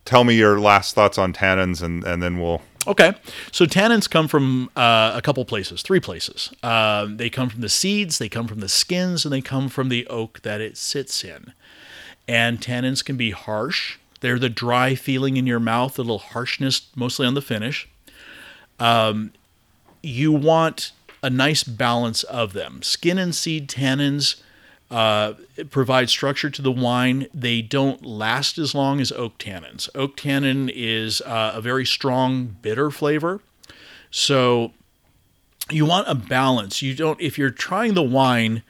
tell 0.06 0.24
me 0.24 0.36
your 0.36 0.60
last 0.60 0.96
thoughts 0.96 1.18
on 1.18 1.34
tannins, 1.34 1.82
and 1.82 2.04
and 2.04 2.24
then 2.24 2.40
we'll. 2.40 2.62
Okay, 2.88 3.14
so 3.52 3.66
tannins 3.66 4.08
come 4.08 4.28
from 4.28 4.70
uh, 4.76 5.12
a 5.16 5.22
couple 5.22 5.44
places, 5.44 5.82
three 5.82 6.00
places. 6.00 6.54
Uh, 6.62 7.08
they 7.10 7.32
come 7.32 7.50
from 7.50 7.62
the 7.62 7.70
seeds, 7.70 8.20
they 8.20 8.30
come 8.30 8.48
from 8.48 8.60
the 8.60 8.70
skins, 8.70 9.26
and 9.26 9.34
they 9.34 9.42
come 9.42 9.70
from 9.70 9.90
the 9.90 10.06
oak 10.06 10.42
that 10.44 10.62
it 10.62 10.78
sits 10.78 11.24
in. 11.24 11.54
And 12.28 12.62
tannins 12.62 13.04
can 13.04 13.18
be 13.18 13.32
harsh. 13.32 13.98
They're 14.22 14.38
the 14.38 14.50
dry 14.50 14.94
feeling 14.94 15.36
in 15.36 15.48
your 15.48 15.60
mouth, 15.60 15.98
a 15.98 16.04
little 16.04 16.20
harshness, 16.20 16.88
mostly 16.96 17.26
on 17.26 17.34
the 17.34 17.42
finish. 17.42 17.90
Um, 18.80 19.32
you 20.04 20.32
want 20.32 20.92
a 21.24 21.30
nice 21.32 21.64
balance 21.64 22.22
of 22.24 22.54
them. 22.54 22.84
Skin 22.84 23.18
and 23.18 23.34
seed 23.34 23.68
tannins 23.68 24.42
uh, 24.92 25.34
provide 25.70 26.10
structure 26.10 26.50
to 26.50 26.62
the 26.62 26.72
wine. 26.72 27.28
They 27.34 27.62
don't 27.62 28.06
last 28.06 28.58
as 28.58 28.76
long 28.76 29.02
as 29.02 29.12
oak 29.12 29.38
tannins. 29.38 29.90
Oak 29.96 30.18
tannin 30.18 30.70
is 30.70 31.22
uh, 31.22 31.54
a 31.56 31.62
very 31.62 31.86
strong 31.86 32.56
bitter 32.62 32.92
flavor. 32.92 33.42
So 34.12 34.72
you 35.70 35.86
want 35.86 36.08
a 36.08 36.16
balance. 36.16 36.82
You 36.82 36.94
don't 36.94 37.20
if 37.20 37.38
you're 37.38 37.50
trying 37.50 37.94
the 37.96 38.04
wine 38.04 38.64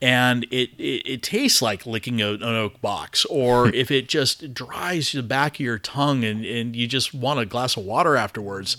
and 0.00 0.44
it, 0.50 0.70
it, 0.78 1.02
it 1.06 1.22
tastes 1.22 1.62
like 1.62 1.86
licking 1.86 2.20
a, 2.20 2.34
an 2.34 2.42
oak 2.42 2.80
box, 2.80 3.24
or 3.26 3.68
if 3.74 3.90
it 3.90 4.08
just 4.08 4.52
dries 4.54 5.12
the 5.12 5.22
back 5.22 5.54
of 5.54 5.60
your 5.60 5.78
tongue 5.78 6.24
and, 6.24 6.44
and 6.44 6.76
you 6.76 6.86
just 6.86 7.14
want 7.14 7.40
a 7.40 7.46
glass 7.46 7.76
of 7.76 7.84
water 7.84 8.16
afterwards, 8.16 8.76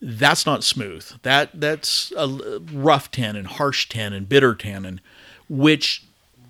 that's 0.00 0.46
not 0.46 0.62
smooth. 0.62 1.04
That 1.22 1.50
that's 1.60 2.12
a 2.16 2.60
rough 2.72 3.10
tannin, 3.10 3.46
harsh 3.46 3.88
tannin, 3.88 4.24
bitter 4.24 4.54
tannin, 4.54 5.00
which 5.48 6.04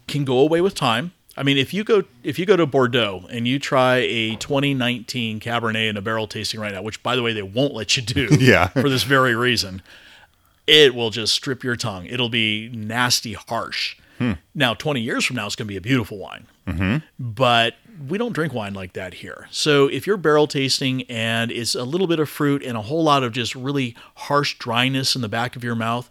can 0.07 0.25
go 0.25 0.39
away 0.39 0.61
with 0.61 0.75
time. 0.75 1.13
I 1.37 1.43
mean, 1.43 1.59
if 1.59 1.75
you 1.75 1.83
go 1.85 2.05
if 2.23 2.39
you 2.39 2.47
go 2.47 2.57
to 2.57 2.65
Bordeaux 2.67 3.27
and 3.31 3.49
you 3.49 3.59
try 3.59 3.97
a 3.97 4.37
2019 4.37 5.41
Cabernet 5.41 5.89
in 5.91 5.97
a 5.97 6.03
barrel 6.03 6.27
tasting 6.29 6.61
right 6.61 6.73
now, 6.73 6.83
which 6.83 7.03
by 7.03 7.17
the 7.17 7.23
way 7.23 7.33
they 7.33 7.43
won't 7.43 7.75
let 7.75 7.97
you 7.97 8.03
do, 8.03 8.29
Yeah. 8.39 8.69
for 8.69 8.89
this 8.89 9.03
very 9.03 9.35
reason, 9.35 9.83
it 10.67 10.95
will 10.95 11.11
just 11.11 11.35
strip 11.35 11.65
your 11.65 11.77
tongue. 11.77 12.07
It'll 12.07 12.29
be 12.29 12.69
nasty, 12.73 13.33
harsh. 13.35 13.97
Hmm. 14.19 14.35
Now, 14.55 14.75
20 14.75 15.01
years 15.01 15.25
from 15.25 15.35
now, 15.37 15.47
it's 15.47 15.57
going 15.57 15.67
to 15.67 15.73
be 15.73 15.77
a 15.77 15.81
beautiful 15.81 16.19
wine. 16.19 16.47
Mm-hmm. 16.69 16.99
But 17.19 17.75
we 18.09 18.17
don't 18.17 18.33
drink 18.33 18.55
wine 18.55 18.73
like 18.73 18.93
that 18.93 19.15
here. 19.15 19.49
So 19.51 19.89
if 19.89 20.07
you're 20.07 20.17
barrel 20.17 20.47
tasting 20.47 21.03
and 21.11 21.51
it's 21.51 21.75
a 21.75 21.83
little 21.83 22.07
bit 22.07 22.21
of 22.21 22.29
fruit 22.29 22.63
and 22.63 22.77
a 22.77 22.83
whole 22.83 23.03
lot 23.03 23.25
of 23.25 23.33
just 23.33 23.57
really 23.57 23.97
harsh 24.15 24.57
dryness 24.59 25.17
in 25.17 25.21
the 25.23 25.29
back 25.29 25.57
of 25.57 25.65
your 25.65 25.75
mouth, 25.75 26.11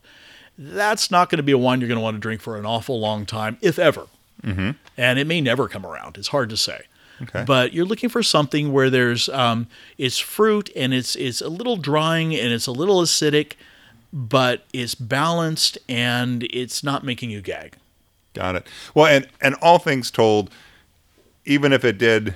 that's 0.57 1.09
not 1.09 1.29
going 1.29 1.37
to 1.37 1.43
be 1.43 1.51
a 1.51 1.57
wine 1.57 1.81
you're 1.81 1.87
going 1.87 1.97
to 1.97 2.03
want 2.03 2.15
to 2.15 2.19
drink 2.19 2.41
for 2.41 2.57
an 2.57 2.65
awful 2.65 2.99
long 2.99 3.25
time, 3.25 3.57
if 3.61 3.79
ever. 3.79 4.07
And 4.97 5.19
it 5.19 5.25
may 5.25 5.41
never 5.41 5.67
come 5.67 5.85
around. 5.85 6.17
It's 6.17 6.27
hard 6.27 6.49
to 6.49 6.57
say. 6.57 6.81
Okay. 7.21 7.43
But 7.45 7.73
you're 7.73 7.85
looking 7.85 8.09
for 8.09 8.21
something 8.21 8.73
where 8.73 8.89
there's 8.89 9.29
um, 9.29 9.67
it's 9.97 10.19
fruit 10.19 10.69
and 10.75 10.93
it's 10.93 11.15
it's 11.15 11.41
a 11.41 11.47
little 11.47 11.77
drying 11.77 12.35
and 12.35 12.51
it's 12.51 12.67
a 12.67 12.71
little 12.71 13.01
acidic, 13.01 13.53
but 14.11 14.65
it's 14.73 14.95
balanced 14.95 15.77
and 15.87 16.43
it's 16.51 16.83
not 16.83 17.03
making 17.03 17.29
you 17.29 17.41
gag. 17.41 17.75
Got 18.33 18.55
it. 18.55 18.67
Well, 18.93 19.05
and 19.05 19.27
and 19.41 19.55
all 19.61 19.79
things 19.79 20.11
told, 20.11 20.49
even 21.45 21.71
if 21.71 21.85
it 21.85 21.97
did 21.97 22.35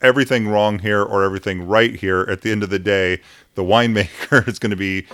everything 0.00 0.48
wrong 0.48 0.78
here 0.78 1.02
or 1.02 1.22
everything 1.24 1.66
right 1.66 1.94
here, 1.94 2.20
at 2.28 2.40
the 2.40 2.52
end 2.52 2.62
of 2.62 2.70
the 2.70 2.78
day, 2.78 3.20
the 3.54 3.62
winemaker 3.62 4.46
is 4.48 4.58
going 4.58 4.70
to 4.70 4.76
be 4.76 5.06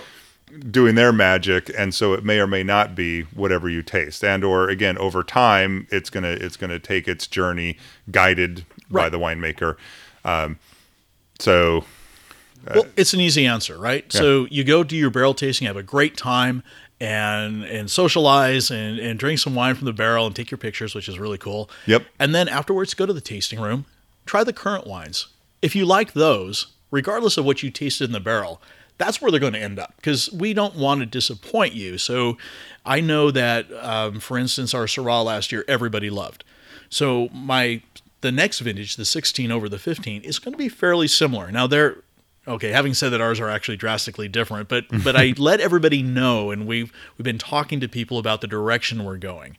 doing 0.69 0.95
their 0.95 1.11
magic, 1.11 1.71
and 1.77 1.93
so 1.93 2.13
it 2.13 2.23
may 2.23 2.39
or 2.39 2.47
may 2.47 2.63
not 2.63 2.95
be 2.95 3.23
whatever 3.23 3.69
you 3.69 3.83
taste. 3.83 4.23
And 4.23 4.43
or 4.43 4.69
again, 4.69 4.97
over 4.97 5.23
time, 5.23 5.87
it's 5.91 6.09
gonna 6.09 6.29
it's 6.29 6.57
gonna 6.57 6.79
take 6.79 7.07
its 7.07 7.27
journey 7.27 7.77
guided 8.11 8.65
by 8.89 9.09
the 9.09 9.19
winemaker. 9.19 9.75
Um, 10.23 10.59
so 11.39 11.85
Well, 12.73 12.85
it's 12.95 13.13
an 13.13 13.19
easy 13.19 13.45
answer, 13.45 13.77
right? 13.77 14.11
So 14.11 14.47
you 14.49 14.63
go 14.63 14.83
do 14.83 14.95
your 14.95 15.09
barrel 15.09 15.33
tasting, 15.33 15.67
have 15.67 15.77
a 15.77 15.83
great 15.83 16.17
time, 16.17 16.63
and 16.99 17.63
and 17.63 17.91
socialize 17.91 18.71
and, 18.71 18.99
and 18.99 19.19
drink 19.19 19.39
some 19.39 19.55
wine 19.55 19.75
from 19.75 19.85
the 19.85 19.93
barrel 19.93 20.25
and 20.25 20.35
take 20.35 20.49
your 20.51 20.57
pictures, 20.57 20.95
which 20.95 21.07
is 21.07 21.19
really 21.19 21.37
cool. 21.37 21.69
Yep. 21.85 22.05
And 22.19 22.33
then 22.33 22.47
afterwards, 22.47 22.93
go 22.93 23.05
to 23.05 23.13
the 23.13 23.21
tasting 23.21 23.59
room, 23.59 23.85
try 24.25 24.43
the 24.43 24.53
current 24.53 24.87
wines. 24.87 25.27
If 25.61 25.75
you 25.75 25.85
like 25.85 26.13
those, 26.13 26.67
regardless 26.91 27.37
of 27.37 27.45
what 27.45 27.63
you 27.63 27.69
tasted 27.69 28.05
in 28.05 28.11
the 28.11 28.19
barrel, 28.19 28.61
that's 28.97 29.21
where 29.21 29.31
they're 29.31 29.39
going 29.39 29.53
to 29.53 29.61
end 29.61 29.79
up 29.79 29.95
because 29.97 30.31
we 30.31 30.53
don't 30.53 30.75
want 30.75 30.99
to 31.01 31.05
disappoint 31.05 31.73
you. 31.73 31.97
So 31.97 32.37
I 32.85 32.99
know 32.99 33.31
that, 33.31 33.71
um, 33.83 34.19
for 34.19 34.37
instance, 34.37 34.73
our 34.73 34.85
Syrah 34.85 35.23
last 35.23 35.51
year, 35.51 35.63
everybody 35.67 36.09
loved. 36.09 36.43
So 36.89 37.29
my 37.31 37.81
the 38.21 38.31
next 38.31 38.59
vintage, 38.59 38.95
the 38.95 39.05
16 39.05 39.51
over 39.51 39.69
the 39.69 39.77
15, 39.77 40.23
is 40.23 40.39
going 40.39 40.53
to 40.53 40.57
be 40.57 40.69
fairly 40.69 41.07
similar. 41.07 41.51
Now 41.51 41.67
they're 41.67 41.97
okay. 42.47 42.69
Having 42.69 42.95
said 42.95 43.09
that, 43.09 43.21
ours 43.21 43.39
are 43.39 43.49
actually 43.49 43.77
drastically 43.77 44.27
different, 44.27 44.69
but 44.69 44.85
but 45.03 45.15
I 45.15 45.33
let 45.37 45.59
everybody 45.59 46.01
know, 46.01 46.49
and 46.49 46.65
we've 46.65 46.91
we've 47.17 47.23
been 47.25 47.37
talking 47.37 47.79
to 47.81 47.87
people 47.87 48.17
about 48.17 48.41
the 48.41 48.47
direction 48.47 49.03
we're 49.05 49.17
going. 49.17 49.55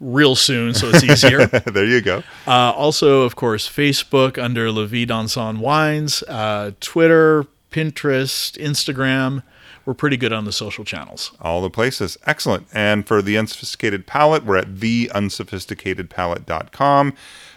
real 0.00 0.36
soon 0.36 0.72
so 0.74 0.88
it's 0.88 1.04
easier. 1.04 1.46
there 1.46 1.84
you 1.84 2.00
go. 2.00 2.22
Uh, 2.46 2.72
also, 2.72 3.22
of 3.22 3.36
course, 3.36 3.68
Facebook 3.68 4.42
under 4.42 4.70
La 4.70 4.86
Vie 4.86 5.04
Dansante 5.06 5.58
Wines, 5.58 6.22
uh, 6.24 6.72
Twitter, 6.80 7.46
Pinterest, 7.70 8.58
Instagram. 8.58 9.42
We're 9.84 9.94
pretty 9.94 10.16
good 10.18 10.32
on 10.34 10.44
the 10.44 10.52
social 10.52 10.84
channels. 10.84 11.32
All 11.40 11.62
the 11.62 11.70
places. 11.70 12.18
Excellent. 12.26 12.66
And 12.74 13.06
for 13.06 13.22
the 13.22 13.38
unsophisticated 13.38 14.06
palate, 14.06 14.44
we're 14.44 14.58
at 14.58 14.74
theunsophisticatedpalate.com. 14.74 17.14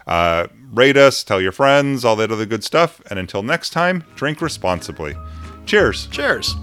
Uh, 0.07 0.47
rate 0.71 0.97
us, 0.97 1.23
tell 1.23 1.39
your 1.41 1.51
friends, 1.51 2.05
all 2.05 2.15
that 2.15 2.31
other 2.31 2.45
good 2.45 2.63
stuff. 2.63 3.01
And 3.09 3.19
until 3.19 3.43
next 3.43 3.71
time, 3.71 4.05
drink 4.15 4.41
responsibly. 4.41 5.15
Cheers. 5.65 6.07
Cheers. 6.07 6.55